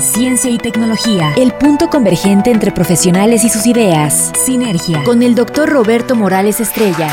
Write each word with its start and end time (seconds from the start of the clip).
Ciencia 0.00 0.50
y 0.50 0.58
tecnología, 0.58 1.32
el 1.36 1.52
punto 1.52 1.88
convergente 1.88 2.50
entre 2.50 2.70
profesionales 2.70 3.44
y 3.44 3.48
sus 3.48 3.66
ideas. 3.66 4.32
Sinergia, 4.44 5.02
con 5.04 5.22
el 5.22 5.34
doctor 5.34 5.68
Roberto 5.68 6.14
Morales 6.14 6.60
Estrella. 6.60 7.08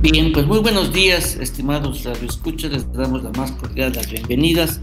Bien, 0.00 0.32
pues 0.32 0.46
muy 0.46 0.58
buenos 0.58 0.92
días, 0.92 1.36
estimados 1.36 2.04
radioescuchas. 2.04 2.72
Les 2.72 2.92
damos 2.92 3.22
la 3.22 3.30
más 3.30 3.52
cordial 3.52 3.92
las 3.94 4.10
bienvenidas 4.10 4.80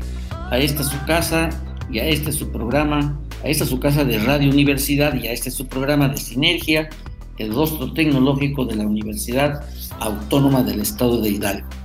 a 0.50 0.58
esta 0.58 0.84
su 0.84 0.98
casa 1.06 1.50
y 1.92 2.00
a 2.00 2.06
este 2.06 2.32
su 2.32 2.50
programa, 2.52 3.20
a 3.44 3.48
esta 3.48 3.66
su 3.66 3.80
casa 3.80 4.04
de 4.04 4.18
Radio 4.20 4.50
Universidad 4.50 5.14
y 5.14 5.28
a 5.28 5.32
este 5.32 5.52
su 5.52 5.68
programa 5.68 6.08
de 6.08 6.18
Sinergia, 6.18 6.90
el 7.38 7.54
rostro 7.54 7.94
tecnológico 7.94 8.66
de 8.66 8.76
la 8.76 8.86
Universidad 8.86 9.64
Autónoma 10.00 10.64
del 10.64 10.82
Estado 10.82 11.22
de 11.22 11.30
Hidalgo. 11.30 11.79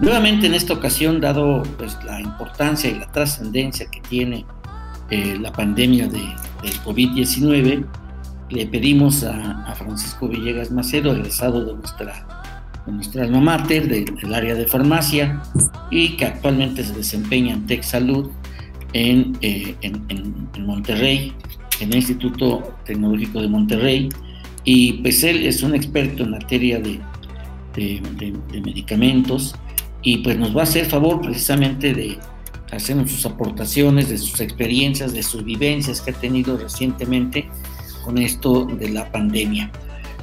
Nuevamente 0.00 0.46
en 0.46 0.54
esta 0.54 0.72
ocasión, 0.74 1.20
dado 1.20 1.62
pues, 1.78 1.96
la 2.04 2.20
importancia 2.20 2.90
y 2.90 2.94
la 2.98 3.10
trascendencia 3.12 3.86
que 3.90 4.00
tiene 4.00 4.44
eh, 5.10 5.36
la 5.40 5.52
pandemia 5.52 6.08
de, 6.08 6.22
del 6.62 6.72
COVID-19, 6.84 7.84
le 8.50 8.66
pedimos 8.66 9.24
a, 9.24 9.74
Francisco 9.74 10.28
Villegas 10.28 10.70
Macedo, 10.70 11.14
egresado 11.14 11.64
de 11.64 11.74
nuestra, 11.74 12.26
de 12.86 12.92
nuestra 12.92 13.24
alma 13.24 13.40
mater, 13.40 13.88
del 13.88 14.34
área 14.34 14.54
de 14.54 14.66
farmacia, 14.66 15.42
y 15.90 16.16
que 16.16 16.26
actualmente 16.26 16.84
se 16.84 16.94
desempeña 16.94 17.54
en 17.54 17.66
Tech 17.66 17.82
Salud 17.82 18.30
en, 18.92 19.36
eh, 19.40 19.74
en, 19.80 20.04
en, 20.08 20.66
Monterrey, 20.66 21.32
en 21.80 21.88
el 21.90 21.96
Instituto 21.96 22.76
Tecnológico 22.84 23.40
de 23.40 23.48
Monterrey, 23.48 24.08
y 24.64 24.94
pues 24.94 25.24
él 25.24 25.46
es 25.46 25.62
un 25.62 25.74
experto 25.74 26.22
en 26.22 26.30
materia 26.30 26.78
de, 26.78 27.00
de, 27.74 28.02
de 28.52 28.60
medicamentos, 28.60 29.54
y 30.02 30.18
pues 30.18 30.36
nos 30.36 30.54
va 30.56 30.60
a 30.60 30.64
hacer 30.64 30.86
favor 30.86 31.20
precisamente 31.20 31.94
de 31.94 32.18
hacernos 32.72 33.10
sus 33.10 33.24
aportaciones, 33.26 34.08
de 34.08 34.18
sus 34.18 34.40
experiencias, 34.40 35.12
de 35.12 35.22
sus 35.22 35.44
vivencias 35.44 36.00
que 36.00 36.10
ha 36.10 36.14
tenido 36.14 36.56
recientemente 36.56 37.48
con 38.04 38.18
esto 38.18 38.64
de 38.64 38.88
la 38.88 39.10
pandemia. 39.12 39.70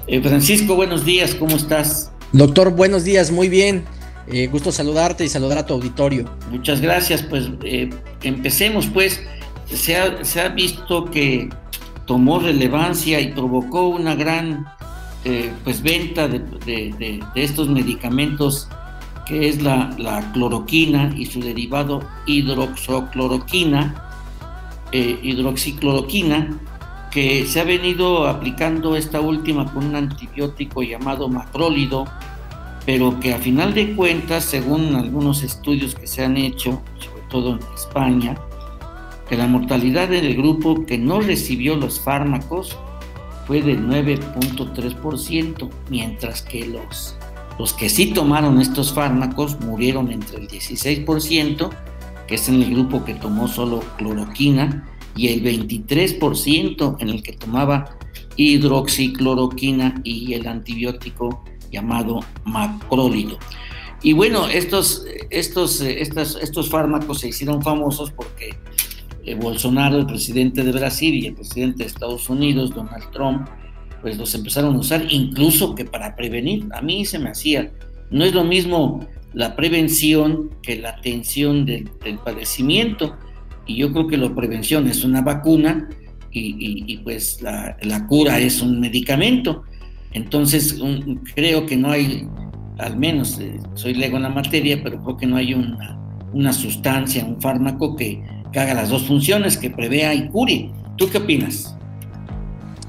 Eh, 0.07 0.21
Francisco, 0.21 0.75
buenos 0.75 1.05
días, 1.05 1.35
¿cómo 1.35 1.55
estás? 1.55 2.11
Doctor, 2.33 2.71
buenos 2.71 3.03
días, 3.03 3.31
muy 3.31 3.47
bien. 3.47 3.85
Eh, 4.27 4.47
gusto 4.47 4.71
saludarte 4.71 5.23
y 5.23 5.29
saludar 5.29 5.59
a 5.59 5.65
tu 5.65 5.75
auditorio. 5.75 6.29
Muchas 6.51 6.81
gracias, 6.81 7.23
pues 7.23 7.49
eh, 7.63 7.89
empecemos 8.23 8.87
pues. 8.87 9.21
Se 9.65 9.95
ha, 9.95 10.25
se 10.25 10.41
ha, 10.41 10.49
visto 10.49 11.05
que 11.05 11.47
tomó 12.07 12.39
relevancia 12.39 13.21
y 13.21 13.33
provocó 13.33 13.87
una 13.87 14.15
gran 14.15 14.65
pues 15.63 15.83
venta 15.83 16.27
de, 16.27 16.39
de, 16.39 17.21
de 17.35 17.43
estos 17.43 17.69
medicamentos 17.69 18.67
que 19.29 19.47
es 19.47 19.61
la, 19.61 20.31
cloroquina 20.33 21.13
y 21.15 21.27
su 21.27 21.39
derivado 21.39 22.01
hidroxocloroquina, 22.25 24.09
eh, 24.91 25.19
hidroxicloroquina, 25.21 26.59
que 27.11 27.45
se 27.45 27.59
ha 27.59 27.63
venido 27.63 28.27
aplicando 28.27 28.95
esta 28.95 29.21
última 29.21 29.71
con 29.71 29.85
un 29.85 29.95
antibiótico 29.95 30.81
llamado 30.81 31.29
macrólido, 31.29 32.05
pero 32.87 33.19
que 33.19 33.35
a 33.35 33.37
final 33.37 33.75
de 33.75 33.95
cuentas, 33.95 34.45
según 34.45 34.95
algunos 34.95 35.43
estudios 35.43 35.93
que 35.93 36.07
se 36.07 36.25
han 36.25 36.35
hecho, 36.35 36.81
sobre 36.97 37.21
todo 37.29 37.51
en 37.51 37.59
España, 37.75 38.35
que 39.29 39.37
la 39.37 39.45
mortalidad 39.45 40.11
en 40.11 40.25
el 40.25 40.37
grupo 40.37 40.87
que 40.87 40.97
no 40.97 41.21
recibió 41.21 41.75
los 41.75 41.99
fármacos 41.99 42.75
fue 43.45 43.61
del 43.61 43.85
9.3%, 43.87 45.69
mientras 45.91 46.41
que 46.41 46.65
los 46.65 47.18
los 47.59 47.73
que 47.73 47.89
sí 47.89 48.13
tomaron 48.13 48.61
estos 48.61 48.93
fármacos 48.93 49.59
murieron 49.59 50.09
entre 50.11 50.37
el 50.37 50.47
16%, 50.47 51.69
que 52.25 52.35
es 52.35 52.47
en 52.47 52.63
el 52.63 52.71
grupo 52.71 53.03
que 53.03 53.13
tomó 53.15 53.49
solo 53.49 53.81
cloroquina, 53.97 54.87
y 55.15 55.27
el 55.27 55.43
23% 55.43 56.95
en 56.99 57.09
el 57.09 57.21
que 57.21 57.33
tomaba 57.33 57.97
hidroxicloroquina 58.37 59.99
y 60.05 60.33
el 60.33 60.47
antibiótico 60.47 61.43
llamado 61.69 62.21
macrólido. 62.45 63.37
Y 64.01 64.13
bueno, 64.13 64.47
estos, 64.47 65.05
estos, 65.29 65.81
estos, 65.81 66.37
estos 66.41 66.69
fármacos 66.69 67.19
se 67.19 67.27
hicieron 67.27 67.61
famosos 67.61 68.11
porque 68.11 68.57
eh, 69.25 69.35
Bolsonaro, 69.35 69.97
el 69.97 70.05
presidente 70.05 70.63
de 70.63 70.71
Brasil, 70.71 71.13
y 71.13 71.27
el 71.27 71.35
presidente 71.35 71.83
de 71.83 71.89
Estados 71.89 72.29
Unidos, 72.29 72.73
Donald 72.73 73.11
Trump, 73.11 73.49
pues 74.01 74.17
los 74.17 74.33
empezaron 74.35 74.75
a 74.75 74.79
usar 74.79 75.05
incluso 75.09 75.75
que 75.75 75.85
para 75.85 76.15
prevenir. 76.15 76.65
A 76.73 76.81
mí 76.81 77.05
se 77.05 77.19
me 77.19 77.29
hacía, 77.29 77.71
no 78.11 78.23
es 78.23 78.33
lo 78.33 78.43
mismo 78.43 79.07
la 79.33 79.55
prevención 79.55 80.49
que 80.61 80.77
la 80.77 80.89
atención 80.89 81.65
del, 81.65 81.89
padecimiento. 82.23 83.15
Y 83.65 83.75
yo 83.77 83.91
creo 83.91 84.07
que 84.07 84.17
la 84.17 84.33
prevención 84.33 84.87
es 84.87 85.03
una 85.03 85.21
vacuna 85.21 85.89
y, 86.31 86.97
pues 86.97 87.41
la, 87.41 88.07
cura 88.07 88.39
es 88.39 88.61
un 88.61 88.79
medicamento. 88.79 89.63
Entonces 90.11 90.79
creo 91.35 91.65
que 91.65 91.77
no 91.77 91.91
hay, 91.91 92.27
al 92.79 92.97
menos 92.97 93.39
eh, 93.39 93.59
soy 93.75 93.93
lego 93.93 94.17
en 94.17 94.23
la 94.23 94.29
materia, 94.29 94.81
pero 94.83 95.03
creo 95.03 95.17
que 95.17 95.27
no 95.27 95.35
hay 95.35 95.53
una, 95.53 95.99
una 96.33 96.51
sustancia, 96.51 97.23
un 97.23 97.39
fármaco 97.39 97.95
que, 97.95 98.23
que 98.51 98.59
haga 98.59 98.73
las 98.73 98.89
dos 98.89 99.03
funciones, 99.03 99.55
que 99.55 99.69
prevea 99.69 100.15
y 100.15 100.27
cure. 100.29 100.71
¿Tú 100.97 101.07
qué 101.09 101.19
opinas? 101.19 101.75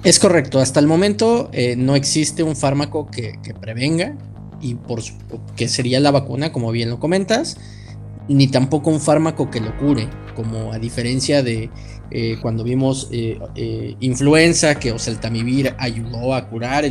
Es 0.02 0.18
correcto, 0.18 0.60
hasta 0.60 0.80
el 0.80 0.86
momento 0.86 1.50
eh, 1.52 1.76
no 1.76 1.94
existe 1.94 2.42
un 2.42 2.56
fármaco 2.56 3.10
que, 3.10 3.38
prevenga 3.60 4.16
y 4.58 4.74
por 4.74 5.00
que 5.56 5.68
sería 5.68 6.00
la 6.00 6.10
vacuna, 6.10 6.52
como 6.52 6.72
bien 6.72 6.88
lo 6.88 6.98
comentas, 6.98 7.58
ni 8.26 8.48
tampoco 8.48 8.88
un 8.88 9.00
fármaco 9.00 9.50
que 9.50 9.60
lo 9.60 9.76
cure, 9.76 10.08
como 10.34 10.72
a 10.72 10.78
diferencia 10.78 11.42
de 11.42 11.68
eh, 12.10 12.38
cuando 12.40 12.64
vimos 12.64 13.08
eh, 13.12 13.96
influenza, 14.00 14.74
que 14.76 14.90
oseltamivir 14.90 15.74
ayudó 15.78 16.34
a 16.34 16.48
curar 16.48 16.84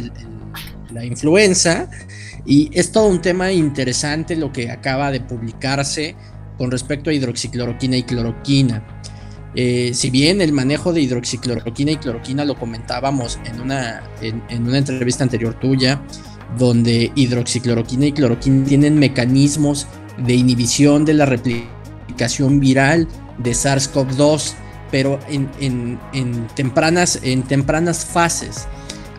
la 0.94 1.04
influenza. 1.04 1.90
Y 2.46 2.70
es 2.74 2.92
todo 2.92 3.08
un 3.08 3.22
tema 3.22 3.52
interesante 3.52 4.36
lo 4.36 4.52
que 4.52 4.70
acaba 4.70 5.12
de 5.12 5.20
publicarse 5.20 6.16
con 6.60 6.70
respecto 6.70 7.10
a 7.10 7.14
hidroxicloroquina 7.14 7.98
y 7.98 8.04
cloroquina. 8.04 8.99
Eh, 9.56 9.92
si 9.94 10.10
bien 10.10 10.42
el 10.42 10.54
manejo 10.54 10.94
de 10.94 11.02
hidroxicloroquina 11.02 11.92
y 11.92 11.98
cloroquina 11.98 12.46
lo 12.46 12.56
comentábamos 12.56 13.40
en 13.46 13.60
una, 13.62 14.04
en, 14.22 14.44
una 14.68 14.78
entrevista 14.78 15.24
anterior 15.24 15.56
tuya, 15.56 16.02
donde 16.58 17.12
hidroxicloroquina 17.16 18.08
y 18.08 18.12
cloroquina 18.12 18.66
tienen 18.66 19.00
mecanismos 19.00 19.88
de 20.18 20.34
inhibición 20.36 21.06
de 21.06 21.14
la 21.14 21.26
replicación 21.26 22.60
viral 22.60 23.08
de 23.40 23.52
SARS-CoV-2, 23.52 24.54
pero 24.92 25.20
en, 25.30 26.00
tempranas, 26.56 27.20
en 27.24 27.44
tempranas 27.44 28.06
fases. 28.06 28.68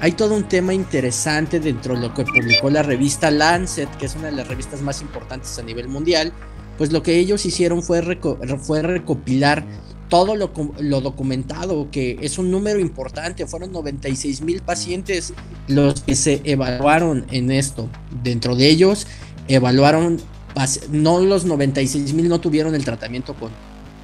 Hay 0.00 0.12
todo 0.12 0.34
un 0.34 0.44
tema 0.44 0.72
interesante 0.72 1.60
dentro 1.60 1.94
de 1.94 2.00
lo 2.00 2.14
que 2.14 2.24
publicó 2.24 2.70
la 2.70 2.82
revista 2.82 3.30
Lancet, 3.30 3.88
que 3.98 4.06
es 4.06 4.16
una 4.16 4.26
de 4.26 4.32
las 4.32 4.48
revistas 4.48 4.80
más 4.80 5.02
importantes 5.02 5.58
a 5.58 5.62
nivel 5.62 5.88
mundial, 5.88 6.32
pues 6.78 6.92
lo 6.92 7.02
que 7.02 7.18
ellos 7.18 7.44
hicieron 7.44 7.82
fue, 7.82 8.18
fue 8.62 8.82
recopilar 8.82 9.66
todo 10.10 10.34
lo, 10.34 11.00
documentado, 11.00 11.88
que 11.90 12.18
es 12.20 12.36
un 12.36 12.50
número 12.50 12.80
importante, 12.80 13.46
fueron 13.46 13.72
96 13.72 14.42
mil 14.42 14.60
pacientes 14.60 15.32
los 15.68 16.02
que 16.02 16.16
se 16.16 16.42
evaluaron 16.44 17.24
en 17.30 17.50
esto. 17.52 17.88
Dentro 18.22 18.56
de 18.56 18.68
ellos, 18.68 19.06
evaluaron, 19.48 20.20
no 20.90 21.20
los 21.20 21.44
96 21.44 22.12
mil 22.12 22.28
no 22.28 22.40
tuvieron 22.40 22.74
el 22.74 22.84
tratamiento 22.84 23.34
con, 23.34 23.52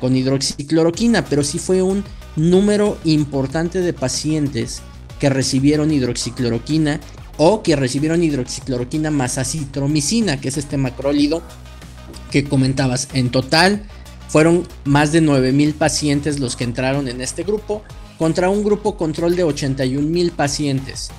con 0.00 0.16
hidroxicloroquina, 0.16 1.24
pero 1.24 1.42
sí 1.42 1.58
fue 1.58 1.82
un 1.82 2.04
número 2.36 2.98
importante 3.04 3.80
de 3.80 3.92
pacientes 3.92 4.82
que 5.18 5.28
recibieron 5.28 5.90
hidroxicloroquina 5.90 7.00
o 7.36 7.64
que 7.64 7.74
recibieron 7.74 8.22
hidroxicloroquina 8.22 9.10
más 9.10 9.38
acitromicina, 9.38 10.40
que 10.40 10.48
es 10.48 10.56
este 10.56 10.76
macrólido 10.76 11.42
que 12.30 12.44
comentabas. 12.44 13.08
En 13.12 13.30
total, 13.30 13.88
fueron 14.28 14.66
más 14.84 15.12
de 15.12 15.20
9 15.20 15.52
mil 15.52 15.74
pacientes 15.74 16.40
los 16.40 16.56
que 16.56 16.64
entraron 16.64 17.08
en 17.08 17.20
este 17.20 17.42
grupo 17.42 17.82
contra 18.18 18.48
un 18.48 18.64
grupo 18.64 18.96
control 18.96 19.36
de 19.36 19.44
81 19.44 20.08
mil 20.08 20.32
pacientes. 20.32 21.10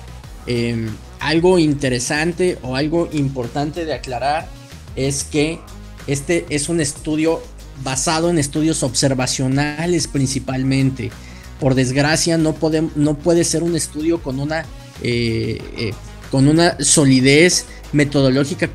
Em, 0.46 0.88
algo 1.20 1.58
interesante 1.58 2.58
o 2.62 2.76
algo 2.76 3.08
importante 3.12 3.84
de 3.84 3.94
aclarar 3.94 4.48
es 4.96 5.24
que 5.24 5.60
este 6.06 6.46
es 6.48 6.68
un 6.68 6.80
estudio 6.80 7.40
basado 7.84 8.30
en 8.30 8.38
estudios 8.38 8.82
observacionales 8.82 10.08
principalmente. 10.08 11.10
Por 11.60 11.74
desgracia, 11.74 12.38
no, 12.38 12.56
no 12.96 13.14
puede 13.18 13.44
ser 13.44 13.62
un 13.62 13.76
estudio 13.76 14.22
con 14.22 14.40
una, 14.40 14.64
eh, 15.02 15.60
eh, 15.76 15.92
con 16.30 16.48
una 16.48 16.76
solidez 16.80 17.66
metodológica 17.92 18.68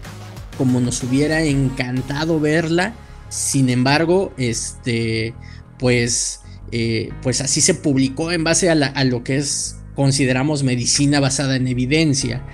como 0.58 0.80
nos 0.80 1.04
hubiera 1.04 1.42
encantado 1.44 2.40
verla. 2.40 2.94
Sin 3.34 3.72
embargo, 3.72 4.32
este, 4.38 5.34
pues, 5.80 6.42
eh, 6.72 7.10
pues 7.24 7.42
así 7.42 7.62
se 7.62 7.74
publicó 7.74 8.32
en 8.32 8.44
base 8.44 8.70
a, 8.70 9.04
lo 9.06 9.24
que 9.24 9.38
es 9.38 9.78
consideramos 9.96 10.62
medicina 10.62 11.20
basada 11.20 11.56
en 11.56 11.68
evidencia. 11.68 12.46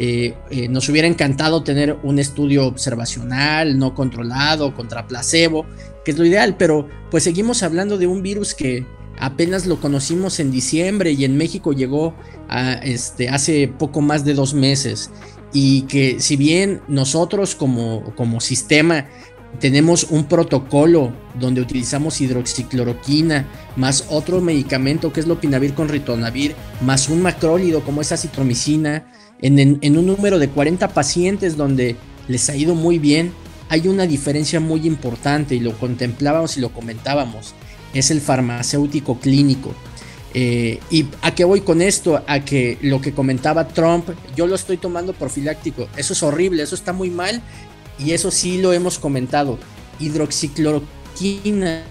Eh, 0.00 0.34
eh, 0.50 0.66
nos 0.66 0.88
hubiera 0.88 1.06
encantado 1.06 1.62
tener 1.62 1.96
un 2.02 2.18
estudio 2.18 2.66
observacional, 2.66 3.78
no 3.78 3.94
controlado, 3.94 4.74
contra 4.74 5.06
placebo, 5.06 5.66
que 6.04 6.10
es 6.10 6.18
lo 6.18 6.26
ideal, 6.26 6.56
pero 6.56 6.88
pues 7.12 7.22
seguimos 7.22 7.62
hablando 7.62 7.96
de 7.96 8.08
un 8.08 8.20
virus 8.20 8.54
que 8.54 8.84
apenas 9.20 9.66
lo 9.66 9.80
conocimos 9.80 10.40
en 10.40 10.50
diciembre 10.50 11.12
y 11.12 11.24
en 11.24 11.36
México 11.36 11.72
llegó 11.72 12.12
a, 12.48 12.72
este, 12.72 13.28
hace 13.28 13.68
poco 13.68 14.00
más 14.00 14.24
de 14.24 14.34
dos 14.34 14.52
meses. 14.52 15.12
Y 15.52 15.82
que 15.82 16.18
si 16.18 16.34
bien 16.34 16.80
nosotros 16.88 17.54
como, 17.54 18.12
como 18.16 18.40
sistema 18.40 19.06
tenemos 19.60 20.04
un 20.04 20.24
protocolo 20.24 21.12
donde 21.38 21.60
utilizamos 21.60 22.20
hidroxicloroquina, 22.20 23.46
más 23.76 24.06
otro 24.10 24.40
medicamento 24.40 25.12
que 25.12 25.20
es 25.20 25.26
lopinavir 25.26 25.74
con 25.74 25.88
ritonavir, 25.88 26.54
más 26.82 27.08
un 27.08 27.22
macrólido 27.22 27.82
como 27.82 28.00
es 28.00 28.12
acitromicina, 28.12 29.06
en, 29.40 29.98
un 29.98 30.06
número 30.06 30.38
de 30.38 30.48
40 30.48 30.88
pacientes 30.88 31.56
donde 31.56 31.96
les 32.28 32.48
ha 32.48 32.56
ido 32.56 32.74
muy 32.74 32.98
bien, 32.98 33.32
hay 33.68 33.88
una 33.88 34.06
diferencia 34.06 34.60
muy 34.60 34.86
importante 34.86 35.54
y 35.54 35.60
lo 35.60 35.72
contemplábamos 35.78 36.56
y 36.56 36.60
lo 36.60 36.70
comentábamos, 36.70 37.54
es 37.92 38.10
el 38.10 38.20
farmacéutico 38.20 39.18
clínico. 39.18 39.74
Eh, 40.36 40.80
¿Y 40.90 41.06
a 41.22 41.32
qué 41.32 41.44
voy 41.44 41.60
con 41.60 41.80
esto? 41.80 42.22
A 42.26 42.40
que 42.40 42.78
lo 42.82 43.00
que 43.00 43.12
comentaba 43.12 43.68
Trump, 43.68 44.08
yo 44.34 44.46
lo 44.46 44.56
estoy 44.56 44.78
tomando 44.78 45.12
profiláctico, 45.12 45.88
eso 45.96 46.12
es 46.12 46.22
horrible, 46.22 46.62
eso 46.62 46.74
está 46.74 46.92
muy 46.92 47.10
mal 47.10 47.40
y 47.98 48.12
eso 48.12 48.30
sí 48.30 48.60
lo 48.60 48.72
hemos 48.72 48.98
comentado. 48.98 49.58
Hidroxicloroquina 50.00 51.84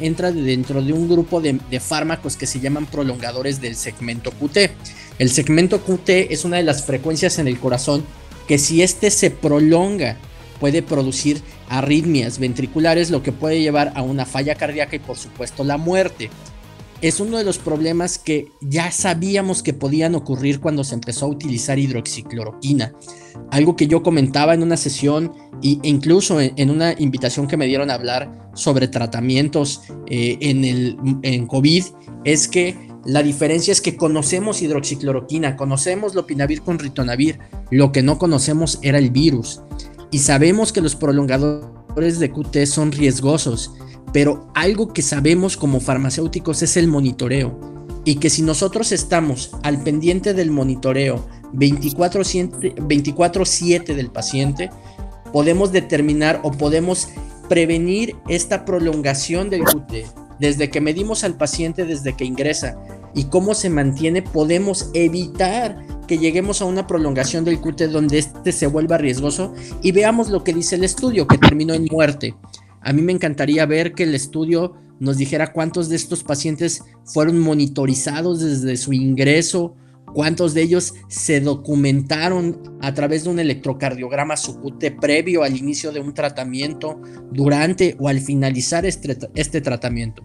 entra 0.00 0.32
dentro 0.32 0.82
de 0.82 0.92
un 0.92 1.08
grupo 1.08 1.40
de, 1.40 1.58
de 1.70 1.80
fármacos 1.80 2.36
que 2.36 2.46
se 2.46 2.60
llaman 2.60 2.86
prolongadores 2.86 3.60
del 3.60 3.76
segmento 3.76 4.30
QT. 4.30 4.70
El 5.18 5.30
segmento 5.30 5.80
QT 5.82 6.08
es 6.30 6.44
una 6.44 6.56
de 6.56 6.62
las 6.62 6.84
frecuencias 6.84 7.38
en 7.38 7.48
el 7.48 7.58
corazón 7.58 8.04
que 8.46 8.58
si 8.58 8.82
este 8.82 9.10
se 9.10 9.30
prolonga 9.30 10.16
puede 10.60 10.82
producir 10.82 11.42
arritmias 11.68 12.38
ventriculares, 12.38 13.10
lo 13.10 13.22
que 13.22 13.32
puede 13.32 13.60
llevar 13.60 13.92
a 13.94 14.02
una 14.02 14.24
falla 14.24 14.54
cardíaca 14.54 14.96
y 14.96 15.00
por 15.00 15.18
supuesto 15.18 15.64
la 15.64 15.76
muerte. 15.76 16.30
Es 17.02 17.20
uno 17.20 17.36
de 17.36 17.44
los 17.44 17.58
problemas 17.58 18.18
que 18.18 18.48
ya 18.60 18.90
sabíamos 18.90 19.62
que 19.62 19.74
podían 19.74 20.14
ocurrir 20.14 20.60
cuando 20.60 20.82
se 20.82 20.94
empezó 20.94 21.26
a 21.26 21.28
utilizar 21.28 21.78
hidroxicloroquina. 21.78 22.94
Algo 23.50 23.76
que 23.76 23.86
yo 23.86 24.02
comentaba 24.02 24.54
en 24.54 24.62
una 24.62 24.76
sesión 24.76 25.32
e 25.62 25.78
incluso 25.82 26.40
en, 26.40 26.70
una 26.70 26.94
invitación 26.98 27.46
que 27.46 27.56
me 27.56 27.66
dieron 27.66 27.90
a 27.90 27.94
hablar 27.94 28.50
sobre 28.54 28.88
tratamientos 28.88 29.82
eh, 30.06 30.38
en, 30.40 30.64
el, 30.64 30.96
en 31.22 31.46
COVID 31.46 31.84
es 32.24 32.48
que 32.48 32.76
la 33.04 33.22
diferencia 33.22 33.72
es 33.72 33.80
que 33.80 33.96
conocemos 33.96 34.62
hidroxicloroquina, 34.62 35.56
conocemos 35.56 36.14
lopinavir 36.14 36.62
con 36.62 36.78
ritonavir, 36.78 37.38
lo 37.70 37.92
que 37.92 38.02
no 38.02 38.18
conocemos 38.18 38.80
era 38.82 38.98
el 38.98 39.10
virus. 39.10 39.62
Y 40.10 40.18
sabemos 40.18 40.72
que 40.72 40.80
los 40.80 40.96
prolongadores 40.96 42.18
de 42.18 42.30
QT 42.30 42.66
son 42.66 42.90
riesgosos, 42.90 43.72
pero 44.12 44.48
algo 44.54 44.92
que 44.92 45.02
sabemos 45.02 45.56
como 45.56 45.80
farmacéuticos 45.80 46.62
es 46.62 46.76
el 46.76 46.88
monitoreo. 46.88 47.58
Y 48.04 48.16
que 48.16 48.30
si 48.30 48.42
nosotros 48.42 48.92
estamos 48.92 49.50
al 49.62 49.82
pendiente 49.82 50.32
del 50.32 50.50
monitoreo 50.50 51.26
24/7 51.52 53.94
del 53.94 54.10
paciente, 54.10 54.70
podemos 55.32 55.72
determinar 55.72 56.40
o 56.44 56.52
podemos 56.52 57.08
prevenir 57.48 58.14
esta 58.28 58.64
prolongación 58.64 59.50
del 59.50 59.64
QT. 59.64 60.06
Desde 60.38 60.70
que 60.70 60.80
medimos 60.80 61.24
al 61.24 61.36
paciente 61.36 61.84
desde 61.84 62.14
que 62.14 62.24
ingresa 62.24 62.76
y 63.14 63.24
cómo 63.24 63.54
se 63.54 63.70
mantiene, 63.70 64.22
podemos 64.22 64.90
evitar 64.92 65.84
que 66.06 66.18
lleguemos 66.18 66.62
a 66.62 66.66
una 66.66 66.86
prolongación 66.86 67.44
del 67.44 67.60
QT 67.60 67.88
donde 67.88 68.18
este 68.18 68.52
se 68.52 68.66
vuelva 68.66 68.98
riesgoso 68.98 69.54
y 69.82 69.92
veamos 69.92 70.28
lo 70.28 70.44
que 70.44 70.52
dice 70.52 70.76
el 70.76 70.84
estudio 70.84 71.26
que 71.26 71.38
terminó 71.38 71.74
en 71.74 71.88
muerte. 71.90 72.34
A 72.86 72.92
mí 72.92 73.02
me 73.02 73.10
encantaría 73.10 73.66
ver 73.66 73.94
que 73.94 74.04
el 74.04 74.14
estudio 74.14 74.76
nos 75.00 75.16
dijera 75.16 75.52
cuántos 75.52 75.88
de 75.88 75.96
estos 75.96 76.22
pacientes 76.22 76.84
fueron 77.04 77.40
monitorizados 77.40 78.38
desde 78.38 78.76
su 78.76 78.92
ingreso, 78.92 79.74
cuántos 80.14 80.54
de 80.54 80.62
ellos 80.62 80.94
se 81.08 81.40
documentaron 81.40 82.78
a 82.80 82.94
través 82.94 83.24
de 83.24 83.30
un 83.30 83.40
electrocardiograma 83.40 84.36
su 84.36 84.60
QT 84.60 85.00
previo 85.00 85.42
al 85.42 85.56
inicio 85.56 85.90
de 85.90 85.98
un 85.98 86.14
tratamiento, 86.14 87.00
durante 87.32 87.96
o 87.98 88.06
al 88.06 88.20
finalizar 88.20 88.86
este, 88.86 89.18
este 89.34 89.60
tratamiento. 89.60 90.24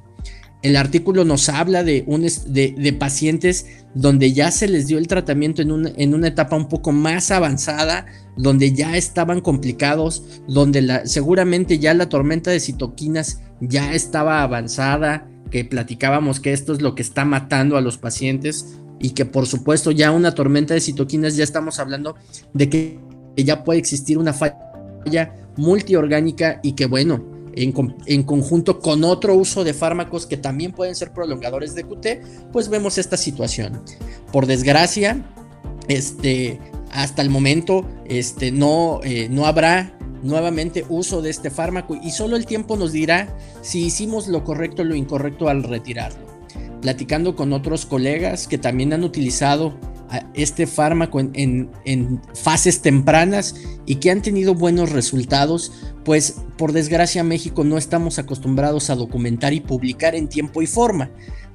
El 0.61 0.75
artículo 0.75 1.25
nos 1.25 1.49
habla 1.49 1.83
de, 1.83 2.03
un, 2.05 2.21
de, 2.21 2.95
pacientes 2.99 3.65
donde 3.95 4.31
ya 4.31 4.51
se 4.51 4.67
les 4.67 4.87
dio 4.87 4.99
el 4.99 5.07
tratamiento 5.07 5.61
en 5.63 5.71
una, 5.71 6.27
etapa 6.27 6.55
un 6.55 6.67
poco 6.67 6.91
más 6.91 7.31
avanzada, 7.31 8.05
donde 8.37 8.71
ya 8.71 8.95
estaban 8.95 9.41
complicados, 9.41 10.41
donde 10.47 11.01
seguramente 11.05 11.79
ya 11.79 11.93
la 11.95 12.09
tormenta 12.09 12.51
de 12.51 12.59
citoquinas 12.59 13.41
ya 13.59 13.93
estaba 13.93 14.43
avanzada, 14.43 15.27
que 15.49 15.65
platicábamos 15.65 16.39
que 16.39 16.53
esto 16.53 16.73
es 16.73 16.81
lo 16.81 16.93
que 16.93 17.01
está 17.01 17.25
matando 17.25 17.75
a 17.75 17.81
los 17.81 17.97
pacientes 17.97 18.77
y 18.99 19.11
que 19.11 19.25
por 19.25 19.47
supuesto 19.47 19.91
ya 19.91 20.11
una 20.11 20.33
tormenta 20.35 20.75
de 20.75 20.81
citoquinas 20.81 21.35
ya 21.35 21.43
estamos 21.43 21.79
hablando 21.79 22.15
de 22.53 22.69
que 22.69 22.99
ya 23.35 23.63
puede 23.63 23.79
existir 23.79 24.17
una 24.17 24.33
falla 24.33 25.35
multiorgánica 25.57 26.59
y 26.63 26.73
que 26.73 26.85
bueno, 26.85 27.30
en, 27.55 28.23
conjunto 28.23 28.79
con 28.79 29.03
otro 29.03 29.35
uso 29.35 29.63
de 29.63 29.73
fármacos 29.73 30.25
que 30.25 30.37
también 30.37 30.71
pueden 30.71 30.95
ser 30.95 31.11
prolongadores 31.11 31.75
de 31.75 31.83
QT, 31.83 32.51
pues 32.51 32.69
vemos 32.69 32.97
esta 32.97 33.17
situación. 33.17 33.81
Por 34.31 34.45
desgracia, 34.45 35.23
este, 35.87 36.59
hasta 36.91 37.21
el 37.21 37.29
momento 37.29 37.85
este, 38.05 38.51
no, 38.51 39.01
eh, 39.03 39.27
no 39.29 39.45
habrá 39.45 39.97
nuevamente 40.23 40.85
uso 40.89 41.21
de 41.21 41.29
este 41.29 41.49
fármaco 41.49 41.97
y 42.01 42.11
solo 42.11 42.35
el 42.35 42.45
tiempo 42.45 42.77
nos 42.77 42.91
dirá 42.91 43.35
si 43.61 43.85
hicimos 43.85 44.27
lo 44.27 44.43
correcto 44.43 44.83
o 44.83 44.85
lo 44.85 44.95
incorrecto 44.95 45.49
al 45.49 45.63
retirarlo. 45.63 46.31
Platicando 46.81 47.35
con 47.35 47.53
otros 47.53 47.85
colegas 47.85 48.47
que 48.47 48.57
también 48.57 48.93
han 48.93 49.03
utilizado 49.03 49.77
este 50.33 50.67
fármaco 50.67 51.19
en, 51.19 52.21
fases 52.33 52.81
tempranas 52.81 53.55
y 53.85 53.95
que 53.95 54.11
han 54.11 54.21
tenido 54.21 54.53
buenos 54.55 54.91
resultados, 54.91 55.71
pues 56.03 56.41
por 56.57 56.71
desgracia 56.71 57.23
México 57.23 57.63
no 57.63 57.77
estamos 57.77 58.19
acostumbrados 58.19 58.89
a 58.89 58.95
documentar 58.95 59.53
y 59.53 59.61
publicar 59.61 60.15
en 60.15 60.27
tiempo 60.27 60.61
y 60.61 60.67
forma. 60.67 61.11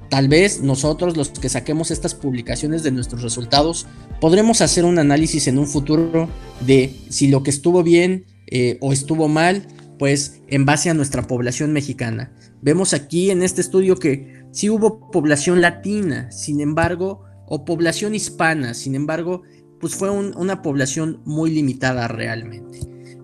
Tal 0.09 0.29
vez 0.29 0.61
nosotros 0.61 1.17
los 1.17 1.29
que 1.29 1.49
saquemos 1.49 1.91
estas 1.91 2.15
publicaciones 2.15 2.83
de 2.83 2.91
nuestros 2.91 3.23
resultados 3.23 3.87
podremos 4.21 4.61
hacer 4.61 4.85
un 4.85 4.99
análisis 4.99 5.47
en 5.47 5.57
un 5.57 5.67
futuro 5.67 6.29
de 6.65 6.95
si 7.09 7.27
lo 7.27 7.43
que 7.43 7.49
estuvo 7.49 7.83
bien 7.83 8.25
eh, 8.47 8.77
o 8.79 8.93
estuvo 8.93 9.27
mal, 9.27 9.67
pues 9.99 10.41
en 10.47 10.65
base 10.65 10.89
a 10.89 10.93
nuestra 10.93 11.27
población 11.27 11.73
mexicana. 11.73 12.31
Vemos 12.61 12.93
aquí 12.93 13.31
en 13.31 13.43
este 13.43 13.61
estudio 13.61 13.97
que 13.97 14.45
sí 14.51 14.69
hubo 14.69 15.11
población 15.11 15.59
latina, 15.59 16.31
sin 16.31 16.61
embargo, 16.61 17.23
o 17.45 17.65
población 17.65 18.15
hispana, 18.15 18.73
sin 18.73 18.95
embargo, 18.95 19.43
pues 19.79 19.95
fue 19.95 20.09
una 20.09 20.61
población 20.61 21.21
muy 21.25 21.51
limitada 21.51 22.07
realmente. 22.07 22.79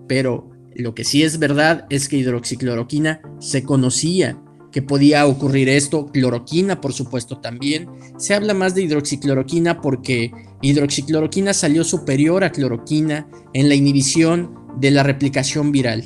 Pero 0.06 0.53
lo 0.76 0.94
que 0.94 1.04
sí 1.04 1.22
es 1.22 1.38
verdad 1.38 1.86
es 1.90 2.08
que 2.08 2.16
hidroxicloroquina 2.16 3.20
se 3.38 3.62
conocía 3.62 4.38
que 4.74 4.82
podía 4.82 5.24
ocurrir 5.28 5.68
esto, 5.68 6.06
cloroquina 6.06 6.80
por 6.80 6.92
supuesto 6.92 7.38
también. 7.38 7.88
Se 8.18 8.34
habla 8.34 8.54
más 8.54 8.74
de 8.74 8.82
hidroxicloroquina 8.82 9.80
porque 9.80 10.32
hidroxicloroquina 10.62 11.54
salió 11.54 11.84
superior 11.84 12.42
a 12.42 12.50
cloroquina 12.50 13.28
en 13.52 13.68
la 13.68 13.76
inhibición 13.76 14.52
de 14.80 14.90
la 14.90 15.04
replicación 15.04 15.70
viral. 15.70 16.02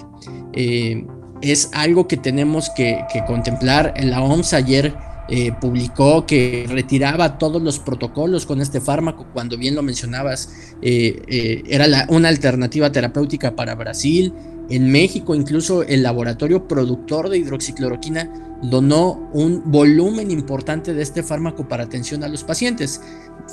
Eh, 0.52 1.06
es 1.40 1.70
algo 1.72 2.06
que 2.08 2.18
tenemos 2.18 2.68
que, 2.76 3.02
contemplar. 3.26 3.94
La 4.02 4.20
OMS 4.20 4.52
ayer 4.52 4.94
eh, 5.30 5.50
publicó 5.58 6.26
que 6.26 6.66
retiraba 6.68 7.38
todos 7.38 7.62
los 7.62 7.78
protocolos 7.78 8.44
con 8.44 8.60
este 8.60 8.82
fármaco, 8.82 9.28
cuando 9.32 9.56
bien 9.56 9.76
lo 9.76 9.82
mencionabas, 9.82 10.74
eh, 10.82 11.62
era 11.66 11.86
una 12.10 12.28
alternativa 12.28 12.92
terapéutica 12.92 13.56
para 13.56 13.74
Brasil. 13.74 14.34
En 14.70 14.90
México, 14.92 15.34
incluso 15.34 15.82
el 15.82 16.02
laboratorio 16.02 16.68
productor 16.68 17.30
de 17.30 17.38
hidroxicloroquina 17.38 18.30
donó 18.62 19.30
un 19.32 19.62
volumen 19.70 20.30
importante 20.30 20.92
de 20.92 21.02
este 21.02 21.22
fármaco 21.22 21.68
para 21.68 21.84
atención 21.84 22.24
a 22.24 22.28
los 22.28 22.44
pacientes. 22.44 23.00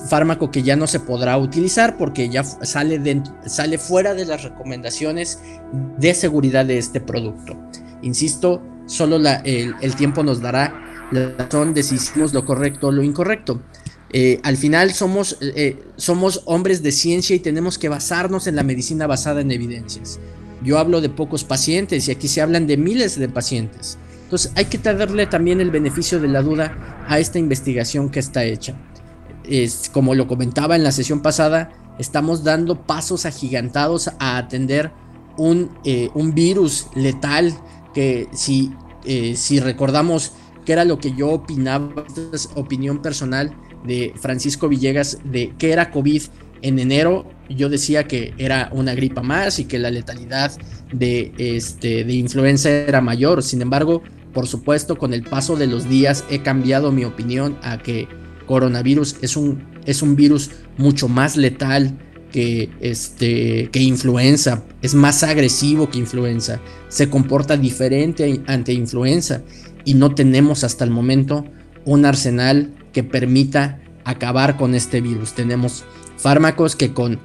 Fármaco 0.10 0.52
que 0.52 0.64
ya 0.64 0.76
no 0.76 0.88
se 0.88 1.00
podrá 1.00 1.38
utilizar 1.38 1.98
porque 1.98 2.28
ya 2.28 2.44
sale, 2.44 3.22
sale 3.46 3.78
fuera 3.78 4.14
de 4.14 4.26
las 4.26 4.44
recomendaciones 4.44 5.40
de 5.98 6.14
seguridad 6.14 6.66
de 6.66 6.80
este 6.80 7.00
producto. 7.00 7.56
Insisto, 8.02 8.62
solo 8.88 9.18
el 9.18 9.96
tiempo 9.96 10.24
nos 10.24 10.42
dará 10.42 11.08
la 11.12 11.30
razón 11.38 11.74
de 11.74 11.84
si 11.84 11.96
hicimos 11.96 12.34
lo 12.34 12.46
correcto 12.46 12.88
o 12.88 12.92
lo 12.92 13.04
incorrecto. 13.04 13.62
Eh, 14.12 14.40
al 14.44 14.58
final 14.58 14.94
somos, 14.94 15.38
eh, 15.42 15.84
somos 15.98 16.42
hombres 16.46 16.82
de 16.84 16.92
ciencia 16.92 17.36
y 17.36 17.40
tenemos 17.40 17.78
que 17.78 17.90
basarnos 17.90 18.48
en 18.48 18.56
la 18.56 18.64
medicina 18.64 19.08
basada 19.08 19.42
en 19.42 19.52
evidencias. 19.52 20.20
Yo 20.66 20.80
hablo 20.80 21.00
de 21.00 21.10
pocos 21.10 21.44
pacientes 21.44 22.08
y 22.08 22.12
aquí 22.12 22.28
se 22.28 22.42
hablan 22.42 22.68
de 22.68 22.76
miles 22.76 23.18
de 23.18 23.30
pacientes. 23.30 23.98
Entonces 24.24 24.52
hay 24.56 24.66
que 24.66 24.80
darle 24.80 25.28
también 25.28 25.62
el 25.62 25.70
beneficio 25.70 26.20
de 26.20 26.28
la 26.28 26.42
duda 26.42 27.06
a 27.08 27.20
esta 27.20 27.38
investigación 27.38 28.10
que 28.10 28.20
está 28.20 28.44
hecha. 28.44 28.76
Es, 29.48 29.92
como 29.94 30.16
lo 30.16 30.28
comentaba 30.28 30.76
en 30.76 30.84
la 30.84 30.92
sesión 30.92 31.22
pasada, 31.22 31.72
estamos 32.00 32.44
dando 32.44 32.82
pasos 32.82 33.28
agigantados 33.28 34.10
a 34.20 34.38
atender 34.38 34.92
un, 35.38 35.70
eh, 35.84 36.10
un 36.16 36.34
virus 36.34 36.88
letal 36.96 37.54
que 37.94 38.28
si, 38.34 38.74
si 39.36 39.60
recordamos 39.60 40.34
que 40.66 40.74
era 40.74 40.84
lo 40.84 40.98
que 40.98 41.14
yo 41.14 41.30
opinaba, 41.30 42.06
opinión 42.56 43.02
personal 43.02 43.56
de 43.86 44.14
Francisco 44.20 44.68
Villegas 44.68 45.20
de 45.24 45.54
que 45.58 45.72
era 45.72 45.92
COVID 45.92 46.24
en 46.66 46.80
enero. 46.80 47.30
Yo 47.50 47.70
decía 47.70 48.06
que 48.06 48.34
era 48.38 48.70
una 48.72 48.96
gripa 48.96 49.22
más 49.22 49.60
y 49.60 49.66
que 49.66 49.78
la 49.80 49.92
letalidad 49.92 50.52
de, 50.92 51.32
este, 51.38 52.04
de 52.04 52.14
influenza 52.14 52.70
era 52.70 53.02
mayor. 53.02 53.44
Sin 53.44 53.62
embargo, 53.62 54.02
por 54.34 54.48
supuesto, 54.48 54.98
con 54.98 55.14
el 55.14 55.24
paso 55.24 55.56
de 55.56 55.68
los 55.68 55.88
días 55.88 56.26
he 56.30 56.40
cambiado 56.40 56.92
mi 56.92 57.06
opinión 57.06 57.58
a 57.62 57.78
que 57.78 58.08
coronavirus 58.48 59.18
es 59.22 59.38
un, 59.38 59.64
es 59.86 60.02
un 60.02 60.16
virus 60.16 60.52
mucho 60.78 61.08
más 61.08 61.38
letal 61.38 61.98
que, 62.32 62.70
este, 62.82 63.70
que 63.72 63.80
influenza, 63.80 64.64
es 64.82 64.94
más 64.94 65.24
agresivo 65.24 65.90
que 65.90 66.00
influenza, 66.00 66.60
se 66.90 67.10
comporta 67.10 67.56
diferente 67.56 68.42
ante 68.48 68.74
influenza 68.74 69.42
y 69.86 69.94
no 69.94 70.14
tenemos 70.14 70.64
hasta 70.64 70.84
el 70.84 70.92
momento 70.92 71.46
un 71.86 72.06
arsenal 72.06 72.74
que 72.92 73.04
permita 73.04 73.80
acabar 74.04 74.58
con 74.58 74.76
este 74.76 75.02
virus. 75.02 75.34
Tenemos 75.34 75.86
fármacos 76.18 76.76
que 76.76 76.94
con 76.94 77.20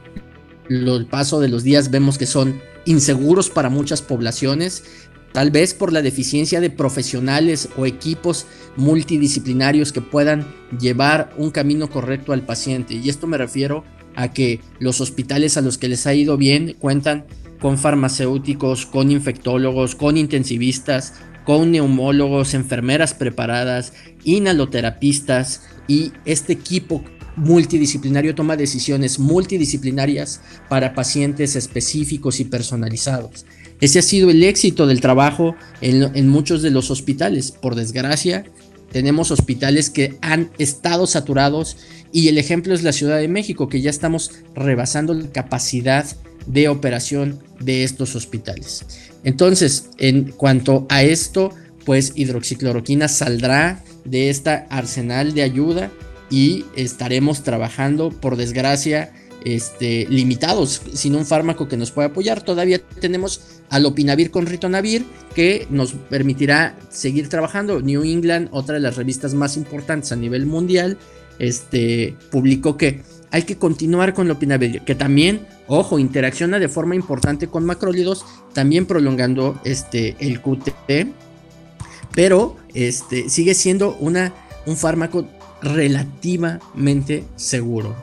el 0.68 1.06
paso 1.06 1.40
de 1.40 1.48
los 1.48 1.62
días 1.64 1.90
vemos 1.90 2.18
que 2.18 2.26
son 2.26 2.60
inseguros 2.84 3.50
para 3.50 3.68
muchas 3.68 4.02
poblaciones, 4.02 4.84
tal 5.32 5.50
vez 5.50 5.74
por 5.74 5.92
la 5.92 6.02
deficiencia 6.02 6.60
de 6.60 6.70
profesionales 6.70 7.68
o 7.76 7.86
equipos 7.86 8.46
multidisciplinarios 8.76 9.92
que 9.92 10.00
puedan 10.00 10.46
llevar 10.78 11.32
un 11.36 11.50
camino 11.50 11.90
correcto 11.90 12.32
al 12.32 12.42
paciente. 12.42 12.94
Y 12.94 13.08
esto 13.08 13.26
me 13.26 13.38
refiero 13.38 13.84
a 14.16 14.32
que 14.32 14.60
los 14.78 15.00
hospitales 15.00 15.56
a 15.56 15.60
los 15.60 15.78
que 15.78 15.88
les 15.88 16.06
ha 16.06 16.14
ido 16.14 16.36
bien 16.36 16.76
cuentan 16.78 17.26
con 17.60 17.78
farmacéuticos, 17.78 18.86
con 18.86 19.10
infectólogos, 19.10 19.94
con 19.94 20.16
intensivistas, 20.16 21.14
con 21.44 21.70
neumólogos, 21.70 22.54
enfermeras 22.54 23.14
preparadas, 23.14 23.92
inhaloterapistas 24.24 25.62
y 25.86 26.12
este 26.24 26.54
equipo 26.54 27.04
multidisciplinario 27.36 28.34
toma 28.34 28.56
decisiones 28.56 29.18
multidisciplinarias 29.18 30.40
para 30.68 30.94
pacientes 30.94 31.56
específicos 31.56 32.40
y 32.40 32.44
personalizados. 32.44 33.44
Ese 33.80 33.98
ha 33.98 34.02
sido 34.02 34.30
el 34.30 34.42
éxito 34.42 34.86
del 34.86 35.00
trabajo 35.00 35.54
en, 35.80 36.28
muchos 36.28 36.62
de 36.62 36.70
los 36.70 36.90
hospitales. 36.90 37.50
Por 37.50 37.74
desgracia, 37.74 38.44
tenemos 38.92 39.30
hospitales 39.30 39.88
que 39.88 40.18
han 40.20 40.50
estado 40.58 41.06
saturados 41.06 41.78
y 42.12 42.28
el 42.28 42.38
ejemplo 42.38 42.74
es 42.74 42.82
la 42.82 42.92
Ciudad 42.92 43.18
de 43.18 43.28
México, 43.28 43.68
que 43.68 43.80
ya 43.80 43.90
estamos 43.90 44.32
rebasando 44.54 45.14
la 45.14 45.30
capacidad 45.30 46.04
de 46.46 46.68
operación 46.68 47.40
de 47.60 47.84
estos 47.84 48.14
hospitales. 48.16 48.84
Entonces, 49.24 49.90
en 49.98 50.32
cuanto 50.32 50.86
a 50.90 51.02
esto, 51.02 51.50
pues 51.84 52.12
hidroxicloroquina 52.16 53.08
saldrá 53.08 53.82
de 54.04 54.30
esta 54.30 54.66
arsenal 54.70 55.34
de 55.34 55.42
ayuda 55.42 55.90
y 56.30 56.64
estaremos 56.76 57.42
trabajando, 57.42 58.10
por 58.10 58.36
desgracia, 58.36 59.12
este, 59.44 60.06
limitados, 60.08 60.82
sin 60.92 61.14
un 61.14 61.26
fármaco 61.26 61.68
que 61.68 61.76
nos 61.76 61.90
pueda 61.90 62.08
apoyar. 62.08 62.42
Todavía 62.42 62.80
tenemos 63.00 63.60
alopinavir 63.68 64.30
con 64.30 64.46
ritonavir 64.46 65.04
que 65.34 65.66
nos 65.70 65.92
permitirá 65.92 66.78
seguir 66.90 67.28
trabajando. 67.28 67.80
New 67.80 68.04
England, 68.04 68.48
otra 68.52 68.74
de 68.74 68.80
las 68.80 68.96
revistas 68.96 69.34
más 69.34 69.56
importantes 69.56 70.12
a 70.12 70.16
nivel 70.16 70.46
mundial, 70.46 70.98
este, 71.38 72.16
publicó 72.30 72.76
que 72.76 73.02
hay 73.30 73.42
que 73.42 73.56
continuar 73.56 74.12
con 74.14 74.28
lopinavir, 74.28 74.82
que 74.82 74.94
también 74.94 75.46
Ojo, 75.72 76.00
interacciona 76.00 76.58
de 76.58 76.68
forma 76.68 76.96
importante 76.96 77.46
con 77.46 77.64
macrólidos, 77.64 78.26
también 78.52 78.86
prolongando 78.86 79.60
este, 79.62 80.16
el 80.18 80.40
QT, 80.40 81.06
pero 82.12 82.56
este, 82.74 83.28
sigue 83.28 83.54
siendo 83.54 83.96
una, 84.00 84.34
un 84.66 84.76
fármaco 84.76 85.28
relativamente 85.62 87.24
seguro. 87.36 87.94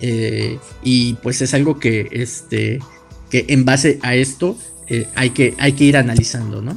Eh, 0.00 0.58
y 0.82 1.14
pues 1.14 1.42
es 1.42 1.52
algo 1.54 1.78
que, 1.78 2.08
este, 2.10 2.80
que 3.30 3.46
en 3.48 3.64
base 3.64 3.98
a 4.02 4.14
esto 4.14 4.56
eh, 4.86 5.06
hay, 5.14 5.30
que, 5.30 5.54
hay 5.58 5.72
que 5.72 5.84
ir 5.84 5.96
analizando, 5.96 6.62
¿no? 6.62 6.76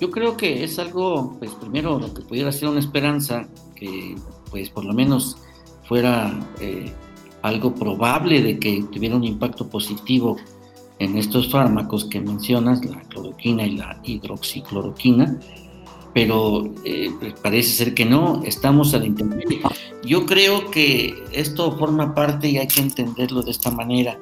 Yo 0.00 0.10
creo 0.10 0.36
que 0.36 0.62
es 0.62 0.78
algo, 0.78 1.36
pues 1.38 1.52
primero 1.52 1.98
lo 1.98 2.12
que 2.12 2.22
pudiera 2.22 2.52
ser 2.52 2.68
una 2.68 2.80
esperanza, 2.80 3.48
que 3.74 4.14
pues 4.50 4.68
por 4.68 4.84
lo 4.84 4.92
menos 4.92 5.38
fuera 5.84 6.38
eh, 6.60 6.92
algo 7.42 7.74
probable 7.74 8.42
de 8.42 8.58
que 8.58 8.84
tuviera 8.92 9.16
un 9.16 9.24
impacto 9.24 9.68
positivo 9.68 10.36
en 10.98 11.16
estos 11.16 11.50
fármacos 11.50 12.04
que 12.06 12.20
mencionas, 12.20 12.84
la 12.84 13.00
cloroquina 13.02 13.64
y 13.64 13.76
la 13.76 14.00
hidroxicloroquina, 14.02 15.38
pero 16.16 16.72
eh, 16.82 17.10
pues, 17.20 17.34
parece 17.42 17.72
ser 17.72 17.92
que 17.92 18.06
no, 18.06 18.40
estamos 18.42 18.94
al 18.94 19.04
intemperie. 19.04 19.60
Yo 20.02 20.24
creo 20.24 20.70
que 20.70 21.22
esto 21.30 21.76
forma 21.76 22.14
parte 22.14 22.48
y 22.48 22.56
hay 22.56 22.68
que 22.68 22.80
entenderlo 22.80 23.42
de 23.42 23.50
esta 23.50 23.70
manera. 23.70 24.18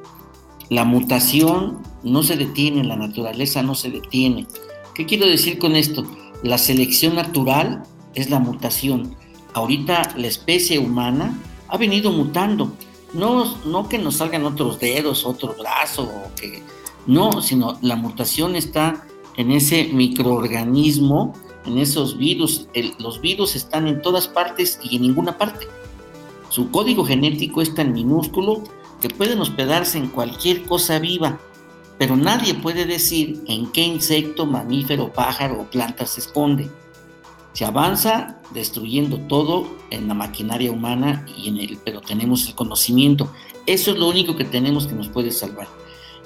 La 0.70 0.84
mutación 0.84 1.78
no 2.02 2.24
se 2.24 2.36
detiene, 2.36 2.82
la 2.82 2.96
naturaleza 2.96 3.62
no 3.62 3.76
se 3.76 3.92
detiene. 3.92 4.48
¿Qué 4.92 5.06
quiero 5.06 5.24
decir 5.28 5.60
con 5.60 5.76
esto? 5.76 6.04
La 6.42 6.58
selección 6.58 7.14
natural 7.14 7.84
es 8.16 8.28
la 8.28 8.40
mutación. 8.40 9.14
Ahorita 9.52 10.14
la 10.16 10.26
especie 10.26 10.80
humana 10.80 11.38
ha 11.68 11.76
venido 11.76 12.10
mutando 12.10 12.72
no, 13.12 13.56
no 13.66 13.88
que 13.88 13.98
nos 13.98 14.16
salgan 14.16 14.44
otros 14.46 14.80
dedos, 14.80 15.24
otro 15.24 15.54
brazo, 15.56 16.10
no, 17.06 17.40
sino 17.40 17.78
la 17.82 17.94
mutación 17.94 18.56
está 18.56 19.06
en 19.36 19.52
ese 19.52 19.90
microorganismo, 19.92 21.34
en 21.66 21.78
esos 21.78 22.16
virus. 22.16 22.66
los 22.98 23.20
virus 23.20 23.56
están 23.56 23.86
en 23.86 24.02
todas 24.02 24.28
partes 24.28 24.78
y 24.82 24.96
en 24.96 25.02
ninguna 25.02 25.38
parte. 25.38 25.66
Su 26.50 26.70
código 26.70 27.04
genético 27.04 27.62
es 27.62 27.74
tan 27.74 27.92
minúsculo 27.92 28.62
que 29.00 29.08
pueden 29.08 29.40
hospedarse 29.40 29.98
en 29.98 30.08
cualquier 30.08 30.62
cosa 30.62 30.98
viva, 30.98 31.38
pero 31.98 32.16
nadie 32.16 32.54
puede 32.54 32.86
decir 32.86 33.42
en 33.48 33.70
qué 33.72 33.82
insecto, 33.82 34.46
mamífero, 34.46 35.12
pájaro 35.12 35.60
o 35.60 35.64
planta 35.64 36.06
se 36.06 36.20
esconde. 36.20 36.70
Se 37.52 37.64
avanza 37.64 38.40
destruyendo 38.52 39.18
todo 39.18 39.66
en 39.90 40.08
la 40.08 40.14
maquinaria 40.14 40.72
humana 40.72 41.24
y 41.36 41.48
en 41.48 41.58
el, 41.58 41.78
pero 41.84 42.00
tenemos 42.00 42.48
el 42.48 42.54
conocimiento. 42.54 43.30
Eso 43.66 43.92
es 43.92 43.98
lo 43.98 44.08
único 44.08 44.36
que 44.36 44.44
tenemos 44.44 44.86
que 44.86 44.94
nos 44.94 45.08
puede 45.08 45.30
salvar. 45.30 45.68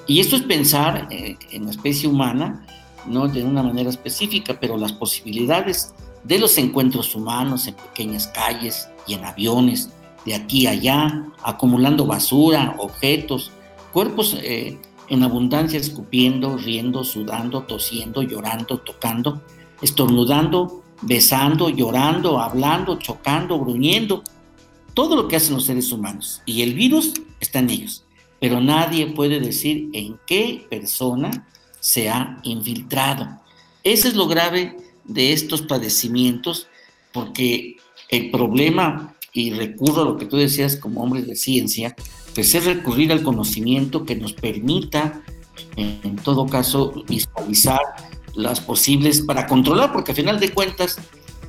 Y 0.06 0.20
esto 0.20 0.36
es 0.36 0.42
pensar 0.42 1.06
eh, 1.10 1.36
en 1.50 1.66
la 1.66 1.70
especie 1.70 2.08
humana, 2.08 2.66
no 3.06 3.28
de 3.28 3.44
una 3.44 3.62
manera 3.62 3.90
específica, 3.90 4.58
pero 4.60 4.76
las 4.76 4.92
posibilidades 4.92 5.94
de 6.24 6.38
los 6.38 6.58
encuentros 6.58 7.14
humanos 7.14 7.66
en 7.66 7.74
pequeñas 7.74 8.28
calles 8.28 8.88
y 9.06 9.14
en 9.14 9.24
aviones, 9.24 9.90
de 10.24 10.34
aquí 10.34 10.66
a 10.66 10.70
allá, 10.70 11.26
acumulando 11.42 12.06
basura, 12.06 12.74
objetos, 12.78 13.50
cuerpos 13.92 14.36
eh, 14.42 14.78
en 15.08 15.22
abundancia 15.22 15.78
escupiendo, 15.78 16.56
riendo, 16.56 17.04
sudando, 17.04 17.62
tosiendo, 17.62 18.22
llorando, 18.22 18.78
tocando, 18.78 19.42
estornudando, 19.80 20.82
besando, 21.02 21.70
llorando, 21.70 22.40
hablando, 22.40 22.98
chocando, 22.98 23.58
gruñendo, 23.58 24.22
todo 24.94 25.16
lo 25.16 25.28
que 25.28 25.36
hacen 25.36 25.54
los 25.54 25.64
seres 25.64 25.92
humanos. 25.92 26.42
Y 26.44 26.62
el 26.62 26.74
virus 26.74 27.14
está 27.40 27.60
en 27.60 27.70
ellos. 27.70 28.04
Pero 28.40 28.60
nadie 28.60 29.06
puede 29.06 29.40
decir 29.40 29.88
en 29.92 30.18
qué 30.26 30.66
persona 30.68 31.48
se 31.80 32.08
ha 32.08 32.38
infiltrado. 32.42 33.40
Eso 33.84 34.08
es 34.08 34.14
lo 34.14 34.26
grave 34.26 34.76
de 35.04 35.32
estos 35.32 35.62
padecimientos 35.62 36.68
porque 37.12 37.76
el 38.08 38.30
problema, 38.30 39.14
y 39.32 39.52
recurro 39.52 40.02
a 40.02 40.04
lo 40.04 40.16
que 40.16 40.26
tú 40.26 40.36
decías 40.36 40.76
como 40.76 41.02
hombre 41.02 41.22
de 41.22 41.36
ciencia, 41.36 41.94
pues 42.34 42.54
es 42.54 42.64
recurrir 42.64 43.12
al 43.12 43.22
conocimiento 43.22 44.04
que 44.04 44.14
nos 44.16 44.32
permita, 44.32 45.22
en 45.76 46.16
todo 46.16 46.46
caso, 46.46 47.04
visualizar 47.08 47.80
las 48.34 48.60
posibles 48.60 49.22
para 49.22 49.46
controlar, 49.46 49.92
porque 49.92 50.12
al 50.12 50.16
final 50.16 50.40
de 50.40 50.52
cuentas 50.52 50.98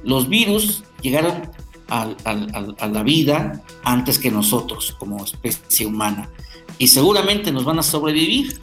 los 0.03 0.27
virus 0.29 0.83
llegaron 1.01 1.49
a 1.89 2.87
la 2.87 3.03
vida 3.03 3.63
antes 3.83 4.19
que 4.19 4.31
nosotros 4.31 4.95
como 4.99 5.23
especie 5.23 5.85
humana 5.85 6.29
y 6.77 6.87
seguramente 6.87 7.51
nos 7.51 7.65
van 7.65 7.79
a 7.79 7.83
sobrevivir, 7.83 8.59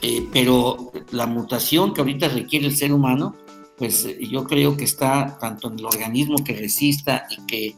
eh, 0.00 0.26
pero 0.32 0.92
la 1.10 1.26
mutación 1.26 1.92
que 1.92 2.00
ahorita 2.00 2.28
requiere 2.28 2.66
el 2.66 2.76
ser 2.76 2.92
humano, 2.92 3.34
pues 3.76 4.04
eh, 4.04 4.18
yo 4.30 4.44
creo 4.44 4.76
que 4.76 4.84
está 4.84 5.38
tanto 5.40 5.68
en 5.68 5.78
el 5.78 5.86
organismo 5.86 6.36
que 6.44 6.54
resista 6.54 7.26
y 7.30 7.46
que, 7.46 7.76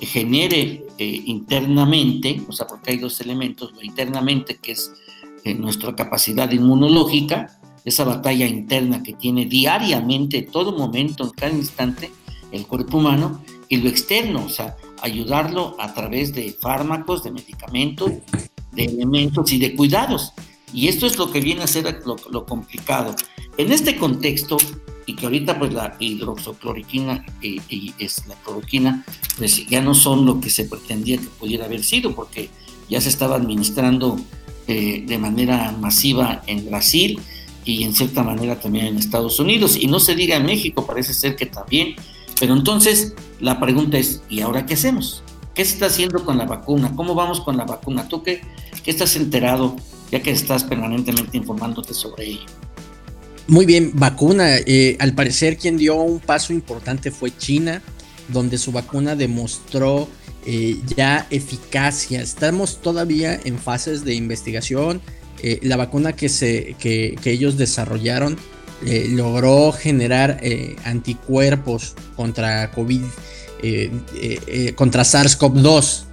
genere 0.00 0.86
eh, 0.96 1.22
internamente, 1.26 2.40
o 2.46 2.52
sea, 2.52 2.68
porque 2.68 2.92
hay 2.92 2.98
dos 2.98 3.20
elementos, 3.20 3.72
lo 3.72 3.82
internamente 3.82 4.56
que 4.62 4.70
es 4.70 4.92
nuestra 5.58 5.96
capacidad 5.96 6.48
inmunológica, 6.52 7.58
esa 7.84 8.04
batalla 8.04 8.46
interna 8.46 9.02
que 9.02 9.14
tiene 9.14 9.46
diariamente, 9.46 10.42
todo 10.42 10.70
momento, 10.78 11.24
en 11.24 11.30
cada 11.30 11.52
instante, 11.52 12.12
el 12.52 12.64
cuerpo 12.68 12.98
humano, 12.98 13.42
y 13.68 13.78
lo 13.78 13.88
externo, 13.88 14.44
o 14.44 14.48
sea, 14.48 14.76
ayudarlo 15.02 15.74
a 15.80 15.92
través 15.94 16.32
de 16.32 16.56
fármacos, 16.60 17.24
de 17.24 17.32
medicamentos, 17.32 18.12
de 18.72 18.84
elementos 18.84 19.52
y 19.52 19.58
de 19.58 19.74
cuidados. 19.74 20.32
Y 20.72 20.88
esto 20.88 21.06
es 21.06 21.16
lo 21.18 21.30
que 21.30 21.40
viene 21.40 21.62
a 21.62 21.66
ser 21.66 22.02
lo, 22.04 22.46
complicado. 22.46 23.14
En 23.56 23.72
este 23.72 23.96
contexto, 23.96 24.56
y 25.06 25.14
que 25.14 25.26
ahorita 25.26 25.58
pues 25.58 25.72
la 25.72 25.96
hidroxocloroquina 25.98 27.24
y, 27.40 27.94
es 27.98 28.26
la 28.26 28.34
cloroquina, 28.36 29.04
pues 29.38 29.66
ya 29.66 29.80
no 29.80 29.94
son 29.94 30.26
lo 30.26 30.40
que 30.40 30.50
se 30.50 30.64
pretendía 30.64 31.18
que 31.18 31.26
pudiera 31.26 31.64
haber 31.64 31.82
sido, 31.82 32.14
porque 32.14 32.50
ya 32.88 33.00
se 33.00 33.08
estaba 33.08 33.36
administrando 33.36 34.18
eh, 34.66 35.04
de 35.06 35.18
manera 35.18 35.72
masiva 35.72 36.42
en 36.46 36.66
Brasil 36.66 37.20
y 37.64 37.84
en 37.84 37.94
cierta 37.94 38.22
manera 38.22 38.60
también 38.60 38.86
en 38.86 38.98
Estados 38.98 39.40
Unidos. 39.40 39.76
Y 39.80 39.86
no 39.86 40.00
se 40.00 40.14
diga 40.14 40.36
en 40.36 40.46
México, 40.46 40.86
parece 40.86 41.14
ser 41.14 41.36
que 41.36 41.46
también. 41.46 41.96
Pero 42.38 42.54
entonces 42.54 43.14
la 43.40 43.58
pregunta 43.58 43.98
es, 43.98 44.22
¿y 44.28 44.40
ahora 44.40 44.66
qué 44.66 44.74
hacemos? 44.74 45.22
¿Qué 45.54 45.64
se 45.64 45.72
está 45.72 45.86
haciendo 45.86 46.24
con 46.24 46.38
la 46.38 46.44
vacuna? 46.44 46.94
¿Cómo 46.94 47.14
vamos 47.14 47.40
con 47.40 47.56
la 47.56 47.64
vacuna? 47.64 48.08
¿Tú 48.08 48.22
qué, 48.22 48.42
qué 48.84 48.90
estás 48.90 49.16
enterado 49.16 49.76
ya 50.10 50.22
que 50.22 50.30
estás 50.30 50.64
permanentemente 50.64 51.36
informándote 51.36 51.94
sobre 51.94 52.26
ello? 52.26 52.46
Muy 53.48 53.64
bien, 53.64 53.92
vacuna. 53.94 54.58
Eh, 54.58 54.98
al 55.00 55.14
parecer 55.14 55.56
quien 55.56 55.78
dio 55.78 55.96
un 55.96 56.20
paso 56.20 56.52
importante 56.52 57.10
fue 57.10 57.34
China, 57.34 57.82
donde 58.28 58.58
su 58.58 58.72
vacuna 58.72 59.16
demostró 59.16 60.06
eh, 60.44 60.78
ya 60.94 61.26
eficacia. 61.30 62.20
Estamos 62.20 62.82
todavía 62.82 63.40
en 63.42 63.58
fases 63.58 64.04
de 64.04 64.14
investigación 64.14 65.00
eh, 65.42 65.60
la 65.62 65.76
vacuna 65.76 66.12
que, 66.12 66.28
se, 66.28 66.76
que, 66.78 67.16
ellos 67.24 67.56
desarrollaron 67.56 68.36
logró 69.10 69.72
generar 69.72 70.40
anticuerpos 70.84 71.94
contra 72.14 72.70
COVID, 72.70 73.02
contra 74.76 75.02
SARS-CoV-2. 75.02 76.04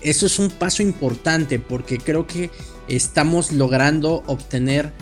eso 0.00 0.26
es 0.26 0.38
un 0.38 0.50
paso 0.50 0.84
importante 0.84 1.58
porque 1.58 1.98
creo 1.98 2.28
que 2.28 2.50
estamos 2.90 3.52
logrando 3.52 4.22
obtener 4.26 4.92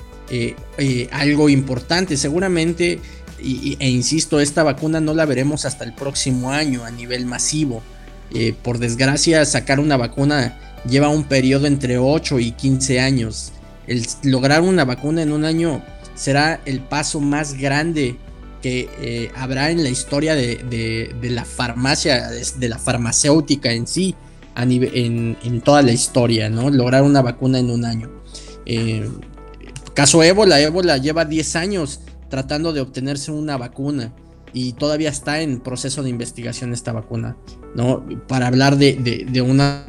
algo 1.11 1.49
importante. 1.49 2.16
Seguramente, 2.16 3.00
e 3.40 3.88
insisto, 3.88 4.40
esta 4.40 4.62
vacuna 4.62 5.00
no 5.00 5.14
la 5.14 5.25
veremos 5.25 5.64
hasta 5.64 5.85
el 5.85 5.95
próximo 5.95 6.52
año 6.52 6.85
a 6.85 6.90
nivel 6.90 7.26
masivo. 7.26 7.83
por 8.62 8.78
desgracia, 8.78 9.45
sacar 9.45 9.80
una 9.80 9.97
vacuna 9.97 10.59
lleva 10.88 11.09
un 11.09 11.25
periodo 11.25 11.66
entre 11.66 11.99
8 11.99 12.38
y 12.40 12.52
15 12.52 13.00
años. 13.00 13.52
Lograr 14.23 14.61
una 14.62 14.85
vacuna 14.85 15.23
en 15.23 15.33
un 15.33 15.45
año 15.45 15.83
será 16.14 16.61
el 16.66 16.80
paso 16.80 17.21
más 17.21 17.54
grande 17.54 18.16
que 18.62 18.88
eh, 19.00 19.30
habrá 19.37 19.71
en 19.71 19.83
la 19.83 19.88
historia 19.88 20.35
de, 20.35 21.14
la 21.23 21.45
farmacia, 21.45 22.28
de 22.28 22.68
la 22.68 22.78
farmacéutica 22.78 23.73
en 23.73 23.87
sí, 23.87 24.14
en, 24.62 25.61
toda 25.62 25.83
la 25.83 25.93
historia, 25.93 26.50
¿no? 26.50 26.71
Lograr 26.71 27.03
una 27.03 27.23
vacuna 27.23 27.59
en 27.59 27.71
un 27.71 27.85
año. 27.85 28.11
Eh, 28.67 29.09
caso 29.95 30.23
ébola, 30.23 30.61
ébola 30.61 30.99
lleva 30.99 31.25
10 31.25 31.57
años 31.57 32.00
tratando 32.29 32.73
de 32.73 32.81
obtenerse 32.81 33.33
una 33.33 33.57
vacuna 33.57 34.12
y 34.53 34.73
todavía 34.75 35.11
está 35.11 35.40
en 35.40 35.61
proceso 35.61 36.03
de 36.03 36.11
investigación 36.11 36.73
esta 36.73 36.92
vacuna, 36.92 37.37
¿no? 37.75 38.05
Para 38.27 38.47
hablar 38.47 38.77
de, 38.77 39.42
una 39.42 39.87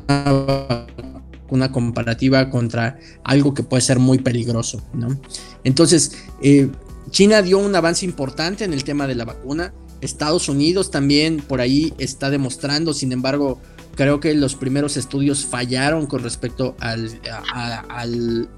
una 1.49 1.71
comparativa 1.71 2.49
contra 2.51 2.99
algo 3.23 3.55
que 3.55 3.63
puede 3.63 3.81
ser 3.81 3.97
muy 3.97 4.19
peligroso, 4.19 4.83
¿no? 4.93 5.19
Entonces, 5.63 6.15
eh, 6.43 6.69
China 7.09 7.41
dio 7.41 7.57
un 7.57 7.75
avance 7.75 8.05
importante 8.05 8.63
en 8.63 8.73
el 8.73 8.83
tema 8.83 9.07
de 9.07 9.15
la 9.15 9.25
vacuna. 9.25 9.73
Estados 10.01 10.47
Unidos 10.47 10.91
también 10.91 11.37
por 11.37 11.59
ahí 11.59 11.93
está 11.97 12.29
demostrando, 12.29 12.93
sin 12.93 13.11
embargo, 13.11 13.59
creo 13.99 14.21
que 14.21 14.33
los 14.33 14.55
primeros 14.55 14.95
estudios 14.95 15.45
fallaron 15.45 16.05
con 16.05 16.23
respecto 16.23 16.73
a, 16.79 16.95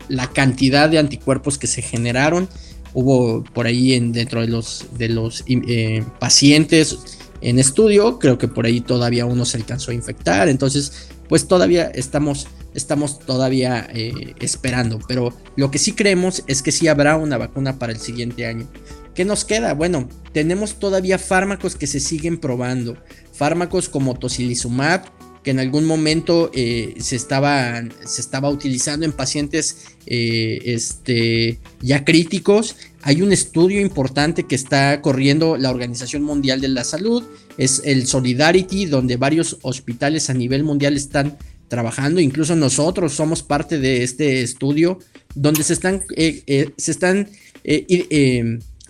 la 0.07 0.27
cantidad 0.27 0.87
de 0.87 0.99
anticuerpos 0.99 1.57
que 1.57 1.65
se 1.65 1.81
generaron 1.81 2.47
hubo 2.93 3.43
por 3.43 3.65
ahí 3.65 3.93
en, 3.93 4.11
dentro 4.11 4.41
de 4.41 4.47
los, 4.47 4.85
de 4.99 5.09
los 5.09 5.43
eh, 5.47 6.03
pacientes 6.19 6.99
en 7.41 7.57
estudio, 7.57 8.19
creo 8.19 8.37
que 8.37 8.47
por 8.47 8.67
ahí 8.67 8.81
todavía 8.81 9.25
uno 9.25 9.45
se 9.45 9.57
alcanzó 9.57 9.89
a 9.89 9.95
infectar, 9.95 10.47
entonces 10.47 11.09
pues 11.27 11.47
todavía 11.47 11.85
estamos, 11.85 12.45
estamos 12.75 13.17
todavía 13.17 13.87
eh, 13.95 14.35
esperando, 14.41 14.99
pero 15.07 15.33
lo 15.55 15.71
que 15.71 15.79
sí 15.79 15.93
creemos 15.93 16.43
es 16.45 16.61
que 16.61 16.71
sí 16.71 16.87
habrá 16.87 17.17
una 17.17 17.39
vacuna 17.39 17.79
para 17.79 17.93
el 17.93 17.99
siguiente 17.99 18.45
año. 18.45 18.67
¿Qué 19.15 19.25
nos 19.25 19.43
queda? 19.43 19.73
Bueno, 19.73 20.07
tenemos 20.33 20.75
todavía 20.75 21.17
fármacos 21.17 21.75
que 21.75 21.87
se 21.87 21.99
siguen 21.99 22.37
probando, 22.37 22.95
fármacos 23.33 23.89
como 23.89 24.13
tocilizumab, 24.13 25.01
que 25.43 25.51
en 25.51 25.59
algún 25.59 25.85
momento 25.85 26.51
eh, 26.53 26.95
se, 26.99 27.15
estaba, 27.15 27.81
se 28.05 28.21
estaba 28.21 28.49
utilizando 28.49 29.05
en 29.05 29.11
pacientes 29.11 29.87
eh, 30.05 30.59
este, 30.65 31.59
ya 31.81 32.05
críticos. 32.05 32.75
Hay 33.01 33.21
un 33.21 33.31
estudio 33.31 33.81
importante 33.81 34.43
que 34.43 34.55
está 34.55 35.01
corriendo 35.01 35.57
la 35.57 35.71
Organización 35.71 36.21
Mundial 36.23 36.61
de 36.61 36.67
la 36.67 36.83
Salud, 36.83 37.23
es 37.57 37.81
el 37.85 38.05
Solidarity, 38.05 38.85
donde 38.85 39.17
varios 39.17 39.57
hospitales 39.63 40.29
a 40.29 40.33
nivel 40.33 40.63
mundial 40.63 40.95
están 40.95 41.37
trabajando, 41.67 42.19
incluso 42.19 42.55
nosotros 42.55 43.13
somos 43.13 43.41
parte 43.41 43.79
de 43.79 44.03
este 44.03 44.43
estudio, 44.43 44.99
donde 45.33 45.63
se 45.63 45.73
están, 45.73 46.03
eh, 46.15 46.69
se 46.77 46.91
están 46.91 47.29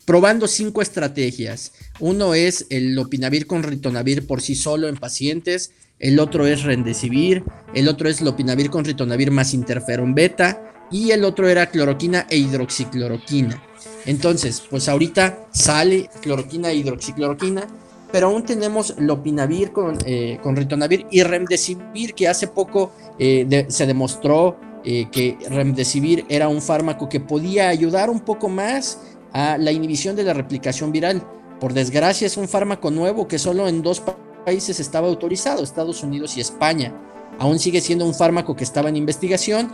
probando 0.06 0.48
cinco 0.48 0.82
estrategias. 0.82 1.72
Uno 2.00 2.34
es 2.34 2.66
el 2.70 2.96
lopinavir 2.96 3.46
con 3.46 3.64
ritonavir 3.64 4.26
por 4.28 4.42
sí 4.42 4.56
solo 4.56 4.90
en 4.90 4.98
pacientes, 4.98 5.72
el 6.02 6.20
otro 6.20 6.48
es 6.48 6.64
Rendecivir, 6.64 7.44
el 7.74 7.88
otro 7.88 8.10
es 8.10 8.22
Lopinavir 8.22 8.70
con 8.70 8.84
Ritonavir 8.84 9.30
más 9.30 9.54
interferón 9.54 10.16
beta 10.16 10.88
y 10.90 11.12
el 11.12 11.24
otro 11.24 11.48
era 11.48 11.68
cloroquina 11.68 12.26
e 12.28 12.38
hidroxicloroquina. 12.38 13.64
Entonces, 14.08 14.64
pues 14.68 14.90
ahorita 14.90 15.46
sale 15.52 16.10
cloroquina 16.22 16.72
e 16.72 16.76
hidroxicloroquina, 16.78 17.68
pero 18.12 18.28
aún 18.28 18.44
tenemos 18.44 18.96
Lopinavir 18.98 19.72
con, 19.72 20.00
eh, 20.06 20.40
con 20.42 20.56
Ritonavir 20.56 21.06
y 21.12 21.22
Remdesivir, 21.22 22.16
que 22.16 22.28
hace 22.28 22.48
poco 22.48 22.92
eh, 23.20 23.66
se 23.70 23.86
demostró 23.86 24.60
eh, 24.84 25.08
que 25.12 25.38
Remdesivir 25.50 26.26
era 26.30 26.48
un 26.48 26.64
fármaco 26.64 27.08
que 27.10 27.20
podía 27.20 27.70
ayudar 27.70 28.10
un 28.10 28.22
poco 28.22 28.50
más 28.50 29.00
a 29.34 29.60
la 29.60 29.72
inhibición 29.72 30.16
de 30.16 30.24
la 30.24 30.34
replicación 30.34 30.92
viral. 30.92 31.24
Por 31.60 31.74
desgracia 31.74 32.26
es 32.26 32.38
un 32.38 32.50
fármaco 32.50 32.90
nuevo 32.90 33.28
que 33.28 33.38
solo 33.38 33.68
en 33.68 33.84
dos 33.84 34.00
países 34.00 34.31
estaba 34.80 35.08
autorizado, 35.08 35.64
Estados 35.64 36.04
Unidos 36.04 36.38
y 36.38 36.42
España. 36.42 36.94
Aún 37.40 37.60
sigue 37.60 37.82
siendo 37.82 38.06
un 38.06 38.14
fármaco 38.14 38.56
que 38.56 38.64
estaba 38.64 38.90
en 38.90 38.98
investigación 38.98 39.72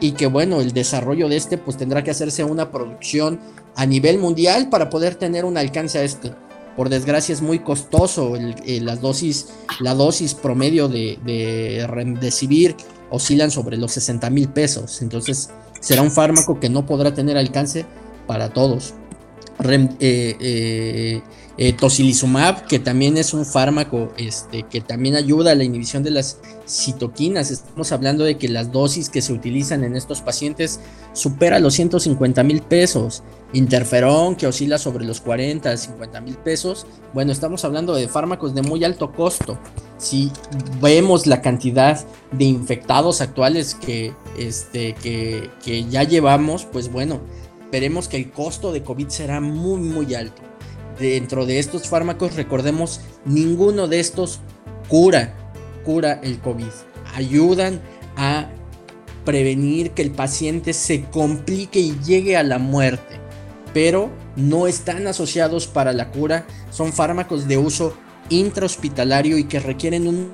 y 0.00 0.12
que 0.12 0.26
bueno, 0.26 0.60
el 0.60 0.72
desarrollo 0.72 1.28
de 1.28 1.36
este 1.36 1.58
pues 1.58 1.76
tendrá 1.76 2.02
que 2.02 2.10
hacerse 2.10 2.44
una 2.44 2.70
producción 2.70 3.40
a 3.76 3.86
nivel 3.86 4.18
mundial 4.18 4.68
para 4.68 4.90
poder 4.90 5.14
tener 5.16 5.44
un 5.44 5.56
alcance 5.56 5.98
a 5.98 6.02
este. 6.02 6.32
Por 6.76 6.88
desgracia 6.88 7.32
es 7.32 7.40
muy 7.40 7.60
costoso 7.60 8.34
la, 8.36 8.96
dosis, 8.96 9.50
la 9.80 9.94
dosis 9.94 10.34
promedio 10.34 10.88
de, 10.88 11.18
de 11.24 11.86
oscilan 13.10 13.50
sobre 13.50 13.76
los 13.76 13.92
60 13.92 14.28
mil 14.30 14.48
pesos. 14.48 15.00
Entonces 15.00 15.50
será 15.80 16.02
un 16.02 16.10
fármaco 16.10 16.58
que 16.58 16.68
no 16.68 16.84
podrá 16.84 17.14
tener 17.14 17.36
alcance 17.36 17.86
para 18.26 18.48
todos. 18.52 18.94
eh, 20.00 20.36
eh, 20.40 21.22
tocilizumab, 21.78 22.66
que 22.66 22.80
también 22.80 23.16
es 23.16 23.32
un 23.32 23.46
fármaco 23.46 24.12
este, 24.16 24.64
que 24.64 24.80
también 24.80 25.14
ayuda 25.14 25.52
a 25.52 25.54
la 25.54 25.62
inhibición 25.62 26.02
de 26.02 26.10
las 26.10 26.40
citoquinas. 26.66 27.52
Estamos 27.52 27.92
hablando 27.92 28.24
de 28.24 28.38
que 28.38 28.48
las 28.48 28.72
dosis 28.72 29.08
que 29.08 29.22
se 29.22 29.32
utilizan 29.32 29.84
en 29.84 29.94
estos 29.94 30.20
pacientes 30.20 30.80
supera 31.12 31.60
los 31.60 31.74
150 31.74 32.42
mil 32.42 32.60
pesos. 32.60 33.22
Interferón, 33.52 34.34
que 34.34 34.48
oscila 34.48 34.78
sobre 34.78 35.04
los 35.04 35.20
40, 35.20 35.76
50 35.76 36.20
mil 36.22 36.34
pesos. 36.34 36.86
Bueno, 37.12 37.30
estamos 37.30 37.64
hablando 37.64 37.94
de 37.94 38.08
fármacos 38.08 38.52
de 38.52 38.62
muy 38.62 38.82
alto 38.82 39.12
costo. 39.12 39.56
Si 39.96 40.32
vemos 40.82 41.28
la 41.28 41.40
cantidad 41.40 42.04
de 42.32 42.44
infectados 42.46 43.20
actuales 43.20 43.76
que, 43.76 44.12
este, 44.36 44.96
ya 45.88 46.02
llevamos, 46.02 46.64
pues 46.64 46.90
bueno, 46.90 47.20
veremos 47.70 48.08
que 48.08 48.16
el 48.16 48.32
costo 48.32 48.72
de 48.72 48.82
COVID 48.82 49.08
será 49.08 49.40
muy, 49.40 49.80
muy 49.80 50.14
alto 50.16 50.42
dentro 50.98 51.46
de 51.46 51.58
estos 51.58 51.88
fármacos, 51.88 52.36
recordemos, 52.36 53.00
ninguno 53.24 53.88
de 53.88 54.00
estos 54.00 54.40
cura, 54.88 55.34
cura 55.84 56.20
el 56.22 56.40
COVID. 56.40 56.66
Ayudan 57.14 57.80
a 58.16 58.48
prevenir 59.24 59.92
que 59.92 60.02
el 60.02 60.10
paciente 60.10 60.72
se 60.72 61.04
complique 61.04 61.80
y 61.80 61.98
llegue 62.04 62.36
a 62.36 62.42
la 62.42 62.58
muerte, 62.58 63.18
pero 63.72 64.10
no 64.36 64.66
están 64.66 65.06
asociados 65.06 65.66
para 65.66 65.92
la 65.92 66.10
cura. 66.10 66.46
Son 66.70 66.92
fármacos 66.92 67.48
de 67.48 67.58
uso 67.58 67.96
intrahospitalario 68.28 69.38
y 69.38 69.44
que 69.44 69.60
requieren 69.60 70.06
un 70.06 70.32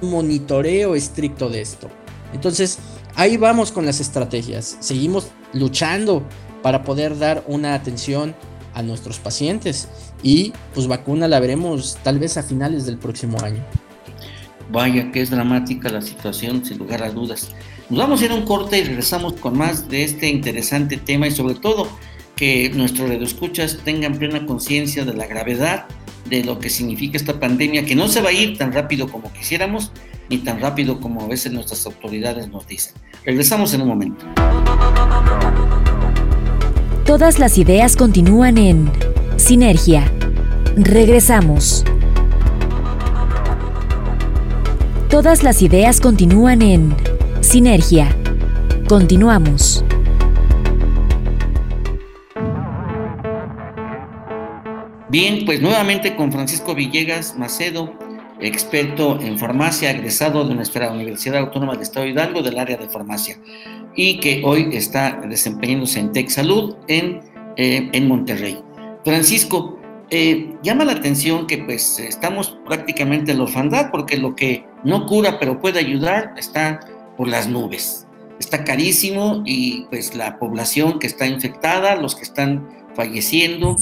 monitoreo 0.00 0.94
estricto 0.94 1.48
de 1.48 1.60
esto. 1.60 1.88
Entonces, 2.32 2.78
ahí 3.14 3.36
vamos 3.36 3.72
con 3.72 3.86
las 3.86 4.00
estrategias. 4.00 4.76
Seguimos 4.80 5.28
luchando 5.52 6.22
para 6.62 6.82
poder 6.82 7.18
dar 7.18 7.44
una 7.46 7.74
atención 7.74 8.34
a 8.74 8.82
nuestros 8.82 9.18
pacientes 9.18 9.88
y 10.22 10.52
pues 10.74 10.86
vacuna 10.86 11.28
la 11.28 11.40
veremos 11.40 11.98
tal 12.02 12.18
vez 12.18 12.36
a 12.36 12.42
finales 12.42 12.86
del 12.86 12.98
próximo 12.98 13.40
año. 13.42 13.64
Vaya 14.70 15.10
que 15.12 15.20
es 15.20 15.30
dramática 15.30 15.90
la 15.90 16.00
situación, 16.00 16.64
sin 16.64 16.78
lugar 16.78 17.02
a 17.02 17.10
dudas. 17.10 17.50
Nos 17.90 17.98
vamos 17.98 18.22
a 18.22 18.24
ir 18.24 18.30
a 18.30 18.34
un 18.34 18.44
corte 18.44 18.78
y 18.78 18.84
regresamos 18.84 19.34
con 19.34 19.58
más 19.58 19.88
de 19.88 20.04
este 20.04 20.28
interesante 20.28 20.96
tema 20.96 21.26
y 21.26 21.30
sobre 21.30 21.54
todo 21.54 21.88
que 22.36 22.70
nuestros 22.70 23.08
radioescuchas 23.08 23.78
tengan 23.84 24.16
plena 24.18 24.46
conciencia 24.46 25.04
de 25.04 25.14
la 25.14 25.26
gravedad 25.26 25.86
de 26.28 26.44
lo 26.44 26.58
que 26.58 26.70
significa 26.70 27.18
esta 27.18 27.38
pandemia, 27.38 27.84
que 27.84 27.94
no 27.94 28.08
se 28.08 28.22
va 28.22 28.30
a 28.30 28.32
ir 28.32 28.56
tan 28.56 28.72
rápido 28.72 29.08
como 29.08 29.32
quisiéramos, 29.32 29.92
ni 30.30 30.38
tan 30.38 30.60
rápido 30.60 31.00
como 31.00 31.22
a 31.22 31.28
veces 31.28 31.52
nuestras 31.52 31.84
autoridades 31.84 32.48
nos 32.48 32.66
dicen. 32.66 32.94
Regresamos 33.24 33.74
en 33.74 33.82
un 33.82 33.88
momento. 33.88 34.24
Todas 37.12 37.38
las 37.38 37.58
ideas 37.58 37.94
continúan 37.94 38.56
en 38.56 38.90
Sinergia. 39.36 40.10
Regresamos. 40.76 41.84
Todas 45.10 45.42
las 45.42 45.60
ideas 45.60 46.00
continúan 46.00 46.62
en 46.62 46.96
Sinergia. 47.42 48.16
Continuamos. 48.88 49.84
Bien, 55.10 55.44
pues 55.44 55.60
nuevamente 55.60 56.16
con 56.16 56.32
Francisco 56.32 56.74
Villegas 56.74 57.36
Macedo, 57.36 57.92
experto 58.40 59.20
en 59.20 59.38
farmacia, 59.38 59.90
egresado 59.90 60.48
de 60.48 60.54
nuestra 60.54 60.90
Universidad 60.90 61.40
Autónoma 61.40 61.74
del 61.74 61.82
Estado 61.82 62.06
de 62.06 62.12
Hidalgo 62.12 62.40
del 62.40 62.58
área 62.58 62.78
de 62.78 62.88
farmacia 62.88 63.36
y 63.96 64.18
que 64.20 64.42
hoy 64.44 64.68
está 64.72 65.20
desempeñándose 65.28 66.00
en 66.00 66.12
Tech 66.12 66.28
Salud 66.28 66.76
en, 66.88 67.20
eh, 67.56 67.88
en 67.92 68.08
Monterrey. 68.08 68.58
Francisco, 69.04 69.78
eh, 70.10 70.54
llama 70.62 70.84
la 70.84 70.92
atención 70.92 71.46
que 71.46 71.58
pues 71.58 71.98
estamos 71.98 72.58
prácticamente 72.66 73.32
en 73.32 73.38
la 73.38 73.44
orfandad 73.44 73.90
porque 73.90 74.16
lo 74.18 74.36
que 74.36 74.64
no 74.84 75.06
cura 75.06 75.38
pero 75.38 75.58
puede 75.60 75.78
ayudar 75.78 76.34
está 76.36 76.80
por 77.16 77.28
las 77.28 77.48
nubes. 77.48 78.06
Está 78.38 78.64
carísimo 78.64 79.42
y 79.46 79.86
pues 79.90 80.14
la 80.14 80.38
población 80.38 80.98
que 80.98 81.06
está 81.06 81.26
infectada, 81.26 81.96
los 81.96 82.14
que 82.14 82.24
están 82.24 82.68
falleciendo 82.94 83.76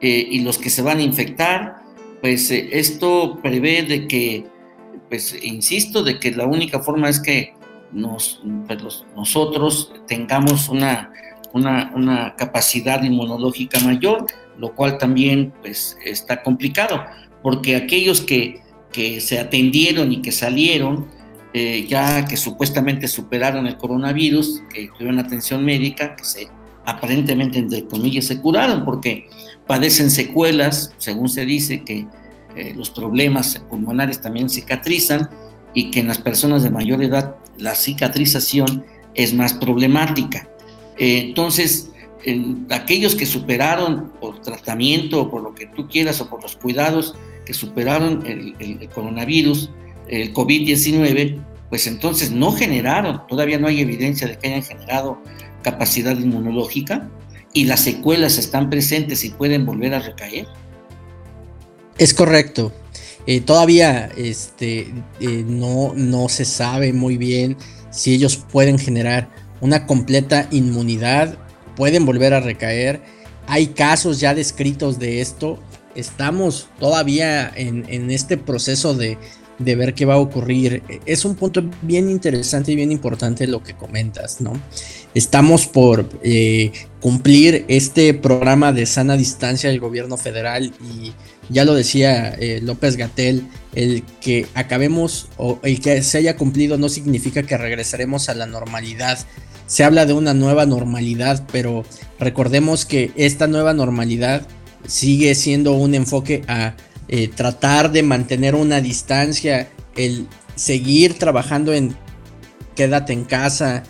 eh, 0.00 0.26
y 0.30 0.40
los 0.40 0.58
que 0.58 0.70
se 0.70 0.82
van 0.82 0.98
a 0.98 1.02
infectar, 1.02 1.76
pues 2.20 2.50
esto 2.50 3.38
prevé 3.42 3.82
de 3.82 4.06
que, 4.08 4.46
pues 5.10 5.36
insisto, 5.42 6.02
de 6.02 6.18
que 6.18 6.30
la 6.30 6.46
única 6.46 6.80
forma 6.80 7.10
es 7.10 7.20
que 7.20 7.54
pues, 8.66 9.04
nosotros 9.16 9.92
tengamos 10.06 10.68
una, 10.68 11.12
una, 11.52 12.34
capacidad 12.36 13.02
inmunológica 13.02 13.80
mayor, 13.80 14.26
lo 14.58 14.74
cual 14.74 14.98
también 14.98 15.52
pues, 15.62 15.96
está 16.04 16.42
complicado, 16.42 17.04
porque 17.42 17.76
aquellos 17.76 18.20
que, 18.20 18.62
que 18.92 19.20
se 19.20 19.38
atendieron 19.38 20.12
y 20.12 20.22
que 20.22 20.32
salieron, 20.32 21.08
eh, 21.52 21.86
ya 21.88 22.24
que 22.24 22.36
supuestamente 22.36 23.06
superaron 23.06 23.66
el 23.66 23.76
coronavirus, 23.76 24.62
que 24.72 24.88
tuvieron 24.88 25.18
atención 25.18 25.64
médica, 25.64 26.16
que 26.16 26.24
se 26.24 26.48
aparentemente, 26.86 27.58
entre 27.58 27.84
comillas, 27.86 28.26
se 28.26 28.40
curaron, 28.40 28.84
porque 28.84 29.28
padecen 29.66 30.10
secuelas, 30.10 30.92
según 30.98 31.28
se 31.28 31.46
dice 31.46 31.82
que 31.82 32.06
eh, 32.56 32.72
los 32.76 32.90
problemas 32.90 33.62
pulmonares 33.68 34.20
también 34.20 34.48
cicatrizan 34.48 35.30
y 35.72 35.90
que 35.90 36.00
en 36.00 36.08
las 36.08 36.18
personas 36.18 36.62
de 36.62 36.70
mayor 36.70 37.02
edad 37.02 37.36
la 37.58 37.74
cicatrización 37.74 38.84
es 39.14 39.34
más 39.34 39.54
problemática. 39.54 40.48
Eh, 40.98 41.18
entonces, 41.26 41.90
aquellos 42.70 43.14
que 43.14 43.26
superaron 43.26 44.12
por 44.20 44.40
tratamiento 44.40 45.22
o 45.22 45.30
por 45.30 45.42
lo 45.42 45.54
que 45.54 45.66
tú 45.66 45.88
quieras 45.88 46.20
o 46.20 46.30
por 46.30 46.42
los 46.42 46.56
cuidados 46.56 47.14
que 47.44 47.52
superaron 47.52 48.24
el, 48.26 48.88
coronavirus, 48.94 49.70
el 50.08 50.32
COVID-19, 50.32 51.38
pues 51.68 51.86
entonces 51.86 52.30
no 52.30 52.52
generaron, 52.52 53.26
todavía 53.28 53.58
no 53.58 53.68
hay 53.68 53.80
evidencia 53.80 54.26
de 54.26 54.38
que 54.38 54.48
hayan 54.48 54.62
generado 54.62 55.18
capacidad 55.62 56.16
inmunológica 56.18 57.10
y 57.52 57.64
las 57.64 57.80
secuelas 57.80 58.38
están 58.38 58.70
presentes 58.70 59.24
y 59.24 59.30
pueden 59.30 59.66
volver 59.66 59.94
a 59.94 60.00
recaer. 60.00 60.46
Es 61.98 62.14
correcto. 62.14 62.72
Eh, 63.26 63.40
todavía 63.40 64.10
este, 64.16 64.92
eh, 65.20 65.44
no, 65.46 65.92
no 65.94 66.28
se 66.28 66.44
sabe 66.44 66.92
muy 66.92 67.16
bien 67.16 67.56
si 67.90 68.12
ellos 68.12 68.36
pueden 68.36 68.78
generar 68.78 69.30
una 69.60 69.86
completa 69.86 70.46
inmunidad, 70.50 71.38
pueden 71.76 72.04
volver 72.04 72.34
a 72.34 72.40
recaer. 72.40 73.00
Hay 73.46 73.68
casos 73.68 74.20
ya 74.20 74.34
descritos 74.34 74.98
de 74.98 75.20
esto. 75.20 75.58
Estamos 75.94 76.68
todavía 76.78 77.50
en, 77.54 78.10
este 78.10 78.36
proceso 78.36 78.94
de, 78.94 79.16
ver 79.58 79.94
qué 79.94 80.04
va 80.04 80.14
a 80.14 80.18
ocurrir. 80.18 80.82
Es 81.06 81.24
un 81.24 81.34
punto 81.34 81.62
bien 81.82 82.10
interesante 82.10 82.72
y 82.72 82.76
bien 82.76 82.92
importante 82.92 83.46
lo 83.46 83.62
que 83.62 83.74
comentas, 83.74 84.40
¿no? 84.40 84.52
Estamos 85.14 85.66
por 85.66 86.08
eh, 86.22 86.72
cumplir 87.00 87.64
este 87.68 88.14
programa 88.14 88.72
de 88.72 88.86
sana 88.86 89.16
distancia 89.16 89.70
del 89.70 89.78
gobierno 89.78 90.16
federal 90.16 90.72
y 90.82 91.12
ya 91.48 91.64
lo 91.64 91.74
decía 91.74 92.34
eh, 92.34 92.60
López 92.62 92.96
Gatel, 92.96 93.46
el 93.74 94.02
que 94.20 94.46
acabemos 94.54 95.28
o 95.36 95.60
el 95.62 95.80
que 95.80 96.02
se 96.02 96.18
haya 96.18 96.36
cumplido 96.36 96.78
no 96.78 96.88
significa 96.88 97.42
que 97.42 97.56
regresaremos 97.56 98.28
a 98.28 98.34
la 98.34 98.46
normalidad. 98.46 99.18
Se 99.66 99.84
habla 99.84 100.04
de 100.04 100.12
una 100.14 100.34
nueva 100.34 100.66
normalidad, 100.66 101.46
pero 101.52 101.84
recordemos 102.18 102.84
que 102.84 103.12
esta 103.16 103.46
nueva 103.46 103.72
normalidad 103.72 104.46
sigue 104.86 105.34
siendo 105.34 105.72
un 105.72 105.94
enfoque 105.94 106.42
a 106.48 106.74
eh, 107.08 107.28
tratar 107.28 107.92
de 107.92 108.02
mantener 108.02 108.54
una 108.54 108.80
distancia, 108.80 109.70
el 109.96 110.26
seguir 110.54 111.18
trabajando 111.18 111.72
en 111.72 111.96
quédate 112.74 113.12
en 113.12 113.24
casa, 113.24 113.82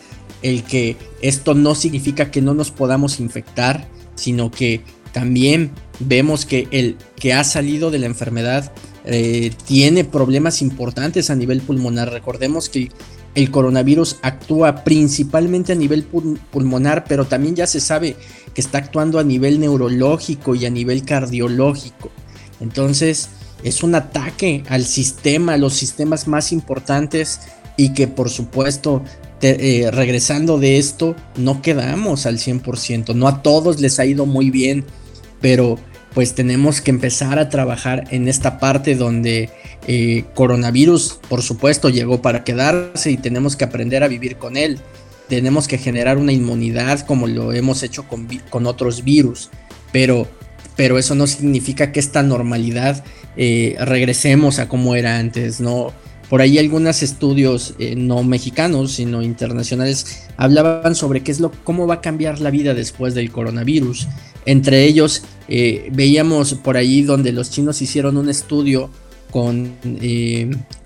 el 0.43 0.63
que 0.65 0.97
esto 1.23 1.55
no 1.55 1.75
significa 1.75 2.31
que 2.31 2.43
no 2.43 2.55
nos 2.55 2.71
podamos 2.71 3.21
infectar, 3.21 3.89
sino 4.15 4.51
que 4.51 4.83
también 5.13 5.71
vemos 6.01 6.45
que 6.45 6.69
el 6.71 6.97
que 7.17 7.33
ha 7.33 7.45
salido 7.45 7.91
de 7.91 7.99
la 7.99 8.07
enfermedad 8.07 8.73
eh, 9.05 9.53
tiene 9.67 10.05
problemas 10.05 10.61
importantes 10.61 11.31
a 11.31 11.37
nivel 11.37 11.61
pulmonar. 11.61 12.11
Recordemos 12.11 12.69
que 12.69 12.91
el 13.35 13.51
coronavirus 13.51 14.19
actúa 14.23 14.85
principalmente 14.85 15.73
a 15.73 15.77
nivel 15.77 16.05
pulmonar, 16.05 17.05
pero 17.05 17.27
también 17.27 17.57
ya 17.57 17.67
se 17.67 17.81
sabe 17.81 18.17
que 18.55 18.61
está 18.61 18.79
actuando 18.79 19.19
a 19.19 19.25
nivel 19.25 19.61
neurológico 19.61 20.55
y 20.55 20.67
a 20.67 20.71
nivel 20.71 21.05
cardiológico. 21.05 22.11
Entonces 22.61 23.29
es 23.63 23.83
un 23.83 23.95
ataque 23.95 24.63
al 24.69 24.85
sistema, 24.85 25.55
a 25.55 25.59
los 25.59 25.75
sistemas 25.75 26.29
más 26.29 26.53
importantes 26.53 27.41
y 27.77 27.95
que 27.95 28.09
por 28.09 28.31
supuesto 28.31 29.03
eh, 29.41 29.91
regresando 29.93 30.59
de 30.59 30.79
esto 30.79 31.17
no 31.37 31.63
quedamos 31.63 32.27
al 32.27 32.39
100%. 32.39 33.15
No 33.15 33.29
a 33.29 33.43
todos 33.43 33.81
les 33.81 33.99
ha 33.99 34.07
ido 34.07 34.27
muy 34.27 34.51
bien 34.51 34.85
pero 35.45 35.79
pues 36.15 36.35
tenemos 36.35 36.81
que 36.81 36.91
empezar 36.91 37.39
a 37.39 37.51
trabajar 37.51 38.05
en 38.11 38.29
esta 38.29 38.59
parte 38.59 38.95
donde 38.95 39.51
eh, 39.87 40.25
coronavirus, 40.35 41.21
por 41.29 41.43
supuesto, 41.43 41.91
llegó 41.91 42.23
para 42.23 42.45
quedarse 42.45 43.11
y 43.11 43.19
tenemos 43.19 43.55
que 43.55 43.65
aprender 43.65 44.03
a 44.03 44.09
vivir 44.09 44.39
con 44.39 44.57
él. 44.57 44.79
Tenemos 45.29 45.69
que 45.69 45.77
generar 45.77 46.17
una 46.17 46.33
inmunidad 46.33 47.01
como 47.01 47.27
lo 47.27 47.53
hemos 47.53 47.83
hecho 47.83 48.09
con, 48.09 48.27
con 48.49 48.67
otros 48.67 49.05
virus. 49.05 49.51
pero, 49.93 50.27
pero 50.77 50.99
eso 50.99 51.15
no 51.15 51.27
significa 51.27 51.93
que 51.93 52.01
esta 52.01 52.23
normalidad 52.23 53.05
eh, 53.37 53.77
regresemos 53.81 54.59
a 54.59 54.69
como 54.69 54.95
era 54.95 55.19
antes, 55.19 55.61
¿no? 55.61 55.93
Por 56.29 56.41
ahí 56.41 56.59
algunos 56.59 57.03
estudios 57.03 57.75
eh, 57.79 57.95
no 57.97 58.25
mexicanos, 58.25 58.93
sino 58.93 59.23
internacionales, 59.23 60.25
hablaban 60.37 60.95
sobre 60.95 61.23
qué 61.23 61.31
es 61.31 61.39
lo, 61.39 61.53
cómo 61.65 61.87
va 61.87 61.95
a 61.95 62.01
cambiar 62.01 62.41
la 62.41 62.51
vida 62.51 62.75
después 62.75 63.15
del 63.15 63.31
coronavirus. 63.31 64.09
Entre 64.47 64.85
ellos, 64.85 65.23
eh, 65.49 65.89
veíamos 65.93 66.55
por 66.55 66.77
ahí 66.77 67.03
donde 67.03 67.33
los 67.33 67.51
chinos 67.51 67.83
hicieron 67.83 68.17
un 68.17 68.29
estudio 68.29 68.91
con 69.31 69.73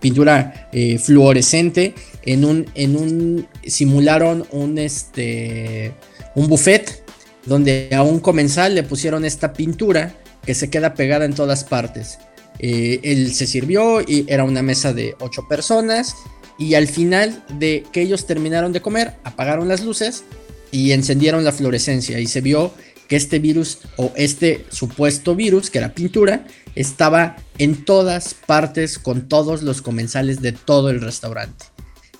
pintura 0.01 0.71
fluorescente 1.05 1.95
en 2.23 2.47
un, 2.47 2.65
en 2.75 2.97
un 2.97 3.47
simularon 3.67 4.47
un 4.53 4.79
este 4.79 5.93
un 6.35 6.49
buffet 6.49 7.05
donde 7.49 7.91
a 7.93 8.03
un 8.03 8.21
comensal 8.21 8.75
le 8.75 8.83
pusieron 8.83 9.25
esta 9.25 9.53
pintura 9.53 10.15
que 10.45 10.55
se 10.55 10.71
queda 10.71 10.95
pegada 10.95 11.25
en 11.25 11.35
todas 11.35 11.65
partes 11.65 12.19
eh, 12.59 13.01
él 13.03 13.33
se 13.35 13.47
sirvió 13.47 14.01
y 14.01 14.25
era 14.29 14.45
una 14.45 14.63
mesa 14.63 14.93
de 14.93 15.15
ocho 15.21 15.47
personas. 15.49 16.15
Y 16.59 16.75
al 16.75 16.89
final 16.89 17.45
de 17.59 17.85
que 17.93 18.03
ellos 18.03 18.27
terminaron 18.27 18.73
de 18.73 18.83
comer, 18.83 19.15
apagaron 19.23 19.69
las 19.69 19.85
luces 19.85 20.25
y 20.73 20.91
encendieron 20.93 21.45
la 21.45 21.53
fluorescencia. 21.53 22.19
Y 22.19 22.27
se 22.27 22.41
vio 22.41 22.73
que 23.07 23.17
este 23.17 23.39
virus 23.39 23.79
o 23.97 24.13
este 24.17 24.67
supuesto 24.71 25.37
virus, 25.37 25.71
que 25.71 25.79
era 25.79 25.95
pintura, 25.95 26.47
estaba 26.75 27.37
en 27.59 27.85
todas 27.85 28.35
partes 28.35 28.99
con 28.99 29.29
todos 29.29 29.63
los 29.63 29.83
comensales 29.83 30.43
de 30.43 30.53
todo 30.53 30.91
el 30.91 31.01
restaurante. 31.01 31.67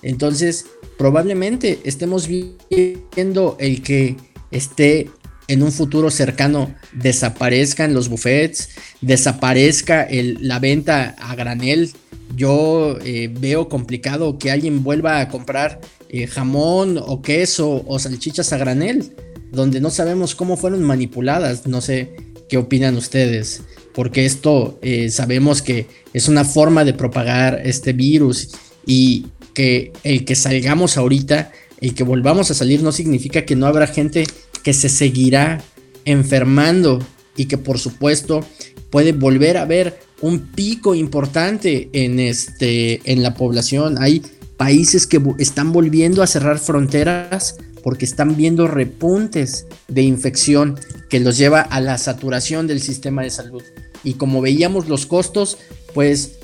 Entonces, 0.01 0.65
probablemente 0.97 1.81
estemos 1.83 2.27
viendo 2.27 3.57
el 3.59 3.83
que 3.83 4.15
esté 4.51 5.09
en 5.49 5.63
un 5.63 5.71
futuro 5.71 6.11
cercano 6.11 6.75
desaparezcan 6.93 7.93
los 7.93 8.07
buffets, 8.07 8.69
desaparezca 9.01 10.07
la 10.11 10.59
venta 10.59 11.15
a 11.17 11.35
granel. 11.35 11.91
Yo 12.35 12.99
eh, 13.03 13.33
veo 13.33 13.67
complicado 13.67 14.37
que 14.37 14.51
alguien 14.51 14.83
vuelva 14.83 15.19
a 15.19 15.27
comprar 15.27 15.81
eh, 16.07 16.27
jamón 16.27 16.99
o 17.03 17.23
queso 17.23 17.83
o 17.87 17.97
salchichas 17.97 18.53
a 18.53 18.57
granel, 18.57 19.11
donde 19.51 19.81
no 19.81 19.89
sabemos 19.89 20.35
cómo 20.35 20.55
fueron 20.55 20.83
manipuladas. 20.83 21.65
No 21.65 21.81
sé 21.81 22.15
qué 22.47 22.57
opinan 22.57 22.95
ustedes, 22.95 23.63
porque 23.95 24.27
esto 24.27 24.77
eh, 24.83 25.09
sabemos 25.09 25.63
que 25.63 25.87
es 26.13 26.27
una 26.27 26.45
forma 26.45 26.85
de 26.85 26.93
propagar 26.93 27.59
este 27.65 27.93
virus 27.93 28.51
y 28.85 29.25
que 29.55 29.93
el 30.03 30.25
que 30.25 30.35
salgamos 30.35 30.95
ahorita, 30.95 31.51
el 31.81 31.95
que 31.95 32.03
volvamos 32.03 32.51
a 32.51 32.53
salir 32.53 32.83
no 32.83 32.91
significa 32.91 33.45
que 33.45 33.55
no 33.55 33.65
habrá 33.65 33.87
gente 33.87 34.25
que 34.63 34.73
se 34.73 34.89
seguirá 34.89 35.61
enfermando 36.05 36.99
y 37.35 37.45
que 37.45 37.57
por 37.57 37.79
supuesto 37.79 38.45
puede 38.89 39.11
volver 39.11 39.57
a 39.57 39.63
haber 39.63 39.99
un 40.21 40.47
pico 40.47 40.95
importante 40.95 41.89
en, 41.93 42.19
este, 42.19 43.01
en 43.11 43.23
la 43.23 43.35
población. 43.35 43.97
Hay 43.99 44.21
países 44.57 45.07
que 45.07 45.21
están 45.37 45.71
volviendo 45.71 46.21
a 46.21 46.27
cerrar 46.27 46.59
fronteras 46.59 47.55
porque 47.83 48.05
están 48.05 48.35
viendo 48.35 48.67
repuntes 48.67 49.67
de 49.87 50.01
infección 50.01 50.77
que 51.09 51.19
los 51.19 51.37
lleva 51.37 51.61
a 51.61 51.79
la 51.79 51.97
saturación 51.97 52.67
del 52.67 52.81
sistema 52.81 53.23
de 53.23 53.29
salud. 53.29 53.63
Y 54.03 54.13
como 54.13 54.41
veíamos 54.41 54.87
los 54.89 55.05
costos, 55.05 55.57
pues 55.93 56.39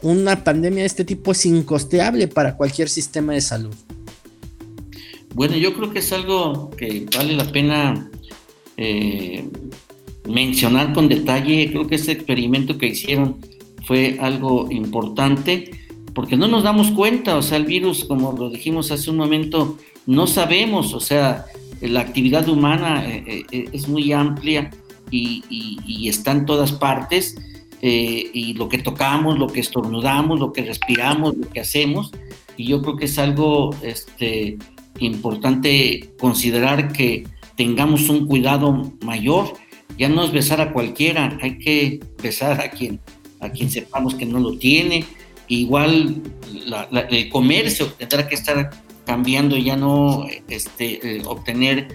una 0.00 0.44
pandemia 0.44 0.82
de 0.82 0.86
este 0.86 1.04
tipo 1.04 1.32
es 1.32 1.44
incosteable 1.46 2.28
para 2.28 2.56
cualquier 2.56 2.88
sistema 2.88 3.34
de 3.34 3.40
salud. 3.40 3.74
Bueno, 5.36 5.54
yo 5.58 5.74
creo 5.74 5.92
que 5.92 5.98
es 5.98 6.10
algo 6.14 6.70
que 6.70 7.04
vale 7.14 7.36
la 7.36 7.44
pena 7.52 8.10
eh, 8.78 9.46
mencionar 10.26 10.94
con 10.94 11.10
detalle. 11.10 11.68
Creo 11.68 11.86
que 11.86 11.96
ese 11.96 12.12
experimento 12.12 12.78
que 12.78 12.86
hicieron 12.86 13.36
fue 13.84 14.16
algo 14.18 14.66
importante 14.70 15.72
porque 16.14 16.38
no 16.38 16.48
nos 16.48 16.62
damos 16.62 16.90
cuenta, 16.92 17.36
o 17.36 17.42
sea, 17.42 17.58
el 17.58 17.66
virus, 17.66 18.06
como 18.06 18.32
lo 18.32 18.48
dijimos 18.48 18.90
hace 18.90 19.10
un 19.10 19.18
momento, 19.18 19.76
no 20.06 20.26
sabemos, 20.26 20.94
o 20.94 21.00
sea, 21.00 21.44
la 21.82 22.00
actividad 22.00 22.48
humana 22.48 23.04
eh, 23.06 23.44
eh, 23.52 23.68
es 23.70 23.88
muy 23.88 24.12
amplia 24.12 24.70
y, 25.10 26.08
está 26.08 26.32
en 26.32 26.46
todas 26.46 26.72
partes, 26.72 27.36
y 27.82 28.54
lo 28.54 28.70
que 28.70 28.78
tocamos, 28.78 29.38
lo 29.38 29.48
que 29.48 29.60
estornudamos, 29.60 30.40
lo 30.40 30.54
que 30.54 30.62
respiramos, 30.62 31.36
lo 31.36 31.46
que 31.50 31.60
hacemos, 31.60 32.10
y 32.56 32.68
yo 32.68 32.80
creo 32.80 32.96
que 32.96 33.04
es 33.04 33.18
algo 33.18 33.76
este, 33.82 34.56
importante 35.00 36.10
considerar 36.18 36.92
que 36.92 37.26
tengamos 37.56 38.08
un 38.08 38.26
cuidado 38.26 38.92
mayor. 39.02 39.54
Ya 39.98 40.08
no 40.08 40.24
es 40.24 40.32
besar 40.32 40.60
a 40.60 40.72
cualquiera, 40.72 41.38
hay 41.40 41.58
que 41.58 42.00
besar 42.22 42.60
a 42.60 42.70
quien, 42.70 43.00
a 43.40 43.50
quien 43.50 43.70
sepamos 43.70 44.14
que 44.14 44.26
no 44.26 44.38
lo 44.38 44.58
tiene. 44.58 45.04
Igual 45.48 46.22
el 47.10 47.28
comercio 47.28 47.86
tendrá 47.92 48.28
que 48.28 48.34
estar 48.34 48.70
cambiando, 49.06 49.56
ya 49.56 49.76
no 49.76 50.26
este, 50.48 51.16
eh, 51.16 51.22
obtener 51.24 51.88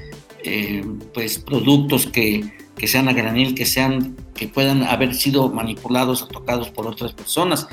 eh, 0.43 0.83
pues 1.13 1.37
productos 1.37 2.07
que, 2.07 2.53
que, 2.77 2.87
sean 2.87 3.09
a 3.09 3.13
granel, 3.13 3.53
que 3.53 3.65
sean, 3.65 4.15
que 4.33 4.47
puedan 4.47 4.83
haber 4.83 5.13
sido 5.13 5.49
manipulados 5.49 6.23
o 6.23 6.27
tocados 6.27 6.69
por 6.69 6.87
otras 6.87 7.11
personas, 7.13 7.67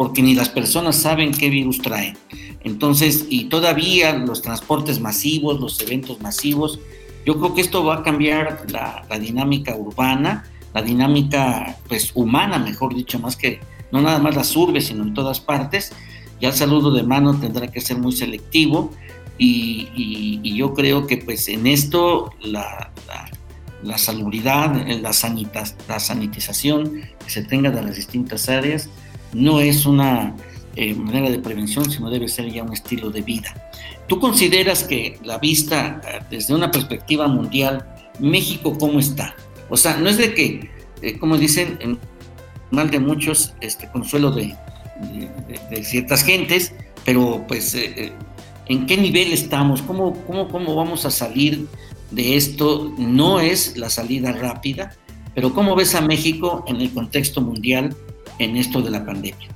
porque 0.00 0.22
ni 0.22 0.34
las 0.34 0.48
personas 0.48 0.96
saben 0.96 1.30
qué 1.30 1.50
virus 1.50 1.82
traen. 1.82 2.16
Entonces, 2.64 3.26
y 3.28 3.50
todavía 3.50 4.14
los 4.14 4.40
transportes 4.40 4.98
masivos, 4.98 5.60
los 5.60 5.78
eventos 5.82 6.22
masivos, 6.22 6.80
yo 7.26 7.38
creo 7.38 7.54
que 7.54 7.60
esto 7.60 7.84
va 7.84 7.96
a 7.96 8.02
cambiar 8.02 8.64
la, 8.70 9.04
dinámica 9.18 9.76
urbana, 9.76 10.50
la 10.72 10.80
dinámica 10.80 11.76
pues 11.86 12.12
humana, 12.14 12.58
mejor 12.58 12.94
dicho, 12.94 13.18
más 13.18 13.36
que 13.36 13.60
no 13.92 14.00
nada 14.00 14.18
más 14.20 14.34
las 14.34 14.56
urbes, 14.56 14.86
sino 14.86 15.02
en 15.02 15.12
todas 15.12 15.38
partes. 15.38 15.92
Ya 16.40 16.48
el 16.48 16.54
saludo 16.54 16.94
de 16.94 17.02
mano 17.02 17.38
tendrá 17.38 17.68
que 17.70 17.82
ser 17.82 17.98
muy 17.98 18.12
selectivo 18.12 18.92
y, 19.36 20.40
yo 20.56 20.72
creo 20.72 21.06
que 21.06 21.18
pues 21.18 21.46
en 21.48 21.66
esto 21.66 22.32
la, 22.40 22.90
la, 23.82 23.98
salubridad, 23.98 24.74
la, 24.88 25.12
la 25.88 26.00
sanitización 26.00 27.02
que 27.22 27.30
se 27.30 27.42
tenga 27.42 27.70
de 27.70 27.82
las 27.82 27.96
distintas 27.96 28.48
áreas 28.48 28.88
no 29.32 29.60
es 29.60 29.86
una 29.86 30.34
eh, 30.76 30.94
manera 30.94 31.30
de 31.30 31.38
prevención, 31.38 31.90
sino 31.90 32.10
debe 32.10 32.28
ser 32.28 32.50
ya 32.50 32.62
un 32.62 32.72
estilo 32.72 33.10
de 33.10 33.22
vida. 33.22 33.54
¿Tú 34.06 34.20
consideras 34.20 34.84
que 34.84 35.18
la 35.24 35.38
vista 35.38 36.00
eh, 36.06 36.20
desde 36.30 36.54
una 36.54 36.70
perspectiva 36.70 37.28
mundial, 37.28 37.86
México 38.18 38.76
cómo 38.78 38.98
está? 38.98 39.34
O 39.68 39.76
sea, 39.76 39.96
no 39.96 40.08
es 40.08 40.16
de 40.16 40.34
que, 40.34 40.70
eh, 41.02 41.18
como 41.18 41.36
dicen, 41.36 41.76
en 41.80 41.98
mal 42.70 42.90
de 42.90 43.00
muchos, 43.00 43.54
este 43.60 43.88
consuelo 43.90 44.30
de, 44.30 44.56
ciertas 45.82 46.22
gentes, 46.22 46.74
pero 47.04 47.44
pues, 47.48 47.74
¿en 48.66 48.86
qué 48.86 48.96
nivel 48.96 49.32
estamos? 49.32 49.80
¿Cómo, 49.82 50.12
cómo, 50.26 50.46
¿Cómo 50.48 50.74
vamos 50.74 51.06
a 51.06 51.10
salir 51.10 51.66
de 52.10 52.36
esto? 52.36 52.92
No 52.98 53.40
es 53.40 53.76
la 53.78 53.88
salida 53.88 54.32
rápida, 54.32 54.94
pero 55.34 55.54
¿cómo 55.54 55.74
ves 55.74 55.94
a 55.94 56.02
México 56.02 56.64
en 56.68 56.76
el 56.76 56.92
contexto 56.92 57.40
mundial 57.40 57.96
en 58.40 58.56
esto 58.56 58.82
de 58.82 58.90
la 58.90 59.06
pandemia? 59.06 59.48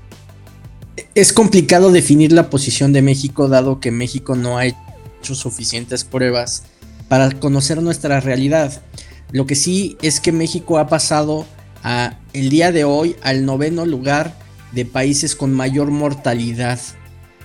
es 1.14 1.33
complicado 1.33 1.92
definir 1.92 2.33
la 2.33 2.51
posición 2.51 2.92
de 2.92 3.03
México 3.03 3.49
dado 3.49 3.81
que 3.81 3.90
México 3.90 4.35
no 4.35 4.59
ha 4.59 4.66
hecho 4.66 5.35
suficientes 5.35 6.05
pruebas 6.05 6.64
para 7.09 7.31
conocer 7.31 7.81
nuestra 7.83 8.20
realidad. 8.20 8.83
Lo 9.31 9.47
que 9.47 9.55
sí 9.55 9.97
es 10.03 10.20
que 10.20 10.33
México 10.33 10.79
ha 10.79 10.88
pasado 10.88 11.47
a 11.83 12.18
el 12.33 12.51
día 12.51 12.73
de 12.73 12.85
hoy 12.85 13.14
al 13.23 13.44
noveno 13.44 13.87
lugar 13.87 14.37
de 14.73 14.85
países 14.85 15.37
con 15.37 15.53
mayor 15.53 15.90
mortalidad. 15.90 16.81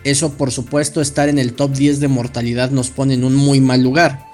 Eso 0.04 0.34
por 0.34 0.52
supuesto 0.52 1.02
estar 1.02 1.30
en 1.30 1.38
el 1.38 1.54
top 1.54 1.74
10 1.74 2.00
de 2.00 2.08
mortalidad 2.08 2.72
nos 2.72 2.90
pone 2.90 3.16
en 3.16 3.24
un 3.24 3.36
muy 3.36 3.62
mal 3.62 3.84
lugar 3.84 4.26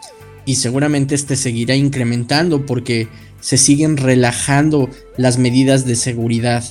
y 0.45 0.55
seguramente 0.55 1.15
este 1.15 1.35
seguirá 1.35 1.75
incrementando 1.75 2.65
porque 2.65 3.09
se 3.41 3.57
siguen 3.57 3.97
relajando 3.97 4.89
las 5.17 5.37
medidas 5.37 5.85
de 5.85 5.95
seguridad. 5.95 6.63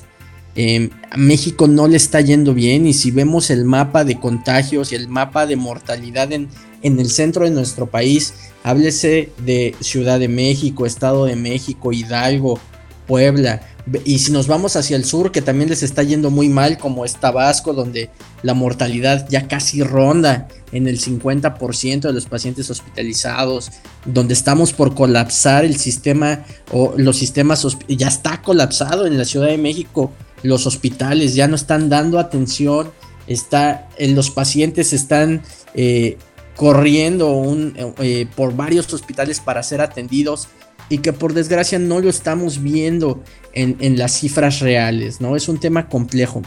Em, 0.56 0.90
a 1.10 1.16
México 1.16 1.66
no 1.66 1.88
le 1.88 1.96
está 1.96 2.20
yendo 2.20 2.54
bien 2.54 2.86
y 2.86 2.94
si 2.94 3.10
vemos 3.10 3.50
el 3.50 3.64
mapa 3.64 4.04
de 4.04 4.20
contagios 4.20 4.92
y 4.92 4.94
el 4.94 5.08
mapa 5.08 5.46
de 5.46 5.56
mortalidad 5.56 6.32
en, 6.32 6.48
en 6.82 7.00
el 7.00 7.10
centro 7.10 7.44
de 7.44 7.50
nuestro 7.50 7.86
país, 7.86 8.34
háblese 8.62 9.30
de 9.38 9.74
Ciudad 9.80 10.20
de 10.20 10.28
México, 10.28 10.86
Estado 10.86 11.24
de 11.24 11.34
México, 11.34 11.92
Hidalgo, 11.92 12.60
Puebla, 13.06 13.62
y 14.04 14.18
si 14.18 14.32
nos 14.32 14.46
vamos 14.46 14.76
hacia 14.76 14.96
el 14.96 15.04
sur, 15.04 15.30
que 15.30 15.42
también 15.42 15.68
les 15.68 15.82
está 15.82 16.02
yendo 16.02 16.30
muy 16.30 16.48
mal, 16.48 16.78
como 16.78 17.04
es 17.04 17.16
Tabasco, 17.16 17.74
donde 17.74 18.08
la 18.42 18.54
mortalidad 18.54 19.28
ya 19.28 19.46
casi 19.46 19.82
ronda 19.82 20.48
en 20.72 20.88
el 20.88 20.98
50% 20.98 22.00
de 22.00 22.12
los 22.12 22.24
pacientes 22.24 22.70
hospitalizados, 22.70 23.70
donde 24.06 24.32
estamos 24.32 24.72
por 24.72 24.94
colapsar 24.94 25.66
el 25.66 25.76
sistema 25.76 26.44
o 26.72 26.94
los 26.96 27.18
sistemas, 27.18 27.66
ya 27.86 28.08
está 28.08 28.40
colapsado 28.40 29.06
en 29.06 29.18
la 29.18 29.26
Ciudad 29.26 29.48
de 29.48 29.58
México 29.58 30.12
los 30.44 30.66
hospitales 30.66 31.35
ya 31.35 31.48
no 31.48 31.57
están 31.57 31.88
dando 31.88 32.20
atención, 32.20 32.92
está, 33.26 33.88
los 33.98 34.30
pacientes 34.30 34.92
están 34.92 35.42
eh, 35.74 36.16
corriendo 36.54 37.57
eh, 38.00 38.26
por 38.37 38.54
varios 38.54 38.92
hospitales 38.92 39.40
para 39.40 39.64
ser 39.64 39.80
atendidos 39.80 40.48
y 40.88 40.98
que 40.98 41.12
por 41.12 41.33
desgracia 41.33 41.80
no 41.80 41.98
lo 41.98 42.09
estamos 42.09 42.62
viendo 42.62 43.24
en, 43.54 43.76
en 43.80 43.98
las 43.98 44.12
cifras 44.12 44.61
reales, 44.61 45.20
¿no? 45.20 45.35
Es 45.35 45.48
un 45.48 45.59
tema 45.59 45.88
complejo. 45.88 46.42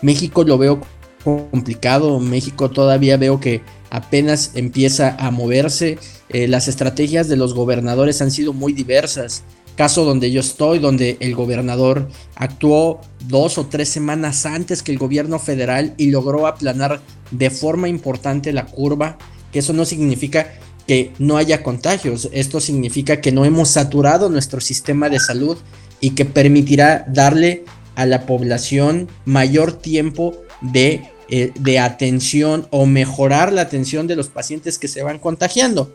México 0.00 0.42
lo 0.42 0.58
veo 0.58 0.80
complicado, 1.22 2.20
México 2.20 2.70
todavía 2.70 3.16
veo 3.16 3.40
que 3.40 3.62
apenas 3.90 4.52
empieza 4.54 5.16
a 5.18 5.30
moverse, 5.30 5.98
eh, 6.28 6.48
las 6.48 6.68
estrategias 6.68 7.28
de 7.28 7.36
los 7.36 7.54
gobernadores 7.54 8.20
han 8.20 8.30
sido 8.30 8.52
muy 8.52 8.72
diversas. 8.72 9.42
Caso 9.76 10.04
donde 10.04 10.30
yo 10.30 10.40
estoy, 10.40 10.78
donde 10.78 11.16
el 11.20 11.34
gobernador 11.34 12.08
actuó 12.36 13.00
dos 13.26 13.58
o 13.58 13.66
tres 13.66 13.88
semanas 13.88 14.46
antes 14.46 14.82
que 14.82 14.92
el 14.92 14.98
gobierno 14.98 15.38
federal 15.38 15.94
y 15.96 16.10
logró 16.10 16.46
aplanar 16.46 17.00
de 17.32 17.50
forma 17.50 17.88
importante 17.88 18.52
la 18.52 18.66
curva, 18.66 19.18
que 19.52 19.58
eso 19.58 19.72
no 19.72 19.84
significa 19.84 20.52
que 20.86 21.12
no 21.18 21.38
haya 21.38 21.62
contagios, 21.62 22.28
esto 22.32 22.60
significa 22.60 23.20
que 23.20 23.32
no 23.32 23.44
hemos 23.44 23.70
saturado 23.70 24.28
nuestro 24.28 24.60
sistema 24.60 25.08
de 25.08 25.18
salud 25.18 25.56
y 26.00 26.10
que 26.10 26.24
permitirá 26.24 27.04
darle 27.08 27.64
a 27.94 28.06
la 28.06 28.26
población 28.26 29.08
mayor 29.24 29.72
tiempo 29.72 30.36
de, 30.60 31.02
eh, 31.30 31.52
de 31.58 31.78
atención 31.78 32.68
o 32.70 32.86
mejorar 32.86 33.52
la 33.52 33.62
atención 33.62 34.06
de 34.06 34.16
los 34.16 34.28
pacientes 34.28 34.78
que 34.78 34.88
se 34.88 35.02
van 35.02 35.18
contagiando. 35.18 35.94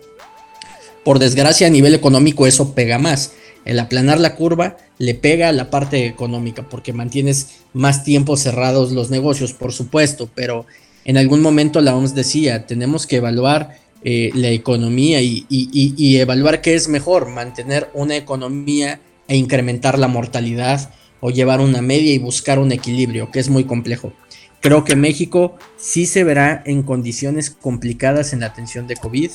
Por 1.03 1.19
desgracia 1.19 1.67
a 1.67 1.69
nivel 1.69 1.95
económico 1.95 2.47
eso 2.47 2.73
pega 2.73 2.97
más. 2.97 3.33
El 3.65 3.79
aplanar 3.79 4.19
la 4.19 4.35
curva 4.35 4.77
le 4.97 5.15
pega 5.15 5.49
a 5.49 5.53
la 5.53 5.69
parte 5.69 6.05
económica 6.05 6.67
porque 6.67 6.93
mantienes 6.93 7.61
más 7.73 8.03
tiempo 8.03 8.37
cerrados 8.37 8.91
los 8.91 9.09
negocios, 9.09 9.53
por 9.53 9.73
supuesto, 9.73 10.29
pero 10.33 10.65
en 11.05 11.17
algún 11.17 11.41
momento 11.41 11.81
la 11.81 11.95
OMS 11.95 12.15
decía, 12.15 12.65
tenemos 12.65 13.07
que 13.07 13.17
evaluar 13.17 13.77
eh, 14.03 14.31
la 14.33 14.49
economía 14.49 15.21
y, 15.21 15.45
y, 15.49 16.17
evaluar 16.17 16.61
qué 16.61 16.75
es 16.75 16.87
mejor, 16.87 17.27
mantener 17.27 17.89
una 17.93 18.15
economía 18.15 19.01
e 19.27 19.35
incrementar 19.35 19.99
la 19.99 20.07
mortalidad 20.07 20.93
o 21.19 21.31
llevar 21.31 21.59
una 21.59 21.81
media 21.81 22.13
y 22.13 22.17
buscar 22.17 22.59
un 22.59 22.71
equilibrio, 22.71 23.29
que 23.29 23.39
es 23.39 23.49
muy 23.49 23.65
complejo. 23.65 24.13
Creo 24.61 24.85
que 24.85 24.95
México 24.95 25.57
sí 25.77 26.05
se 26.05 26.23
verá 26.23 26.63
en 26.65 26.83
condiciones 26.83 27.49
complicadas 27.49 28.31
en 28.31 28.41
la 28.41 28.47
atención 28.47 28.87
de 28.87 28.95
COVID. 28.95 29.31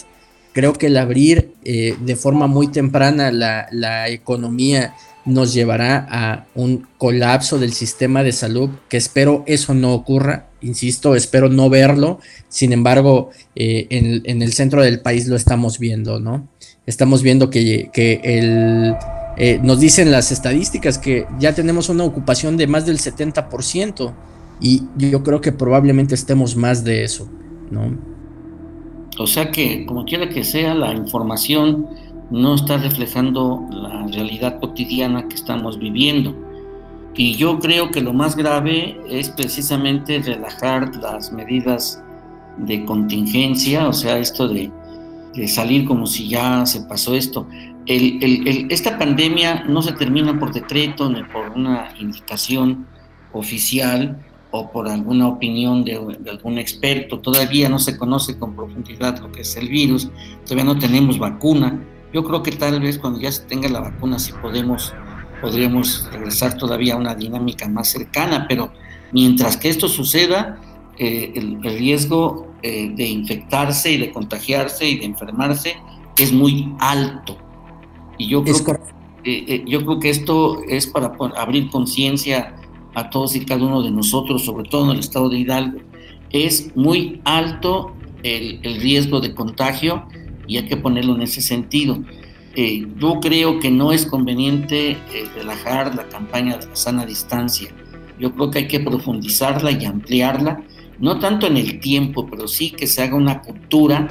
Creo 0.55 0.73
que 0.73 0.87
el 0.87 0.97
abrir 0.97 1.53
eh, 1.64 1.97
de 2.01 2.14
forma 2.14 2.47
muy 2.47 2.69
temprana 2.69 3.33
la, 3.33 3.67
la, 3.73 4.09
economía 4.09 4.95
nos 5.25 5.53
llevará 5.53 6.07
a 6.09 6.47
un 6.55 6.87
colapso 6.97 7.59
del 7.59 7.73
sistema 7.73 8.23
de 8.23 8.31
salud, 8.31 8.71
que 8.88 8.97
espero 8.97 9.43
eso 9.47 9.75
no 9.75 9.93
ocurra, 9.95 10.47
insisto, 10.61 11.17
espero 11.17 11.49
no 11.49 11.69
verlo, 11.69 12.21
sin 12.49 12.73
embargo, 12.73 13.31
eh, 13.57 13.88
en, 13.90 14.43
el 14.43 14.53
centro 14.53 14.81
del 14.83 15.01
país 15.01 15.27
lo 15.27 15.35
estamos 15.35 15.81
viendo, 15.81 16.21
¿no? 16.21 16.49
Estamos 16.87 17.25
viendo 17.25 17.51
que, 17.51 17.90
que 17.93 18.21
el, 18.23 18.95
eh, 19.37 19.59
nos 19.61 19.81
dicen 19.81 20.12
las 20.12 20.31
estadísticas 20.31 20.99
que 20.99 21.27
ya 21.40 21.53
tenemos 21.53 21.88
una 21.88 22.05
ocupación 22.05 22.57
de 22.57 22.69
más 22.69 22.87
del 22.87 22.99
70% 22.99 24.14
y 24.61 24.85
yo 24.97 25.25
creo 25.25 25.40
que 25.40 25.51
probablemente 25.51 26.14
estemos 26.14 26.55
más 26.55 26.85
de 26.85 27.03
eso, 27.03 27.29
¿no? 27.73 28.13
O 29.18 29.27
sea 29.27 29.50
que, 29.50 29.87
como 29.87 30.05
quiera 30.05 30.29
que 30.29 30.44
sea, 30.44 30.74
la 30.74 30.92
información 30.92 31.87
no 32.31 32.55
está 32.55 32.79
reflejando 32.79 33.66
la 33.70 34.07
realidad 34.09 34.61
cotidiana 34.61 35.29
que 35.29 35.35
estamos 35.35 35.79
viviendo. 35.79 36.35
Y 37.14 37.37
yo 37.37 37.61
creo 37.61 37.90
que 37.90 38.00
lo 38.00 38.12
más 38.12 38.35
grave 38.35 39.00
es 39.09 39.29
precisamente 39.31 40.20
relajar 40.20 40.96
las 40.96 41.33
medidas 41.33 42.03
de 42.57 42.85
contingencia, 42.85 43.88
o 43.88 43.92
sea, 43.92 44.18
esto 44.18 44.48
de, 44.48 44.70
salir 45.46 45.85
como 45.85 46.07
si 46.07 46.29
ya 46.29 46.64
se 46.66 46.81
pasó 46.83 47.14
esto. 47.14 47.46
esta 47.87 48.98
pandemia 48.98 49.64
no 49.68 49.83
se 49.83 49.92
termina 49.92 50.38
por 50.38 50.53
decreto 50.53 51.09
ni 51.09 51.22
por 51.24 51.50
una 51.50 51.88
indicación 51.98 52.87
oficial, 53.33 54.16
o 54.57 54.71
por 54.71 54.88
alguna 54.88 55.27
opinión 55.27 55.85
de, 55.85 55.97
algún 56.31 56.59
experto. 56.59 57.19
Todavía 57.19 57.69
no 57.69 57.81
se 57.81 57.99
conoce 57.99 58.38
con 58.38 58.55
profundidad 58.55 59.19
lo 59.19 59.33
que 59.33 59.40
es 59.40 59.57
el 59.57 59.69
virus, 59.69 60.09
todavía 60.45 60.73
no 60.73 60.79
tenemos 60.79 61.19
vacuna. 61.19 61.85
Yo 62.12 62.23
creo 62.23 62.40
que 62.45 62.53
tal 62.53 62.81
vez 62.81 62.99
cuando 62.99 63.19
ya 63.19 63.33
se 63.33 63.43
tenga 63.47 63.69
la 63.69 63.81
vacuna 63.81 64.17
sí 64.21 64.33
podemos, 64.40 64.95
podríamos 65.40 66.09
regresar 66.12 66.57
todavía 66.57 66.95
a 66.95 66.99
una 66.99 67.17
dinámica 67.17 67.67
más 67.67 67.88
cercana, 67.88 68.47
pero 68.49 68.73
mientras 69.11 69.57
que 69.57 69.69
esto 69.69 69.88
suceda, 69.88 70.61
eh, 70.99 71.33
el, 71.35 71.61
riesgo 71.61 72.47
eh, 72.62 72.93
de 72.95 73.07
infectarse 73.09 73.90
y 73.90 73.97
de 73.99 74.12
contagiarse 74.12 74.88
y 74.88 74.99
de 75.01 75.07
enfermarse 75.07 75.75
es 76.17 76.33
muy 76.33 76.73
alto. 76.79 77.37
Y 78.19 78.29
yo 78.29 78.45
creo, 78.45 78.79
eh, 79.25 79.64
yo 79.67 79.85
creo 79.85 79.99
que 79.99 80.11
esto 80.11 80.62
es 80.69 80.87
para 80.87 81.12
abrir 81.37 81.71
conciencia 81.71 82.55
a 82.94 83.11
todos 83.11 83.35
y 83.37 83.44
cada 83.44 83.64
uno 83.64 83.83
de 83.83 83.90
nosotros, 83.90 84.44
sobre 84.44 84.68
todo 84.68 84.87
en 84.87 84.92
el 84.92 85.00
estado 85.00 85.28
de 85.28 85.38
Hidalgo. 85.38 85.80
Es 86.30 86.74
muy 86.76 87.20
alto 87.24 87.94
el, 88.22 88.61
riesgo 88.80 89.20
de 89.20 89.35
contagio 89.35 90.04
y 90.46 90.57
hay 90.57 90.66
que 90.66 90.76
ponerlo 90.76 91.14
en 91.14 91.22
ese 91.22 91.42
sentido. 91.42 92.02
Eh, 92.57 92.87
yo 92.98 93.20
creo 93.20 93.59
que 93.59 93.70
no 93.70 93.92
es 93.92 94.07
conveniente 94.07 94.92
eh, 94.92 94.98
relajar 95.35 95.94
la 95.94 96.09
campaña 96.09 96.57
de 96.57 96.66
la 96.66 96.76
sana 96.76 97.04
distancia. 97.04 97.68
Yo 98.18 98.33
creo 98.33 98.50
que 98.50 98.61
hay 98.61 98.68
que 98.68 98.80
profundizarla 98.80 99.72
y 99.72 99.85
ampliarla, 99.85 100.62
no 101.00 101.18
tanto 101.18 101.48
en 101.48 101.57
el 101.57 101.80
tiempo, 101.80 102.26
pero 102.30 102.46
sí 102.46 102.70
que 102.70 102.87
se 102.87 103.02
haga 103.02 103.16
una 103.16 103.42
cultura 103.42 104.09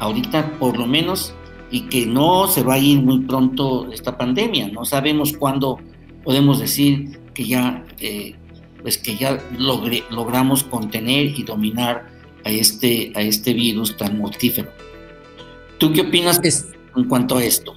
ahorita 0.00 0.58
por 0.58 0.76
lo 0.76 0.86
menos 0.86 1.34
y 1.70 1.82
que 1.82 2.06
no 2.06 2.48
se 2.48 2.62
va 2.62 2.74
a 2.74 2.78
ir 2.78 3.00
muy 3.00 3.20
pronto 3.20 3.90
esta 3.92 4.18
pandemia. 4.18 4.68
No 4.68 4.84
sabemos 4.84 5.32
cuándo 5.36 5.78
podemos 6.24 6.58
decir 6.58 7.20
que 7.34 7.44
ya, 7.44 7.84
eh, 7.98 8.34
pues 8.82 8.98
que 8.98 9.16
ya 9.16 9.42
logramos 9.58 10.64
contener 10.64 11.26
y 11.26 11.42
dominar 11.42 12.06
a 12.44 12.50
este, 12.50 13.12
a 13.14 13.22
este 13.22 13.52
virus 13.52 13.96
tan 13.96 14.18
mortífero. 14.18 14.70
¿Tú 15.78 15.92
qué 15.92 16.02
opinas 16.02 16.40
en 16.96 17.04
cuanto 17.04 17.38
a 17.38 17.44
esto? 17.44 17.74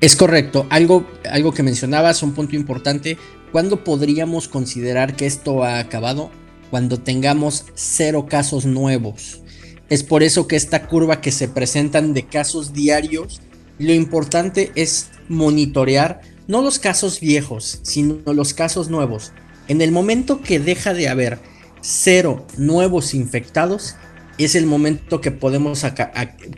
Es 0.00 0.14
correcto. 0.14 0.66
Algo, 0.70 1.06
algo 1.30 1.52
que 1.52 1.62
mencionabas, 1.62 2.22
un 2.22 2.32
punto 2.32 2.54
importante. 2.54 3.18
¿Cuándo 3.50 3.82
podríamos 3.82 4.46
considerar 4.46 5.16
que 5.16 5.26
esto 5.26 5.64
ha 5.64 5.78
acabado? 5.78 6.30
Cuando 6.70 6.98
tengamos 6.98 7.66
cero 7.74 8.26
casos 8.28 8.66
nuevos. 8.66 9.42
Es 9.88 10.04
por 10.04 10.22
eso 10.22 10.46
que 10.46 10.56
esta 10.56 10.86
curva 10.86 11.20
que 11.20 11.32
se 11.32 11.48
presentan 11.48 12.12
de 12.12 12.26
casos 12.26 12.74
diarios, 12.74 13.40
lo 13.78 13.92
importante 13.92 14.70
es 14.74 15.10
monitorear 15.28 16.20
no 16.48 16.62
los 16.62 16.80
casos 16.80 17.20
viejos, 17.20 17.78
sino 17.82 18.32
los 18.32 18.54
casos 18.54 18.88
nuevos. 18.88 19.32
En 19.68 19.80
el 19.80 19.92
momento 19.92 20.40
que 20.40 20.58
deja 20.58 20.94
de 20.94 21.08
haber 21.08 21.38
cero 21.80 22.44
nuevos 22.56 23.14
infectados, 23.14 23.94
es 24.38 24.54
el 24.54 24.66
momento 24.66 25.20
que 25.20 25.30
podemos, 25.30 25.84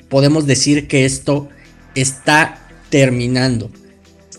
podemos 0.08 0.46
decir 0.46 0.88
que 0.88 1.04
esto 1.04 1.48
está 1.94 2.66
terminando. 2.88 3.70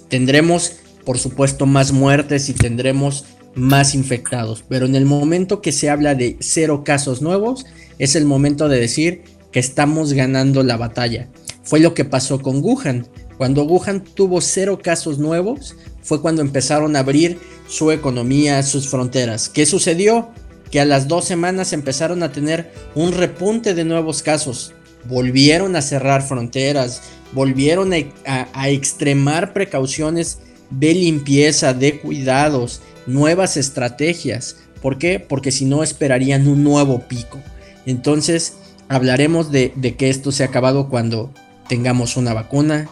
Tendremos, 0.09 0.77
por 1.05 1.19
supuesto, 1.19 1.65
más 1.65 1.91
muertes 1.91 2.49
y 2.49 2.53
tendremos 2.53 3.25
más 3.53 3.95
infectados, 3.95 4.63
pero 4.67 4.85
en 4.85 4.95
el 4.95 5.05
momento 5.05 5.61
que 5.61 5.73
se 5.73 5.89
habla 5.89 6.15
de 6.15 6.37
cero 6.39 6.83
casos 6.85 7.21
nuevos, 7.21 7.65
es 7.99 8.15
el 8.15 8.25
momento 8.25 8.69
de 8.69 8.79
decir 8.79 9.23
que 9.51 9.59
estamos 9.59 10.13
ganando 10.13 10.63
la 10.63 10.77
batalla. 10.77 11.27
Fue 11.63 11.79
lo 11.79 11.93
que 11.93 12.05
pasó 12.05 12.41
con 12.41 12.63
Wuhan. 12.63 13.07
Cuando 13.41 13.63
Wuhan 13.63 14.04
tuvo 14.04 14.39
cero 14.39 14.82
casos 14.84 15.17
nuevos, 15.17 15.75
fue 16.04 16.21
cuando 16.21 16.43
empezaron 16.43 16.95
a 16.95 16.99
abrir 16.99 17.39
su 17.67 17.89
economía, 17.89 18.62
sus 18.62 18.88
fronteras. 18.88 19.49
¿Qué 19.49 19.65
sucedió? 19.65 20.30
Que 20.69 20.80
a 20.80 20.86
las 20.86 21.08
dos 21.08 21.25
semanas 21.25 21.73
empezaron 21.73 22.21
a 22.21 22.32
tener 22.32 22.71
un 22.93 23.13
repunte 23.13 23.73
de 23.73 23.84
nuevos 23.84 24.21
casos. 24.21 24.75
Volvieron 25.06 25.75
a 25.75 25.82
cerrar 25.82 26.21
fronteras, 26.21 27.01
volvieron 27.32 27.93
a, 28.27 28.69
extremar 28.69 29.54
precauciones 29.54 30.38
de 30.69 30.93
limpieza, 30.93 31.73
de 31.73 31.99
cuidados, 31.99 32.84
nuevas 33.08 33.58
estrategias. 33.58 34.58
¿Por 34.84 34.99
qué? 34.99 35.19
Porque 35.19 35.51
si 35.51 35.65
no 35.65 35.82
esperarían 35.82 36.47
un 36.47 36.63
nuevo 36.63 37.08
pico. 37.08 37.39
Entonces 37.88 38.54
hablaremos 38.88 39.51
de, 39.51 39.73
de, 39.75 39.95
que 39.95 40.12
esto 40.12 40.32
se 40.32 40.43
ha 40.43 40.45
acabado 40.45 40.89
cuando 40.89 41.34
tengamos 41.67 42.17
una 42.17 42.36
vacuna, 42.36 42.88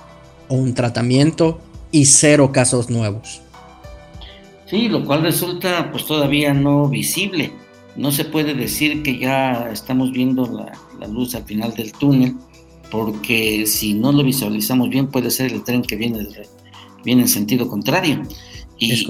o 0.50 0.56
un 0.56 0.74
tratamiento 0.74 1.60
y 1.92 2.06
cero 2.06 2.52
casos 2.52 2.90
nuevos. 2.90 3.42
Sí, 4.66 4.88
lo 4.88 5.04
cual 5.04 5.24
resulta 5.24 5.92
pues 5.92 6.06
todavía 6.06 6.54
no 6.54 6.88
visible. 6.88 7.52
No 7.96 8.12
se 8.12 8.26
puede 8.26 8.54
decir 8.54 9.02
que 9.02 9.18
ya 9.18 9.70
estamos 9.72 10.12
viendo 10.12 10.46
la, 10.46 11.08
luz 11.08 11.34
al 11.34 11.44
final 11.46 11.74
del 11.74 11.92
túnel, 11.92 12.36
porque 12.92 13.66
si 13.66 13.94
no 13.94 14.12
lo 14.12 14.24
visualizamos 14.24 14.90
bien 14.90 15.08
puede 15.08 15.32
ser 15.32 15.52
el 15.52 15.64
tren 15.64 15.82
que 15.82 15.96
viene, 15.96 16.28
viene 17.04 17.24
en 17.24 17.28
sentido 17.28 17.68
contrario. 17.68 18.22
Y, 18.78 19.08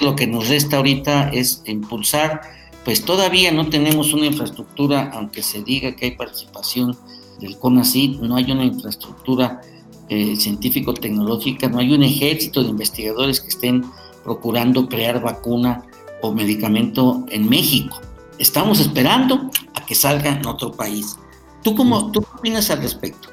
lo 0.00 0.14
que 0.14 0.28
nos 0.28 0.48
resta 0.48 0.76
ahorita 0.76 1.30
es 1.30 1.62
impulsar, 1.66 2.40
pues 2.84 3.04
todavía 3.04 3.50
no 3.50 3.68
tenemos 3.68 4.12
una 4.12 4.26
infraestructura, 4.26 5.10
aunque 5.12 5.42
se 5.42 5.62
diga 5.62 5.96
que 5.96 6.06
hay 6.06 6.10
participación 6.12 6.96
del 7.40 7.58
CONACYT, 7.58 8.20
no 8.20 8.36
hay 8.36 8.50
una 8.52 8.64
infraestructura 8.64 9.60
eh, 10.08 10.36
científico-tecnológica, 10.36 11.68
no 11.68 11.78
hay 11.78 11.92
un 11.92 12.02
ejército 12.02 12.62
de 12.62 12.70
investigadores 12.70 13.40
que 13.40 13.48
estén 13.48 13.84
procurando 14.24 14.88
crear 14.88 15.20
vacuna 15.20 15.84
o 16.22 16.32
medicamento 16.32 17.24
en 17.30 17.48
México. 17.48 18.00
Estamos 18.38 18.80
esperando 18.80 19.50
a 19.74 19.84
que 19.84 19.94
salga 19.94 20.30
en 20.30 20.46
otro 20.46 20.72
país. 20.72 21.16
¿Tú, 21.62 21.74
cómo, 21.74 22.10
¿tú 22.12 22.20
qué 22.20 22.28
opinas 22.38 22.70
al 22.70 22.82
respecto? 22.82 23.28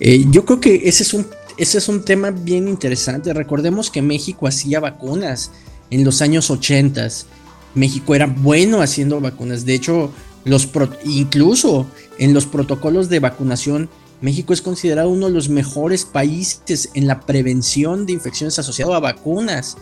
Eh, 0.00 0.26
yo 0.30 0.44
creo 0.44 0.60
que 0.60 0.82
ese 0.84 1.02
es, 1.02 1.14
un, 1.14 1.26
ese 1.56 1.78
es 1.78 1.88
un 1.88 2.04
tema 2.04 2.30
bien 2.30 2.68
interesante. 2.68 3.32
Recordemos 3.32 3.90
que 3.90 4.02
México 4.02 4.46
hacía 4.46 4.80
vacunas 4.80 5.52
en 5.90 6.04
los 6.04 6.22
años 6.22 6.50
80. 6.50 7.08
México 7.74 8.14
era 8.14 8.26
bueno 8.26 8.82
haciendo 8.82 9.20
vacunas. 9.20 9.64
De 9.64 9.74
hecho, 9.74 10.10
los 10.44 10.68
incluso 11.04 11.86
en 12.18 12.34
los 12.34 12.46
protocolos 12.46 13.08
de 13.08 13.20
vacunación, 13.20 13.88
México 14.22 14.54
es 14.54 14.62
considerado 14.62 15.10
uno 15.10 15.26
de 15.26 15.32
los 15.32 15.48
mejores 15.50 16.04
países 16.04 16.88
en 16.94 17.06
la 17.06 17.20
prevención 17.20 18.06
de 18.06 18.12
infecciones 18.12 18.58
asociadas 18.58 18.94
a 18.94 19.00
vacunas. 19.00 19.76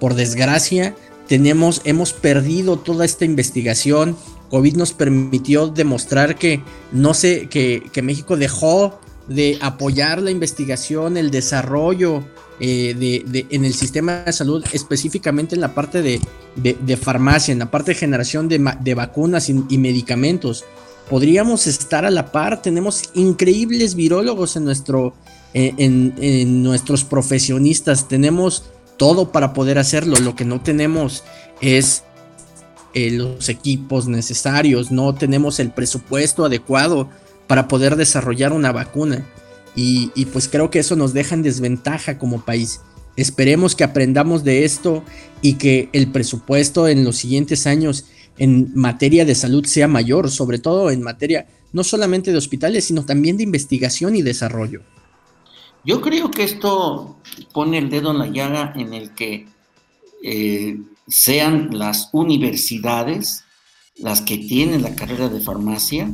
Por 0.00 0.14
desgracia, 0.14 0.96
tenemos, 1.28 1.80
hemos 1.84 2.12
perdido 2.12 2.78
toda 2.78 3.04
esta 3.04 3.24
investigación. 3.24 4.16
COVID 4.50 4.74
nos 4.74 4.92
permitió 4.92 5.68
demostrar 5.68 6.36
que 6.36 6.62
no 6.90 7.14
sé, 7.14 7.48
que, 7.48 7.88
que 7.92 8.02
México 8.02 8.36
dejó 8.36 8.98
de 9.28 9.58
apoyar 9.60 10.20
la 10.20 10.30
investigación, 10.30 11.16
el 11.16 11.30
desarrollo 11.30 12.24
eh, 12.60 12.94
de, 12.94 13.46
en 13.50 13.64
el 13.64 13.74
sistema 13.74 14.22
de 14.24 14.32
salud, 14.32 14.64
específicamente 14.72 15.54
en 15.54 15.60
la 15.60 15.74
parte 15.74 16.00
de, 16.00 16.96
farmacia, 16.96 17.50
en 17.50 17.58
la 17.58 17.70
parte 17.70 17.92
de 17.92 17.96
generación 17.96 18.48
de, 18.48 18.94
vacunas 18.94 19.48
y, 19.48 19.78
medicamentos. 19.78 20.64
Podríamos 21.08 21.66
estar 21.66 22.04
a 22.04 22.10
la 22.10 22.32
par, 22.32 22.62
tenemos 22.62 23.02
increíbles 23.14 23.94
virólogos 23.94 24.56
en, 24.56 24.64
nuestro, 24.64 25.14
eh, 25.54 25.74
en, 25.76 26.62
nuestros 26.62 27.04
profesionistas, 27.04 28.08
tenemos 28.08 28.64
todo 28.96 29.32
para 29.32 29.52
poder 29.52 29.78
hacerlo, 29.78 30.16
lo 30.18 30.36
que 30.36 30.44
no 30.44 30.60
tenemos 30.60 31.24
es 31.60 32.04
eh, 32.94 33.10
los 33.10 33.48
equipos 33.48 34.06
necesarios, 34.06 34.90
no 34.90 35.14
tenemos 35.14 35.60
el 35.60 35.70
presupuesto 35.70 36.44
adecuado 36.44 37.08
para 37.46 37.68
poder 37.68 37.96
desarrollar 37.96 38.52
una 38.52 38.72
vacuna. 38.72 39.26
Y, 39.74 40.08
pues 40.32 40.48
creo 40.48 40.70
que 40.70 40.78
eso 40.78 40.96
nos 40.96 41.12
deja 41.12 41.34
en 41.34 41.42
desventaja 41.42 42.18
como 42.18 42.44
país. 42.44 42.80
Esperemos 43.16 43.74
que 43.74 43.84
aprendamos 43.84 44.44
de 44.44 44.64
esto 44.64 45.02
y 45.40 45.54
que 45.54 45.88
el 45.92 46.10
presupuesto 46.10 46.88
en 46.88 47.04
los 47.04 47.16
siguientes 47.16 47.66
años 47.66 48.06
en 48.38 48.72
materia 48.74 49.24
de 49.24 49.34
salud 49.34 49.64
sea 49.66 49.88
mayor, 49.88 50.30
sobre 50.30 50.58
todo 50.58 50.90
en 50.90 51.02
materia 51.02 51.46
no 51.72 51.84
solamente 51.84 52.32
de 52.32 52.38
hospitales, 52.38 52.84
sino 52.84 53.04
también 53.04 53.36
de 53.36 53.44
investigación 53.44 54.14
y 54.14 54.22
desarrollo. 54.22 54.82
Yo 55.84 56.00
creo 56.00 56.30
que 56.30 56.44
esto 56.44 57.16
pone 57.52 57.78
el 57.78 57.90
dedo 57.90 58.12
en 58.12 58.18
la 58.18 58.28
llaga 58.28 58.72
en 58.76 58.92
el 58.94 59.14
que 59.14 59.46
eh, 60.22 60.78
sean 61.08 61.70
las 61.72 62.10
universidades 62.12 63.44
las 63.96 64.20
que 64.22 64.38
tienen 64.38 64.82
la 64.82 64.94
carrera 64.94 65.28
de 65.28 65.40
farmacia 65.40 66.10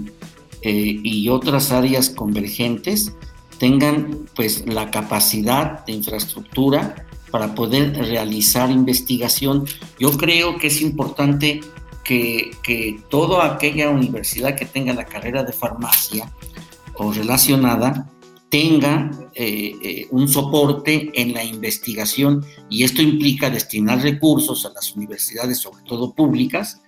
eh, 0.63 1.01
y 1.03 1.29
otras 1.29 1.71
áreas 1.71 2.11
convergentes 2.11 3.13
tengan 3.59 4.27
pues 4.35 4.67
la 4.67 4.91
capacidad 4.91 5.85
de 5.85 5.93
infraestructura 5.93 7.07
para 7.31 7.55
poder 7.55 7.95
realizar 7.97 8.71
investigación. 8.71 9.67
Yo 9.99 10.11
creo 10.13 10.59
que 10.59 10.69
es 10.69 10.81
importante 10.81 11.61
que, 12.09 12.53
que 12.63 13.03
toda 13.11 13.45
aquella 13.45 13.91
universidad 13.91 14.57
que 14.57 14.65
tenga 14.65 14.95
la 14.95 15.05
carrera 15.05 15.45
de 15.45 15.53
farmacia 15.53 16.33
o 16.95 17.13
relacionada 17.13 18.11
tenga 18.49 19.11
eh, 19.35 19.75
eh, 19.83 20.09
un 20.11 20.27
soporte 20.27 21.11
en 21.13 21.35
la 21.35 21.45
investigación 21.45 22.47
y 22.71 22.85
esto 22.85 23.03
implica 23.03 23.51
destinar 23.51 24.01
recursos 24.01 24.65
a 24.65 24.71
las 24.71 24.97
universidades, 24.97 25.59
sobre 25.59 25.83
todo 25.83 26.15
públicas, 26.15 26.81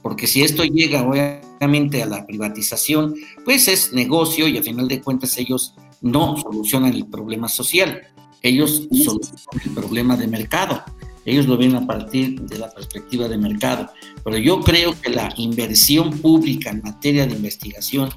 porque 0.00 0.28
si 0.28 0.42
esto 0.42 0.62
llega 0.62 1.02
obviamente 1.02 2.00
a 2.00 2.06
la 2.06 2.24
privatización, 2.24 3.16
pues 3.44 3.66
es 3.66 3.92
negocio 3.92 4.46
y 4.46 4.58
a 4.58 4.62
final 4.62 4.86
de 4.86 5.00
cuentas 5.00 5.36
ellos 5.38 5.74
no 6.02 6.36
solucionan 6.36 6.94
el 6.94 7.06
problema 7.08 7.48
social, 7.48 8.00
ellos 8.42 8.86
solucionan 8.92 9.60
el 9.64 9.70
problema 9.72 10.16
de 10.16 10.28
mercado, 10.28 10.84
ellos 11.30 11.46
lo 11.46 11.56
ven 11.56 11.74
a 11.74 11.86
partir 11.86 12.40
de 12.40 12.58
la 12.58 12.70
perspectiva 12.70 13.28
de 13.28 13.38
mercado, 13.38 13.90
pero 14.24 14.38
yo 14.38 14.60
creo 14.60 14.98
que 15.00 15.10
la 15.10 15.32
inversión 15.36 16.18
pública 16.18 16.70
en 16.70 16.82
materia 16.82 17.26
de 17.26 17.34
investigación 17.34 18.10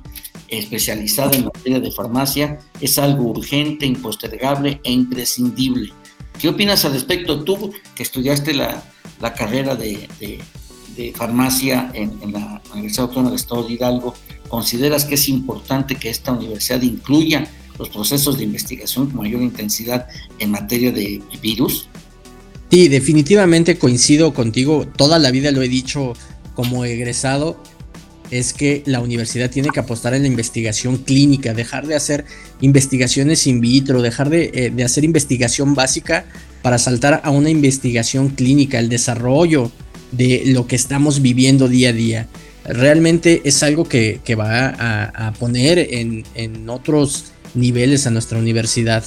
especializada 0.47 1.35
en 1.35 1.45
materia 1.45 1.79
de 1.79 1.91
farmacia 1.91 2.59
es 2.79 2.97
algo 2.97 3.25
urgente, 3.25 3.85
impostergable 3.85 4.81
e 4.83 4.91
imprescindible. 4.91 5.93
¿Qué 6.39 6.49
opinas 6.49 6.83
al 6.85 6.93
respecto 6.93 7.43
tú 7.43 7.71
que 7.95 8.03
estudiaste 8.03 8.53
la, 8.53 8.83
carrera 9.35 9.75
de 9.75 10.07
de 10.95 11.13
farmacia 11.13 11.91
en, 11.93 12.31
la 12.31 12.61
Universidad 12.73 13.05
Autónoma 13.05 13.29
del 13.29 13.39
Estado 13.39 13.63
de 13.63 13.73
Hidalgo, 13.73 14.13
¿consideras 14.47 15.05
que 15.05 15.15
es 15.15 15.29
importante 15.29 15.95
que 15.95 16.09
esta 16.09 16.31
universidad 16.31 16.81
incluya 16.81 17.47
los 17.77 17.89
procesos 17.89 18.37
de 18.37 18.43
investigación 18.43 19.07
con 19.07 19.17
mayor 19.17 19.41
intensidad 19.41 20.07
en 20.39 20.51
materia 20.51 20.91
de 20.91 21.21
virus? 21.41 21.87
Sí, 22.71 22.87
definitivamente 22.87 23.77
coincido 23.77 24.33
contigo. 24.33 24.87
Toda 24.87 25.19
la 25.19 25.29
vida 25.31 25.51
lo 25.51 25.61
he 25.61 25.67
dicho 25.67 26.13
como 26.55 26.85
egresado, 26.85 27.61
es 28.29 28.53
que 28.53 28.81
la 28.85 29.01
universidad 29.01 29.49
tiene 29.49 29.69
que 29.73 29.81
apostar 29.81 30.13
en 30.13 30.21
la 30.21 30.29
investigación 30.29 30.97
clínica, 30.97 31.53
dejar 31.53 31.85
de 31.85 31.95
hacer 31.95 32.25
investigaciones 32.61 33.45
in 33.45 33.59
vitro, 33.59 34.01
dejar 34.01 34.29
de, 34.29 34.51
eh, 34.53 34.71
de 34.73 34.83
hacer 34.85 35.03
investigación 35.03 35.75
básica 35.75 36.25
para 36.61 36.77
saltar 36.77 37.21
a 37.23 37.29
una 37.31 37.49
investigación 37.49 38.29
clínica, 38.29 38.79
el 38.79 38.89
desarrollo 38.89 39.71
de 40.11 40.43
lo 40.45 40.67
que 40.67 40.75
estamos 40.75 41.21
viviendo 41.21 41.67
día 41.67 41.89
a 41.89 41.93
día. 41.93 42.27
Realmente 42.63 43.41
es 43.43 43.63
algo 43.63 43.85
que, 43.85 44.21
va 44.37 44.67
a, 45.27 45.33
poner 45.33 45.79
en, 45.79 46.69
otros 46.69 47.25
niveles 47.55 48.05
a 48.07 48.11
nuestra 48.11 48.37
universidad. 48.37 49.03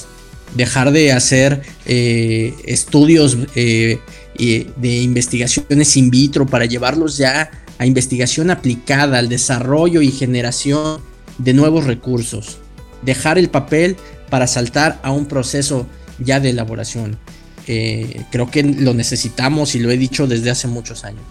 Dejar 0.55 0.93
de 0.93 1.13
hacer 1.13 1.63
eh, 1.87 2.55
estudios 2.65 3.37
eh, 3.55 3.99
de 4.37 5.03
investigaciones 5.03 5.97
in 5.97 6.11
vitro 6.11 6.47
para 6.47 6.65
llevarlos 6.65 7.17
ya 7.17 7.51
a 7.79 7.87
investigación 7.87 8.51
aplicada, 8.51 9.19
al 9.19 9.29
desarrollo 9.29 10.01
y 10.01 10.11
generación 10.11 11.01
de 11.39 11.55
nuevos 11.55 11.85
recursos. 11.85 12.59
Dejar 13.03 13.39
el 13.39 13.51
papel 13.51 13.97
para 14.31 14.47
saltar 14.47 15.01
a 15.03 15.11
un 15.11 15.27
proceso 15.27 15.87
ya 16.19 16.41
de 16.41 16.51
elaboración. 16.51 17.19
Eh, 17.67 18.25
creo 18.31 18.51
que 18.51 18.63
lo 18.63 18.95
necesitamos 18.95 19.75
y 19.75 19.81
lo 19.81 19.91
he 19.91 19.97
dicho 19.97 20.27
desde 20.27 20.51
hace 20.51 20.69
muchos 20.69 21.05
años. 21.05 21.23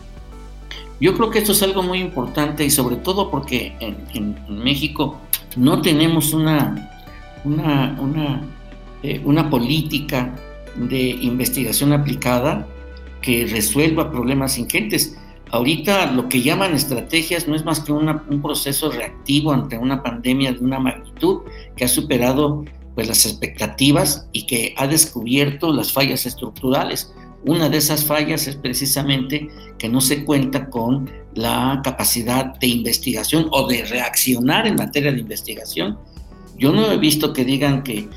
Yo 0.99 1.15
creo 1.15 1.29
que 1.29 1.39
esto 1.39 1.51
es 1.51 1.61
algo 1.63 1.83
muy 1.83 1.99
importante 1.99 2.63
y 2.63 2.69
sobre 2.69 2.95
todo 2.95 3.29
porque 3.29 3.75
en, 3.79 4.37
México 4.47 5.19
no 5.57 5.81
tenemos 5.81 6.33
una, 6.33 6.91
una, 7.43 7.97
una, 7.99 8.41
eh, 9.03 9.21
una, 9.23 9.49
política 9.49 10.35
de 10.75 11.09
investigación 11.09 11.93
aplicada 11.93 12.67
que 13.21 13.45
resuelva 13.45 14.11
problemas 14.11 14.57
ingentes. 14.57 15.17
Ahorita 15.51 16.11
lo 16.11 16.27
que 16.29 16.41
llaman 16.41 16.73
estrategias 16.73 17.47
no 17.47 17.55
es 17.55 17.63
más 17.63 17.79
que 17.79 17.91
un 17.91 18.41
proceso 18.41 18.89
reactivo 18.89 19.53
ante 19.53 19.77
una 19.77 20.01
pandemia 20.01 20.53
de 20.53 20.59
una 20.59 20.79
magnitud 20.79 21.41
que 21.75 21.85
ha 21.85 21.87
superado 21.87 22.65
pues 22.95 23.07
las 23.07 23.25
expectativas 23.25 24.27
y 24.31 24.45
que 24.45 24.73
ha 24.77 24.87
descubierto 24.87 25.71
las 25.73 25.91
fallas 25.91 26.25
estructurales. 26.25 27.13
Una 27.45 27.69
de 27.69 27.77
esas 27.77 28.05
fallas 28.05 28.47
es 28.47 28.55
precisamente 28.55 29.49
que 29.77 29.89
no 29.89 29.99
se 29.99 30.23
cuenta 30.23 30.69
con 30.69 31.09
la 31.35 31.81
capacidad 31.83 32.57
de 32.59 32.67
investigación 32.67 33.47
o 33.51 33.67
de 33.67 33.83
reaccionar 33.83 34.65
en 34.65 34.75
materia 34.75 35.11
de 35.11 35.19
investigación. 35.19 35.97
Yo 36.57 36.71
no 36.71 36.91
he 36.91 36.97
visto 36.97 37.33
que 37.33 37.43
digan 37.43 37.83
que, 37.83 38.07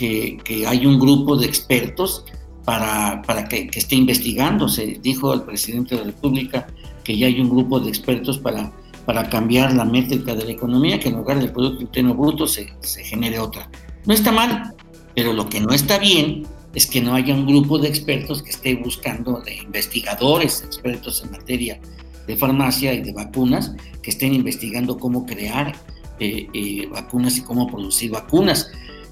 que, 0.00 0.64
hay 0.66 0.86
un 0.86 0.98
grupo 0.98 1.36
de 1.36 1.46
expertos 1.46 2.24
para, 2.64 3.22
para 3.22 3.48
que, 3.48 3.66
que, 3.68 3.78
esté 3.78 3.96
investigando. 3.96 4.68
Se 4.68 4.98
dijo 5.02 5.32
al 5.32 5.44
presidente 5.44 5.94
de 5.94 6.00
la 6.02 6.06
República 6.08 6.66
que 7.04 7.16
ya 7.16 7.26
hay 7.26 7.40
un 7.40 7.50
grupo 7.50 7.80
de 7.80 7.88
expertos 7.88 8.38
para, 8.38 8.72
para 9.04 9.28
cambiar 9.28 9.74
la 9.74 9.84
métrica 9.84 10.34
de 10.34 10.44
la 10.44 10.52
economía, 10.52 10.98
que 10.98 11.08
en 11.08 11.16
lugar 11.16 11.38
del 11.38 11.52
Producto 11.52 11.82
Interno 11.82 12.14
Bruto 12.14 12.46
se, 12.46 12.72
se 12.80 13.04
genere 13.04 13.38
otra. 13.38 13.70
No 14.06 14.14
está 14.14 14.32
mal, 14.32 14.74
pero 15.14 15.32
lo 15.32 15.48
que 15.48 15.60
no 15.60 15.72
está 15.72 15.98
bien 15.98 16.46
es 16.74 16.86
que 16.86 17.00
no 17.00 17.14
haya 17.14 17.34
un 17.34 17.46
grupo 17.46 17.78
de 17.78 17.88
expertos 17.88 18.42
que 18.42 18.50
esté 18.50 18.76
buscando, 18.76 19.40
de 19.40 19.56
investigadores, 19.56 20.62
expertos 20.62 21.22
en 21.24 21.32
materia 21.32 21.80
de 22.26 22.36
farmacia 22.36 22.94
y 22.94 23.02
de 23.02 23.12
vacunas, 23.12 23.74
que 24.02 24.10
estén 24.10 24.34
investigando 24.34 24.96
cómo 24.96 25.26
crear 25.26 25.74
eh, 26.20 26.46
eh, 26.54 26.86
vacunas 26.92 27.36
y 27.38 27.42
cómo 27.42 27.66
producir 27.66 28.10
vacunas. 28.12 28.70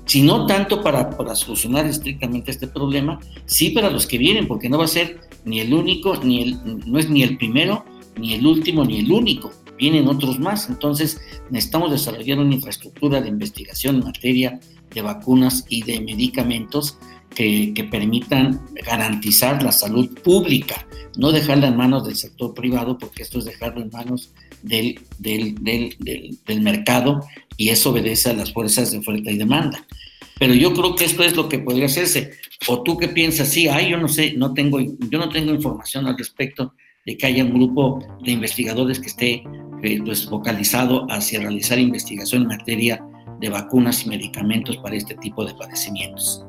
Si 0.08 0.22
no 0.22 0.46
tanto 0.46 0.82
para, 0.82 1.10
para 1.10 1.34
solucionar 1.34 1.84
estrictamente 1.84 2.50
este 2.50 2.66
problema, 2.66 3.20
sí 3.44 3.70
para 3.70 3.90
los 3.90 4.06
que 4.06 4.16
vienen, 4.16 4.48
porque 4.48 4.70
no 4.70 4.78
va 4.78 4.86
a 4.86 4.88
ser 4.88 5.20
ni 5.44 5.60
el 5.60 5.74
único, 5.74 6.16
ni 6.24 6.42
el, 6.42 6.90
no 6.90 6.98
es 6.98 7.10
ni 7.10 7.22
el 7.22 7.36
primero, 7.36 7.84
ni 8.18 8.32
el 8.32 8.46
último, 8.46 8.86
ni 8.86 9.00
el 9.00 9.12
único. 9.12 9.52
Vienen 9.76 10.08
otros 10.08 10.38
más. 10.38 10.70
Entonces 10.70 11.20
necesitamos 11.50 11.90
desarrollar 11.90 12.38
una 12.38 12.54
infraestructura 12.54 13.20
de 13.20 13.28
investigación 13.28 13.96
en 13.96 14.04
materia 14.04 14.58
de 14.94 15.02
vacunas 15.02 15.66
y 15.68 15.82
de 15.82 16.00
medicamentos 16.00 16.96
que, 17.34 17.86
permitan 17.90 18.66
garantizar 18.86 19.62
la 19.62 19.72
salud 19.72 20.08
pública, 20.24 20.86
no 21.18 21.32
dejarla 21.32 21.68
en 21.68 21.76
manos 21.76 22.06
del 22.06 22.16
sector 22.16 22.54
privado, 22.54 22.96
porque 22.96 23.22
esto 23.22 23.40
es 23.40 23.44
dejarlo 23.44 23.82
en 23.82 23.90
manos 23.90 24.32
del, 24.62 25.00
del, 25.18 25.54
del, 25.58 26.60
mercado 26.60 27.20
y 27.56 27.70
eso 27.70 27.90
obedece 27.90 28.30
a 28.30 28.34
las 28.34 28.52
fuerzas 28.52 28.90
de 28.90 28.98
oferta 28.98 29.30
y 29.30 29.38
demanda. 29.38 29.84
Pero 30.38 30.54
yo 30.54 30.72
creo 30.72 30.94
que 30.94 31.04
esto 31.04 31.24
es 31.24 31.34
lo 31.34 31.48
que 31.48 31.58
podría 31.58 31.86
hacerse. 31.86 32.32
¿O 32.68 32.82
tú 32.82 32.96
qué 32.96 33.08
piensas? 33.08 33.48
Sí, 33.48 33.68
ay, 33.68 33.90
yo 33.90 33.98
no 33.98 34.08
sé, 34.08 34.34
no 34.36 34.54
tengo, 34.54 34.78
yo 34.80 35.18
no 35.18 35.28
tengo 35.28 35.52
información 35.52 36.06
al 36.06 36.16
respecto 36.16 36.74
de 37.04 37.16
que 37.16 37.26
haya 37.26 37.44
un 37.44 37.54
grupo 37.54 37.98
de 38.24 38.32
investigadores 38.32 39.00
que 39.00 39.06
esté 39.06 39.42
eh, 39.82 40.00
pues, 40.04 40.26
focalizado 40.26 41.06
hacia 41.10 41.40
realizar 41.40 41.78
investigación 41.78 42.42
en 42.42 42.48
materia 42.48 43.04
de 43.40 43.48
vacunas 43.48 44.04
y 44.04 44.08
medicamentos 44.08 44.76
para 44.78 44.96
este 44.96 45.14
tipo 45.16 45.44
de 45.44 45.54
padecimientos. 45.54 46.44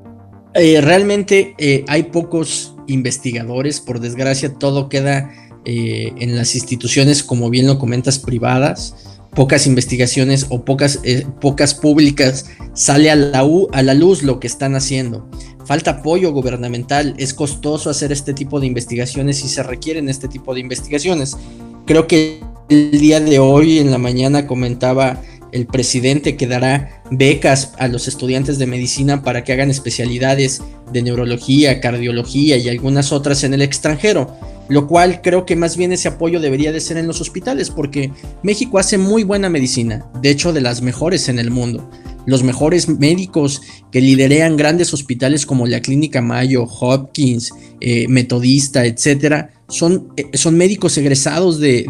Eh, 0.55 0.81
realmente 0.81 1.55
eh, 1.59 1.85
hay 1.87 2.03
pocos 2.03 2.75
investigadores, 2.87 3.79
por 3.79 3.99
desgracia 3.99 4.53
todo 4.55 4.89
queda 4.89 5.31
en 5.65 6.35
las 6.35 6.55
instituciones, 6.55 7.23
como 7.23 7.49
bien 7.49 7.67
lo 7.67 7.79
comentas, 7.79 8.19
privadas, 8.19 8.95
pocas 9.35 9.67
investigaciones 9.67 10.47
o 10.49 10.65
pocas, 10.65 10.99
pocas 11.39 11.75
públicas 11.75 12.45
sale 12.73 13.11
a 13.11 13.15
la, 13.15 13.45
a 13.71 13.83
la 13.83 13.93
luz 13.93 14.23
lo 14.23 14.39
que 14.39 14.47
están 14.47 14.75
haciendo 14.75 15.29
falta 15.69 15.91
apoyo 15.91 16.33
gubernamental, 16.33 17.13
es 17.19 17.31
costoso 17.31 17.91
hacer 17.91 18.11
este 18.11 18.33
tipo 18.33 18.59
de 18.59 18.65
investigaciones 18.65 19.45
y 19.45 19.49
se 19.49 19.61
requieren 19.61 20.09
este 20.09 20.27
tipo 20.27 20.55
de 20.55 20.61
investigaciones. 20.61 21.37
Creo 21.85 22.07
que 22.07 22.39
el 22.69 22.89
día 22.89 23.19
de 23.19 23.37
hoy 23.37 23.77
en 23.77 23.91
la 23.91 23.99
mañana 23.99 24.47
comentaba 24.47 25.21
el 25.51 25.67
presidente 25.67 26.35
que 26.35 26.47
dará 26.47 27.03
becas 27.11 27.73
a 27.77 27.87
los 27.87 28.07
estudiantes 28.07 28.57
de 28.57 28.65
medicina 28.65 29.21
para 29.21 29.43
que 29.43 29.53
hagan 29.53 29.69
especialidades 29.69 30.63
de 30.91 31.03
neurología, 31.03 31.79
cardiología 31.79 32.57
y 32.57 32.67
algunas 32.67 33.11
otras 33.11 33.43
en 33.43 33.53
el 33.53 33.61
extranjero, 33.61 34.35
lo 34.69 34.87
cual 34.87 35.21
creo 35.21 35.45
que 35.45 35.55
más 35.55 35.75
bien 35.75 35.91
ese 35.91 36.07
apoyo 36.07 36.39
debería 36.39 36.71
de 36.71 36.79
ser 36.79 36.97
en 36.97 37.07
los 37.07 37.19
hospitales 37.19 37.69
porque 37.69 38.11
México 38.43 38.79
hace 38.79 38.97
muy 38.97 39.23
buena 39.23 39.49
medicina, 39.49 40.09
de 40.21 40.29
hecho 40.29 40.53
de 40.53 40.61
las 40.61 40.81
mejores 40.81 41.27
en 41.27 41.39
el 41.39 41.51
mundo 41.51 41.89
los 42.29 42.43
mejores 42.43 42.87
médicos 42.87 43.61
que 43.91 44.01
liderean 44.01 44.55
grandes 44.55 44.93
hospitales 44.93 45.45
como 45.45 45.65
la 45.65 45.81
Clínica 45.81 46.21
Mayo, 46.21 46.63
Hopkins, 46.63 47.51
eh, 47.81 48.07
Metodista, 48.07 48.85
etcétera, 48.85 49.51
son, 49.67 50.09
eh, 50.15 50.25
son 50.33 50.55
médicos 50.55 50.97
egresados 50.97 51.59
de, 51.59 51.85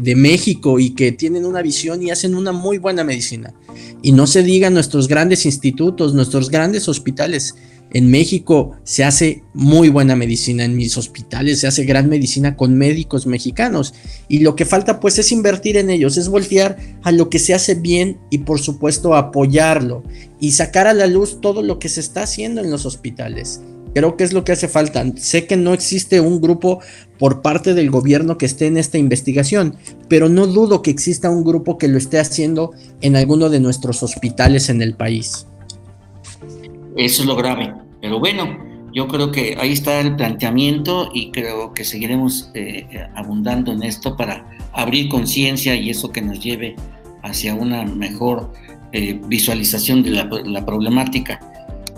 de, 0.00 0.16
México 0.16 0.78
y 0.78 0.90
que 0.90 1.12
tienen 1.12 1.44
una 1.44 1.62
visión 1.62 2.02
y 2.02 2.10
hacen 2.10 2.34
una 2.34 2.52
muy 2.52 2.78
buena 2.78 3.04
medicina. 3.04 3.54
Y 4.02 4.12
no 4.12 4.26
se 4.26 4.42
diga 4.42 4.70
nuestros 4.70 5.08
grandes 5.08 5.46
institutos, 5.46 6.14
nuestros 6.14 6.50
grandes 6.50 6.88
hospitales 6.88 7.54
en 7.92 8.10
México 8.10 8.72
se 8.82 9.04
hace 9.04 9.44
muy 9.54 9.88
buena 9.88 10.16
medicina, 10.16 10.64
en 10.64 10.76
mis 10.76 10.96
hospitales 10.96 11.60
se 11.60 11.66
hace 11.66 11.84
gran 11.84 12.08
medicina 12.08 12.56
con 12.56 12.76
médicos 12.76 13.26
mexicanos 13.26 13.94
y 14.28 14.40
lo 14.40 14.56
que 14.56 14.64
falta 14.64 14.98
pues 14.98 15.18
es 15.18 15.30
invertir 15.30 15.76
en 15.76 15.90
ellos, 15.90 16.16
es 16.16 16.28
voltear 16.28 16.76
a 17.02 17.12
lo 17.12 17.30
que 17.30 17.38
se 17.38 17.54
hace 17.54 17.76
bien 17.76 18.18
y 18.30 18.38
por 18.38 18.60
supuesto 18.60 19.14
apoyarlo 19.14 20.02
y 20.40 20.52
sacar 20.52 20.86
a 20.86 20.94
la 20.94 21.06
luz 21.06 21.40
todo 21.40 21.62
lo 21.62 21.78
que 21.78 21.88
se 21.88 22.00
está 22.00 22.24
haciendo 22.24 22.60
en 22.60 22.70
los 22.70 22.84
hospitales. 22.84 23.60
Creo 23.94 24.16
que 24.16 24.24
es 24.24 24.32
lo 24.32 24.42
que 24.42 24.50
hace 24.50 24.66
falta. 24.66 25.04
Sé 25.16 25.46
que 25.46 25.56
no 25.56 25.72
existe 25.72 26.20
un 26.20 26.40
grupo 26.40 26.80
por 27.16 27.42
parte 27.42 27.74
del 27.74 27.90
gobierno 27.90 28.36
que 28.38 28.46
esté 28.46 28.66
en 28.66 28.76
esta 28.76 28.98
investigación, 28.98 29.76
pero 30.08 30.28
no 30.28 30.48
dudo 30.48 30.82
que 30.82 30.90
exista 30.90 31.30
un 31.30 31.44
grupo 31.44 31.78
que 31.78 31.86
lo 31.86 31.96
esté 31.96 32.18
haciendo 32.18 32.72
en 33.02 33.14
alguno 33.14 33.50
de 33.50 33.60
nuestros 33.60 34.02
hospitales 34.02 34.68
en 34.68 34.82
el 34.82 34.94
país. 34.94 35.46
Eso 36.96 37.22
es 37.22 37.28
lo 37.28 37.36
grave. 37.36 37.72
Pero 38.00 38.18
bueno, 38.18 38.58
yo 38.92 39.08
creo 39.08 39.32
que 39.32 39.56
ahí 39.58 39.72
está 39.72 40.00
el 40.00 40.14
planteamiento 40.14 41.10
y 41.12 41.30
creo 41.30 41.74
que 41.74 41.84
seguiremos 41.84 42.50
eh, 42.54 42.86
abundando 43.14 43.72
en 43.72 43.82
esto 43.82 44.16
para 44.16 44.48
abrir 44.72 45.08
conciencia 45.08 45.74
y 45.74 45.90
eso 45.90 46.12
que 46.12 46.22
nos 46.22 46.38
lleve 46.40 46.76
hacia 47.22 47.54
una 47.54 47.84
mejor 47.84 48.52
eh, 48.92 49.20
visualización 49.26 50.04
de 50.04 50.10
la, 50.10 50.64
problemática. 50.64 51.40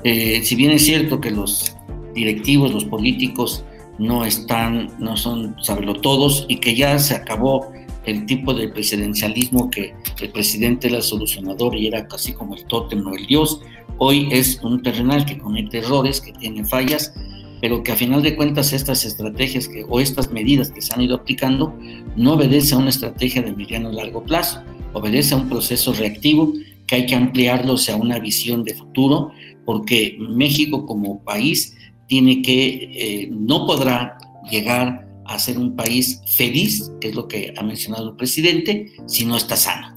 Eh, 0.05 0.41
si 0.43 0.55
bien 0.55 0.71
es 0.71 0.87
cierto 0.87 1.21
que 1.21 1.31
los 1.31 1.77
directivos, 2.15 2.73
los 2.73 2.87
políticos 2.87 3.65
no 3.99 4.25
están, 4.25 4.91
no 4.99 5.17
son 5.17 5.55
saberlo 5.63 6.01
todos 6.01 6.47
y 6.49 6.57
que 6.57 6.75
ya 6.75 6.99
se 6.99 7.15
acabó 7.15 7.71
el 8.07 8.25
tipo 8.25 8.55
de 8.55 8.69
presidencialismo 8.69 9.71
que 9.71 9.95
el 10.21 10.31
presidente 10.31 10.89
era 10.89 11.03
solucionador 11.03 11.77
y 11.77 11.87
era 11.87 12.07
casi 12.07 12.33
como 12.33 12.55
el 12.55 12.65
tótem 12.65 13.07
o 13.07 13.15
el 13.15 13.27
dios, 13.27 13.61
Hoy 13.99 14.29
es 14.31 14.61
un 14.63 14.83
terrenal 14.83 15.25
que 15.25 15.39
comete 15.39 15.79
errores, 15.79 16.21
que 16.21 16.33
tiene 16.33 16.65
fallas, 16.65 17.15
pero 17.63 17.83
que 17.83 17.93
a 17.93 17.97
final 17.97 18.23
de 18.23 18.37
cuentas 18.37 18.75
estas 18.75 19.07
estrategias 19.07 19.71
o 19.89 20.01
estas 20.01 20.31
medidas 20.31 20.71
que 20.71 20.83
se 20.83 20.93
han 20.95 21.01
ido 21.01 21.17
aplicando 21.17 21.75
no 22.15 22.35
obedece 22.35 22.75
a 22.75 22.79
una 22.79 22.91
estrategia 22.91 23.41
de 23.41 23.55
mediano 23.55 23.89
o 23.89 23.93
largo 23.93 24.23
plazo, 24.23 24.63
obedece 24.93 25.35
a 25.35 25.39
un 25.39 25.49
proceso 25.49 25.95
reactivo 25.95 26.53
que 26.87 26.97
hay 26.97 27.07
que 27.07 27.15
ampliarlo 27.15 27.75
hacia 27.75 27.97
una 27.97 28.19
visión 28.19 28.65
de 28.65 28.75
futuro, 28.75 29.33
porque 29.65 30.19
México 30.21 30.85
como 30.85 31.25
país 31.25 31.75
tiene 32.07 32.43
que, 32.43 32.91
eh, 32.93 33.29
no 33.33 33.67
podrá 33.67 34.19
llegar 34.51 35.06
a 35.29 35.39
ser 35.39 35.59
un 35.59 35.77
país 35.77 36.21
feliz, 36.37 36.91
que 37.01 37.09
es 37.09 37.15
lo 37.15 37.29
que 37.29 37.53
ha 37.57 37.63
mencionado 37.63 38.11
el 38.11 38.17
presidente, 38.17 38.93
si 39.07 39.25
no 39.25 39.37
está 39.37 39.57
sano. 39.57 39.97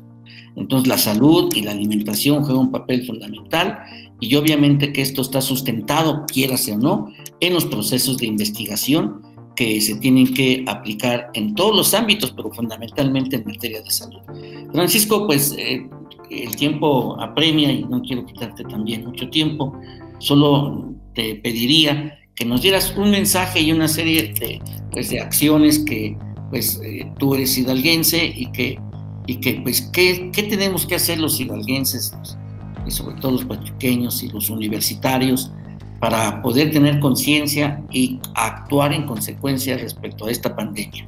Entonces 0.55 0.87
la 0.87 0.97
salud 0.97 1.53
y 1.55 1.61
la 1.61 1.71
alimentación 1.71 2.43
juegan 2.43 2.63
un 2.63 2.71
papel 2.71 3.05
fundamental 3.05 3.79
y 4.19 4.35
obviamente 4.35 4.91
que 4.91 5.01
esto 5.01 5.21
está 5.21 5.41
sustentado, 5.41 6.25
quierase 6.25 6.73
o 6.73 6.77
no, 6.77 7.13
en 7.39 7.53
los 7.53 7.65
procesos 7.65 8.17
de 8.17 8.25
investigación 8.25 9.21
que 9.55 9.79
se 9.81 9.95
tienen 9.95 10.33
que 10.33 10.63
aplicar 10.67 11.29
en 11.33 11.55
todos 11.55 11.75
los 11.75 11.93
ámbitos, 11.93 12.31
pero 12.31 12.51
fundamentalmente 12.51 13.37
en 13.37 13.45
materia 13.45 13.81
de 13.81 13.91
salud. 13.91 14.21
Francisco, 14.71 15.27
pues 15.27 15.53
eh, 15.57 15.87
el 16.29 16.55
tiempo 16.55 17.19
apremia 17.19 17.71
y 17.71 17.83
no 17.83 18.01
quiero 18.01 18.25
quitarte 18.25 18.63
también 18.63 19.05
mucho 19.05 19.29
tiempo, 19.29 19.77
solo 20.19 20.93
te 21.13 21.35
pediría 21.35 22.19
que 22.35 22.45
nos 22.45 22.61
dieras 22.61 22.93
un 22.97 23.11
mensaje 23.11 23.59
y 23.59 23.71
una 23.73 23.89
serie 23.89 24.33
de, 24.39 24.61
pues, 24.99 25.11
de 25.11 25.21
acciones 25.21 25.79
que 25.79 26.17
pues 26.49 26.81
eh, 26.83 27.09
tú 27.17 27.33
eres 27.33 27.57
hidalguense 27.57 28.33
y 28.35 28.51
que 28.51 28.77
y 29.27 29.35
que, 29.35 29.61
pues, 29.61 29.81
¿qué, 29.93 30.29
¿qué, 30.33 30.43
tenemos 30.43 30.85
que 30.85 30.95
hacer 30.95 31.19
los 31.19 31.39
hidalguenses 31.39 32.11
y 32.85 32.91
sobre 32.91 33.15
todo 33.21 33.33
los 33.33 33.45
pachuqueños 33.45 34.23
y 34.23 34.27
los 34.27 34.49
universitarios 34.49 35.51
para 36.01 36.41
poder 36.41 36.71
tener 36.71 36.99
conciencia 36.99 37.81
y 37.91 38.19
actuar 38.35 38.91
en 38.91 39.05
consecuencia 39.05 39.77
respecto 39.77 40.25
a 40.25 40.31
esta 40.31 40.53
pandemia? 40.53 41.07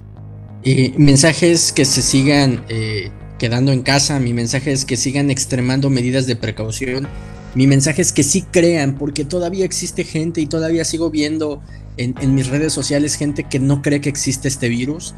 Eh, 0.63 0.93
mensajes 0.97 1.73
que 1.73 1.83
se 1.83 2.01
sigan 2.01 2.63
eh, 2.69 3.09
quedando 3.39 3.73
en 3.73 3.81
casa, 3.81 4.19
mi 4.19 4.31
mensaje 4.31 4.71
es 4.71 4.85
que 4.85 4.95
sigan 4.95 5.31
extremando 5.31 5.89
medidas 5.89 6.27
de 6.27 6.37
precaución, 6.37 7.09
mi 7.53 7.67
mensaje 7.67 8.01
es 8.01 8.11
que 8.11 8.23
sí 8.23 8.43
crean, 8.43 8.95
porque 8.95 9.25
todavía 9.25 9.65
existe 9.65 10.03
gente 10.03 10.39
y 10.41 10.47
todavía 10.47 10.85
sigo 10.85 11.09
viendo 11.09 11.61
en, 11.97 12.35
mis 12.35 12.47
redes 12.47 12.71
sociales 12.71 13.15
gente 13.15 13.43
que 13.43 13.59
no 13.59 13.81
cree 13.81 14.01
que 14.01 14.09
existe 14.09 14.47
este 14.47 14.69
virus 14.69 15.13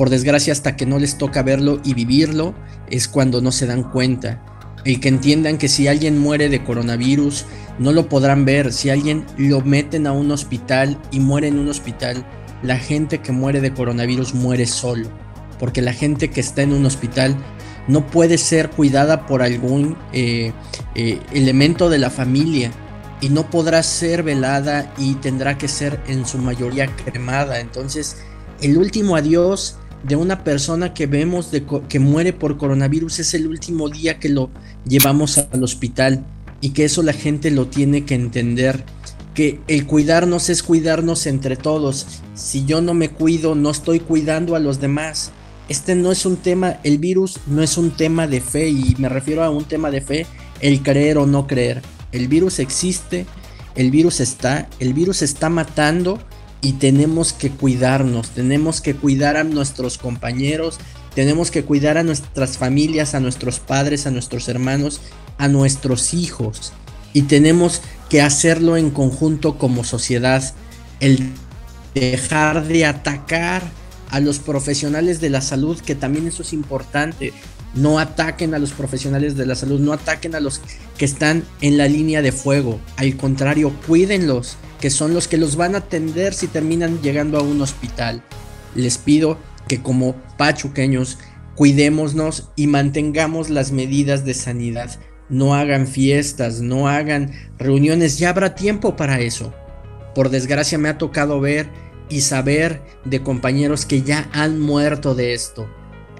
por 0.00 0.08
desgracia, 0.08 0.54
hasta 0.54 0.76
que 0.76 0.86
no 0.86 0.98
les 0.98 1.18
toca 1.18 1.42
verlo 1.42 1.78
y 1.84 1.92
vivirlo, 1.92 2.54
es 2.88 3.06
cuando 3.06 3.42
no 3.42 3.52
se 3.52 3.66
dan 3.66 3.82
cuenta. 3.82 4.42
El 4.86 4.98
que 4.98 5.08
entiendan 5.08 5.58
que 5.58 5.68
si 5.68 5.88
alguien 5.88 6.18
muere 6.18 6.48
de 6.48 6.64
coronavirus, 6.64 7.44
no 7.78 7.92
lo 7.92 8.08
podrán 8.08 8.46
ver. 8.46 8.72
Si 8.72 8.88
alguien 8.88 9.26
lo 9.36 9.60
meten 9.60 10.06
a 10.06 10.12
un 10.12 10.30
hospital 10.30 10.98
y 11.10 11.20
muere 11.20 11.48
en 11.48 11.58
un 11.58 11.68
hospital, 11.68 12.24
la 12.62 12.78
gente 12.78 13.18
que 13.18 13.32
muere 13.32 13.60
de 13.60 13.74
coronavirus 13.74 14.32
muere 14.32 14.64
solo. 14.64 15.10
Porque 15.58 15.82
la 15.82 15.92
gente 15.92 16.30
que 16.30 16.40
está 16.40 16.62
en 16.62 16.72
un 16.72 16.86
hospital 16.86 17.36
no 17.88 18.06
puede 18.06 18.38
ser 18.38 18.70
cuidada 18.70 19.26
por 19.26 19.42
algún 19.42 19.96
eh, 20.12 20.52
eh, 20.94 21.18
elemento 21.32 21.88
de 21.90 21.98
la 21.98 22.10
familia 22.10 22.70
y 23.20 23.28
no 23.28 23.50
podrá 23.50 23.82
ser 23.82 24.22
velada 24.22 24.92
y 24.98 25.14
tendrá 25.14 25.58
que 25.58 25.68
ser 25.68 26.00
en 26.06 26.26
su 26.26 26.38
mayoría 26.38 26.86
cremada. 26.96 27.60
Entonces, 27.60 28.16
el 28.62 28.78
último 28.78 29.16
adiós 29.16 29.76
de 30.02 30.16
una 30.16 30.44
persona 30.44 30.94
que 30.94 31.06
vemos 31.06 31.50
que 31.88 31.98
muere 31.98 32.32
por 32.32 32.56
coronavirus 32.56 33.18
es 33.18 33.34
el 33.34 33.46
último 33.46 33.90
día 33.90 34.18
que 34.18 34.30
lo 34.30 34.50
llevamos 34.86 35.38
al 35.38 35.62
hospital 35.62 36.24
y 36.60 36.70
que 36.70 36.84
eso 36.84 37.02
la 37.02 37.12
gente 37.12 37.50
lo 37.50 37.66
tiene 37.66 38.04
que 38.04 38.14
entender 38.14 38.84
que 39.34 39.60
el 39.68 39.86
cuidarnos 39.86 40.50
es 40.50 40.62
cuidarnos 40.62 41.26
entre 41.26 41.56
todos. 41.56 42.06
Si 42.34 42.64
yo 42.64 42.80
no 42.80 42.94
me 42.94 43.10
cuido, 43.10 43.54
no 43.54 43.70
estoy 43.70 44.00
cuidando 44.00 44.56
a 44.56 44.58
los 44.58 44.80
demás. 44.80 45.30
Este 45.70 45.94
no 45.94 46.10
es 46.10 46.26
un 46.26 46.36
tema, 46.36 46.80
el 46.82 46.98
virus 46.98 47.38
no 47.46 47.62
es 47.62 47.78
un 47.78 47.92
tema 47.92 48.26
de 48.26 48.40
fe 48.40 48.68
y 48.70 48.96
me 48.98 49.08
refiero 49.08 49.44
a 49.44 49.50
un 49.50 49.64
tema 49.64 49.92
de 49.92 50.00
fe, 50.00 50.26
el 50.60 50.82
creer 50.82 51.16
o 51.16 51.26
no 51.26 51.46
creer. 51.46 51.80
El 52.10 52.26
virus 52.26 52.58
existe, 52.58 53.24
el 53.76 53.92
virus 53.92 54.18
está, 54.18 54.68
el 54.80 54.94
virus 54.94 55.22
está 55.22 55.48
matando 55.48 56.18
y 56.60 56.72
tenemos 56.72 57.32
que 57.32 57.50
cuidarnos, 57.50 58.30
tenemos 58.30 58.80
que 58.80 58.96
cuidar 58.96 59.36
a 59.36 59.44
nuestros 59.44 59.96
compañeros, 59.96 60.80
tenemos 61.14 61.52
que 61.52 61.64
cuidar 61.64 61.98
a 61.98 62.02
nuestras 62.02 62.58
familias, 62.58 63.14
a 63.14 63.20
nuestros 63.20 63.60
padres, 63.60 64.08
a 64.08 64.10
nuestros 64.10 64.48
hermanos, 64.48 65.00
a 65.38 65.46
nuestros 65.46 66.14
hijos. 66.14 66.72
Y 67.12 67.22
tenemos 67.22 67.80
que 68.08 68.22
hacerlo 68.22 68.76
en 68.76 68.90
conjunto 68.90 69.56
como 69.56 69.84
sociedad. 69.84 70.52
El 70.98 71.30
dejar 71.94 72.66
de 72.66 72.86
atacar 72.86 73.62
a 74.10 74.20
los 74.20 74.38
profesionales 74.38 75.20
de 75.20 75.30
la 75.30 75.40
salud, 75.40 75.80
que 75.80 75.94
también 75.94 76.26
eso 76.26 76.42
es 76.42 76.52
importante. 76.52 77.32
No 77.74 77.98
ataquen 77.98 78.54
a 78.54 78.58
los 78.58 78.72
profesionales 78.72 79.36
de 79.36 79.46
la 79.46 79.54
salud, 79.54 79.80
no 79.80 79.92
ataquen 79.92 80.34
a 80.34 80.40
los 80.40 80.60
que 80.98 81.04
están 81.04 81.44
en 81.60 81.78
la 81.78 81.86
línea 81.86 82.20
de 82.20 82.32
fuego. 82.32 82.80
Al 82.96 83.16
contrario, 83.16 83.72
cuídenlos, 83.86 84.56
que 84.80 84.90
son 84.90 85.14
los 85.14 85.28
que 85.28 85.38
los 85.38 85.56
van 85.56 85.74
a 85.74 85.78
atender 85.78 86.34
si 86.34 86.48
terminan 86.48 87.00
llegando 87.00 87.38
a 87.38 87.42
un 87.42 87.60
hospital. 87.60 88.22
Les 88.74 88.98
pido 88.98 89.38
que 89.68 89.82
como 89.82 90.16
pachuqueños 90.36 91.18
cuidémonos 91.54 92.48
y 92.56 92.66
mantengamos 92.66 93.50
las 93.50 93.70
medidas 93.70 94.24
de 94.24 94.34
sanidad. 94.34 94.98
No 95.28 95.54
hagan 95.54 95.86
fiestas, 95.86 96.60
no 96.60 96.88
hagan 96.88 97.32
reuniones, 97.58 98.18
ya 98.18 98.30
habrá 98.30 98.54
tiempo 98.54 98.96
para 98.96 99.20
eso. 99.20 99.52
Por 100.14 100.30
desgracia 100.30 100.78
me 100.78 100.88
ha 100.88 100.98
tocado 100.98 101.38
ver 101.38 101.68
y 102.10 102.20
saber 102.20 102.82
de 103.04 103.22
compañeros 103.22 103.86
que 103.86 104.02
ya 104.02 104.28
han 104.32 104.60
muerto 104.60 105.14
de 105.14 105.32
esto. 105.32 105.66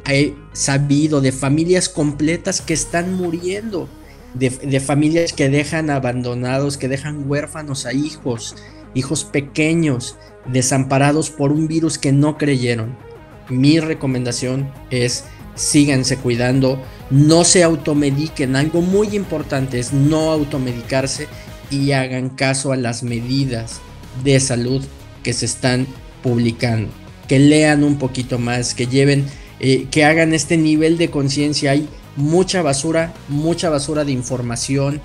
He 0.08 0.34
sabido 0.52 1.20
de 1.20 1.32
familias 1.32 1.88
completas 1.88 2.62
que 2.62 2.72
están 2.72 3.14
muriendo, 3.14 3.88
de, 4.34 4.80
familias 4.80 5.32
que 5.32 5.50
dejan 5.50 5.90
abandonados, 5.90 6.78
que 6.78 6.88
dejan 6.88 7.28
huérfanos 7.28 7.84
a 7.84 7.92
hijos, 7.92 8.56
hijos 8.94 9.24
pequeños, 9.24 10.16
desamparados 10.46 11.30
por 11.30 11.52
un 11.52 11.68
virus 11.68 11.98
que 11.98 12.12
no 12.12 12.38
creyeron 12.38 12.96
mi 13.50 13.80
recomendación 13.80 14.72
es 14.90 15.24
síganse 15.54 16.16
cuidando, 16.16 16.80
no 17.10 17.44
se 17.44 17.62
automediquen, 17.62 18.56
algo 18.56 18.80
muy 18.80 19.16
importante 19.16 19.78
es 19.78 19.92
no 19.92 20.30
automedicarse 20.30 21.26
y 21.70 21.92
hagan 21.92 22.30
caso 22.30 22.72
a 22.72 22.76
las 22.76 23.02
medidas 23.02 23.80
de 24.24 24.40
salud 24.40 24.82
que 25.22 25.32
se 25.32 25.46
están 25.46 25.86
publicando, 26.22 26.90
que 27.28 27.38
lean 27.38 27.84
un 27.84 27.98
poquito 27.98 28.38
más, 28.38 28.74
que 28.74 28.86
lleven, 28.86 29.26
eh, 29.60 29.86
que 29.90 30.04
hagan 30.04 30.34
este 30.34 30.56
nivel 30.56 30.98
de 30.98 31.10
conciencia. 31.10 31.72
Hay 31.72 31.88
mucha 32.16 32.62
basura, 32.62 33.12
mucha 33.28 33.70
basura 33.70 34.04
de 34.04 34.12
información 34.12 35.00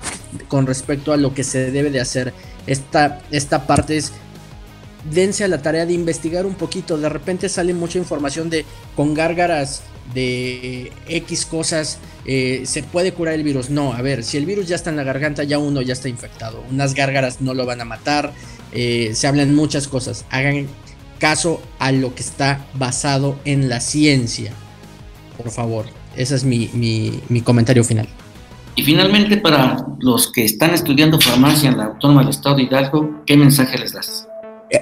con 0.48 0.66
respecto 0.66 1.12
a 1.12 1.16
lo 1.16 1.34
que 1.34 1.44
se 1.44 1.70
debe 1.70 1.90
de 1.90 2.00
hacer. 2.00 2.32
Esta, 2.66 3.20
esta 3.30 3.66
parte 3.66 3.96
es 3.96 4.12
dense 5.10 5.44
a 5.44 5.48
la 5.48 5.62
tarea 5.62 5.86
de 5.86 5.92
investigar 5.92 6.46
un 6.46 6.54
poquito. 6.54 6.98
De 6.98 7.08
repente 7.08 7.48
sale 7.48 7.74
mucha 7.74 7.98
información 7.98 8.50
de 8.50 8.64
con 8.94 9.14
gárgaras 9.14 9.82
de 10.14 10.92
X 11.08 11.46
cosas 11.46 11.98
eh, 12.26 12.62
se 12.64 12.82
puede 12.82 13.12
curar 13.12 13.34
el 13.34 13.42
virus. 13.42 13.70
No, 13.70 13.92
a 13.92 14.02
ver, 14.02 14.24
si 14.24 14.36
el 14.36 14.46
virus 14.46 14.68
ya 14.68 14.76
está 14.76 14.90
en 14.90 14.96
la 14.96 15.04
garganta, 15.04 15.44
ya 15.44 15.58
uno 15.58 15.82
ya 15.82 15.92
está 15.92 16.08
infectado. 16.08 16.62
Unas 16.70 16.94
gárgaras 16.94 17.40
no 17.40 17.54
lo 17.54 17.66
van 17.66 17.80
a 17.80 17.84
matar. 17.84 18.32
Eh, 18.72 19.12
se 19.14 19.26
hablan 19.26 19.54
muchas 19.54 19.88
cosas. 19.88 20.24
Hagan 20.30 20.66
caso 21.18 21.62
a 21.78 21.92
lo 21.92 22.14
que 22.14 22.22
está 22.22 22.66
basado 22.74 23.38
en 23.44 23.68
la 23.68 23.80
ciencia. 23.80 24.52
Por 25.36 25.50
favor, 25.50 25.86
ese 26.16 26.34
es 26.34 26.44
mi, 26.44 26.70
mi 27.28 27.40
comentario 27.42 27.84
final. 27.84 28.08
Y 28.74 28.82
finalmente, 28.82 29.38
para 29.38 29.86
los 30.00 30.30
que 30.30 30.44
están 30.44 30.74
estudiando 30.74 31.18
farmacia 31.18 31.70
en 31.70 31.78
la 31.78 31.84
Autónoma 31.84 32.20
del 32.20 32.30
Estado 32.30 32.56
de 32.56 32.64
Hidalgo, 32.64 33.22
¿qué 33.24 33.36
mensaje 33.36 33.78
les 33.78 33.92
das? 33.92 34.26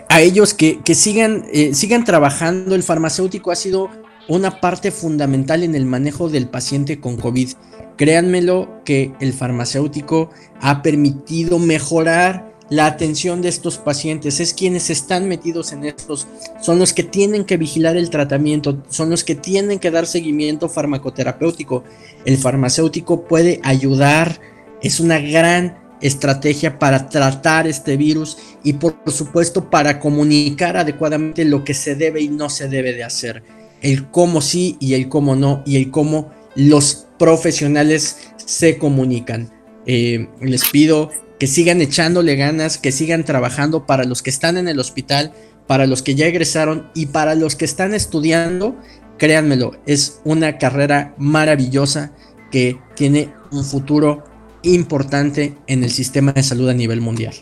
a 0.08 0.20
ellos 0.20 0.54
que, 0.54 0.80
sigan, 0.94 1.44
eh, 1.52 1.74
sigan 1.74 2.04
trabajando. 2.04 2.74
El 2.74 2.82
farmacéutico 2.82 3.50
ha 3.50 3.56
sido 3.56 3.90
una 4.28 4.60
parte 4.60 4.90
fundamental 4.90 5.62
en 5.62 5.74
el 5.74 5.84
manejo 5.84 6.28
del 6.28 6.48
paciente 6.48 7.00
con 7.00 7.16
COVID. 7.16 7.50
Créanmelo 7.96 8.82
que 8.84 9.12
el 9.20 9.32
farmacéutico 9.32 10.30
ha 10.60 10.82
permitido 10.82 11.58
mejorar 11.58 12.54
la 12.70 12.86
atención 12.86 13.42
de 13.42 13.48
estos 13.48 13.78
pacientes. 13.78 14.40
Es 14.40 14.54
quienes 14.54 14.90
están 14.90 15.28
metidos 15.28 15.72
en 15.72 15.84
estos, 15.84 16.26
son 16.60 16.78
los 16.78 16.92
que 16.92 17.02
tienen 17.02 17.44
que 17.44 17.56
vigilar 17.56 17.96
el 17.96 18.10
tratamiento, 18.10 18.82
son 18.88 19.10
los 19.10 19.24
que 19.24 19.34
tienen 19.34 19.78
que 19.78 19.90
dar 19.90 20.06
seguimiento 20.06 20.68
farmacoterapéutico. 20.68 21.84
El 22.24 22.38
farmacéutico 22.38 23.24
puede 23.24 23.60
ayudar, 23.62 24.40
es 24.82 25.00
una 25.00 25.18
gran 25.18 25.78
estrategia 26.00 26.78
para 26.78 27.08
tratar 27.08 27.66
este 27.66 27.96
virus 27.96 28.36
y 28.62 28.74
por 28.74 28.96
supuesto 29.06 29.70
para 29.70 30.00
comunicar 30.00 30.76
adecuadamente 30.76 31.44
lo 31.44 31.64
que 31.64 31.72
se 31.72 31.94
debe 31.94 32.20
y 32.20 32.28
no 32.28 32.50
se 32.50 32.68
debe 32.68 32.92
de 32.92 33.04
hacer. 33.04 33.63
El 33.84 34.10
cómo 34.10 34.40
sí 34.40 34.76
y 34.80 34.94
el 34.94 35.08
cómo 35.08 35.36
no 35.36 35.62
y 35.66 35.76
el 35.76 35.90
cómo 35.90 36.32
los 36.56 37.06
profesionales 37.18 38.30
se 38.36 38.78
comunican. 38.78 39.52
Eh, 39.86 40.28
les 40.40 40.64
pido 40.70 41.10
que 41.38 41.46
sigan 41.46 41.82
echándole 41.82 42.34
ganas, 42.36 42.78
que 42.78 42.92
sigan 42.92 43.24
trabajando 43.24 43.84
para 43.84 44.04
los 44.04 44.22
que 44.22 44.30
están 44.30 44.56
en 44.56 44.68
el 44.68 44.80
hospital, 44.80 45.32
para 45.66 45.86
los 45.86 46.02
que 46.02 46.14
ya 46.14 46.26
egresaron 46.26 46.88
y 46.94 47.06
para 47.06 47.34
los 47.34 47.56
que 47.56 47.66
están 47.66 47.92
estudiando. 47.92 48.74
Créanmelo, 49.18 49.72
es 49.84 50.20
una 50.24 50.56
carrera 50.56 51.14
maravillosa 51.18 52.12
que 52.50 52.78
tiene 52.96 53.34
un 53.52 53.64
futuro 53.64 54.24
importante 54.62 55.58
en 55.66 55.84
el 55.84 55.90
sistema 55.90 56.32
de 56.32 56.42
salud 56.42 56.70
a 56.70 56.74
nivel 56.74 57.02
mundial. 57.02 57.34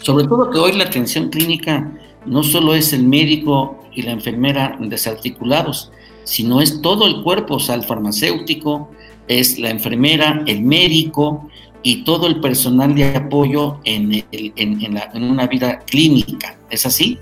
Sobre 0.00 0.26
todo 0.28 0.50
que 0.50 0.58
hoy 0.58 0.72
la 0.72 0.84
atención 0.84 1.30
clínica 1.30 1.92
no 2.26 2.42
solo 2.42 2.74
es 2.74 2.92
el 2.92 3.04
médico 3.04 3.84
y 3.94 4.02
la 4.02 4.12
enfermera 4.12 4.76
desarticulados, 4.80 5.92
sino 6.24 6.60
es 6.60 6.80
todo 6.80 7.06
el 7.06 7.22
cuerpo, 7.22 7.54
o 7.54 7.60
sea, 7.60 7.74
el 7.74 7.84
farmacéutico, 7.84 8.90
es 9.28 9.58
la 9.58 9.70
enfermera, 9.70 10.42
el 10.46 10.62
médico 10.62 11.48
y 11.82 12.04
todo 12.04 12.26
el 12.26 12.40
personal 12.40 12.94
de 12.94 13.16
apoyo 13.16 13.78
en, 13.84 14.24
en 14.32 15.22
una 15.22 15.46
vida 15.46 15.80
clínica. 15.80 16.56
¿Es 16.70 16.86
así? 16.86 17.18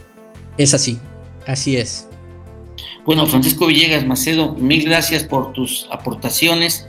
Es 0.56 0.74
así, 0.74 0.98
así 1.46 1.76
es. 1.76 2.08
Bueno, 3.04 3.26
Francisco 3.26 3.66
Villegas 3.66 4.06
Macedo, 4.06 4.54
mil 4.54 4.84
gracias 4.84 5.24
por 5.24 5.52
tus 5.52 5.88
aportaciones. 5.90 6.86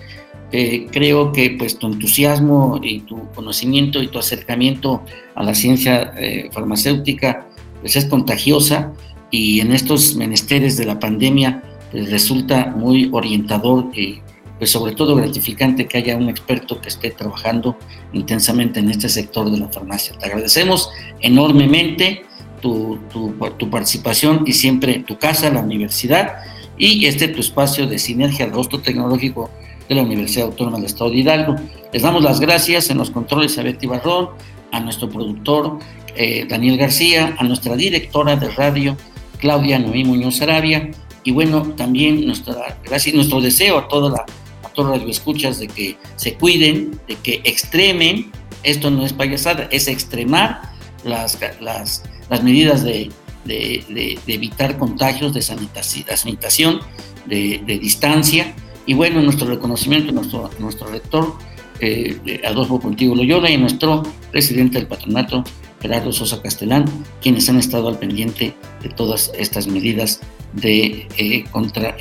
Eh, 0.51 0.85
creo 0.91 1.31
que 1.31 1.55
pues 1.57 1.79
tu 1.79 1.87
entusiasmo 1.87 2.79
y 2.83 2.99
tu 2.99 3.27
conocimiento 3.31 4.03
y 4.03 4.07
tu 4.09 4.19
acercamiento 4.19 5.01
a 5.33 5.41
la 5.41 5.55
ciencia 5.55 6.13
eh, 6.15 6.49
farmacéutica 6.51 7.47
pues 7.83 7.97
es 7.97 8.05
contagiosa 8.05 8.93
y 9.29 9.59
en 9.59 9.73
estos 9.73 10.15
menesteres 10.15 10.77
de 10.77 10.85
la 10.85 10.99
pandemia 10.99 11.61
pues, 11.91 12.09
resulta 12.09 12.67
muy 12.67 13.09
orientador 13.11 13.91
y 13.93 14.21
pues 14.57 14.71
sobre 14.71 14.93
todo 14.93 15.15
gratificante 15.15 15.85
que 15.85 15.97
haya 15.97 16.15
un 16.15 16.29
experto 16.29 16.79
que 16.79 16.87
esté 16.87 17.11
trabajando 17.11 17.77
intensamente 18.13 18.79
en 18.79 18.89
este 18.89 19.09
sector 19.09 19.51
de 19.51 19.57
la 19.57 19.67
farmacia. 19.67 20.17
Te 20.17 20.27
agradecemos 20.27 20.89
enormemente 21.19 22.23
tu, 22.61 22.97
tu, 23.11 23.69
participación 23.69 24.43
y 24.45 24.53
siempre 24.53 24.99
tu 24.99 25.17
casa, 25.17 25.49
la 25.49 25.59
universidad 25.59 26.35
y 26.77 27.05
este 27.05 27.27
tu 27.27 27.41
espacio 27.41 27.85
de 27.85 27.99
sinergia 27.99 28.45
al 28.45 28.53
rostro 28.53 28.79
tecnológico 28.79 29.49
de 29.89 29.95
la 29.95 30.03
Universidad 30.03 30.47
Autónoma 30.47 30.77
del 30.77 30.85
Estado 30.85 31.09
de 31.09 31.17
Hidalgo. 31.17 31.55
Les 31.91 32.01
damos 32.01 32.23
las 32.23 32.39
gracias 32.39 32.89
en 32.89 32.99
los 32.99 33.11
controles 33.11 33.57
a 33.57 33.63
Betty 33.63 33.87
Barrón, 33.87 34.29
a 34.71 34.79
nuestro 34.79 35.09
productor 35.09 35.79
eh, 36.15 36.45
Daniel 36.47 36.77
García, 36.77 37.35
a 37.37 37.43
nuestra 37.43 37.75
directora 37.75 38.35
de 38.35 38.49
radio 38.49 38.97
Claudia 39.39 39.79
Noé 39.79 40.03
Muñoz 40.03 40.41
Arabia 40.41 40.91
y 41.23 41.31
bueno, 41.31 41.73
también 41.77 42.25
nuestro 42.25 43.41
deseo 43.41 43.77
a 43.77 43.87
toda 43.87 44.09
la 44.09 44.25
todos 44.73 45.01
los 45.01 45.09
escuchas 45.09 45.59
de 45.59 45.67
que 45.67 45.97
se 46.15 46.33
cuiden, 46.35 46.99
de 47.07 47.15
que 47.15 47.41
extremen, 47.43 48.31
esto 48.63 48.91
no 48.91 49.05
es 49.05 49.13
payasada, 49.13 49.67
es 49.71 49.87
extremar 49.87 50.61
las, 51.03 51.39
las, 51.59 52.03
las 52.29 52.43
medidas 52.43 52.83
de, 52.83 53.11
de, 53.45 54.17
de, 54.25 54.33
evitar 54.33 54.77
contagios, 54.77 55.33
de 55.33 55.41
sanitación, 55.41 56.79
de, 57.25 57.79
distancia 57.81 58.53
y 58.85 58.93
bueno, 58.93 59.21
nuestro 59.21 59.47
reconocimiento 59.47 60.09
a 60.11 60.13
nuestro, 60.13 60.49
nuestro 60.59 60.87
rector, 60.87 61.35
eh, 61.79 62.41
Adolfo 62.45 62.79
Contigo 62.79 63.15
Loyola, 63.15 63.49
y 63.49 63.57
nuestro 63.57 64.03
presidente 64.31 64.77
del 64.77 64.87
patronato, 64.87 65.43
Gerardo 65.83 66.13
Sosa 66.13 66.41
Castellán, 66.41 66.85
quienes 67.21 67.49
han 67.49 67.59
estado 67.59 67.89
al 67.89 67.99
pendiente 67.99 68.55
de 68.81 68.89
todas 68.89 69.31
estas 69.37 69.67
medidas 69.67 70.21
de, 70.53 71.07
eh, 71.17 71.43
contra 71.51 71.95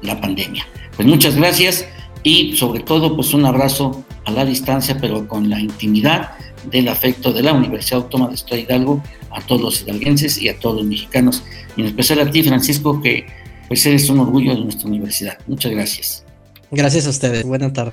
la 0.00 0.20
pandemia. 0.20 0.66
Pues 0.96 1.06
muchas 1.06 1.36
gracias 1.36 1.86
y 2.22 2.56
sobre 2.56 2.80
todo 2.80 3.14
pues 3.14 3.34
un 3.34 3.44
abrazo 3.44 4.04
a 4.24 4.30
la 4.30 4.46
distancia, 4.46 4.96
pero 4.98 5.28
con 5.28 5.50
la 5.50 5.60
intimidad 5.60 6.30
del 6.70 6.88
afecto 6.88 7.30
de 7.30 7.42
la 7.42 7.52
Universidad 7.52 8.00
Autónoma 8.00 8.30
de 8.30 8.36
Estado 8.36 8.56
Hidalgo 8.56 9.02
a 9.30 9.42
todos 9.42 9.60
los 9.60 9.82
hidalguenses 9.82 10.38
y 10.38 10.48
a 10.48 10.58
todos 10.58 10.76
los 10.76 10.86
mexicanos, 10.86 11.42
y 11.76 11.82
en 11.82 11.88
especial 11.88 12.20
a 12.20 12.30
ti, 12.30 12.42
Francisco, 12.42 13.02
que 13.02 13.26
pues 13.68 13.84
eres 13.84 14.08
un 14.08 14.20
orgullo 14.20 14.54
de 14.54 14.62
nuestra 14.62 14.88
universidad. 14.88 15.38
Muchas 15.46 15.72
gracias. 15.72 16.24
Gracias 16.70 17.06
a 17.06 17.10
ustedes. 17.10 17.44
Buena 17.44 17.70
tarde. 17.70 17.92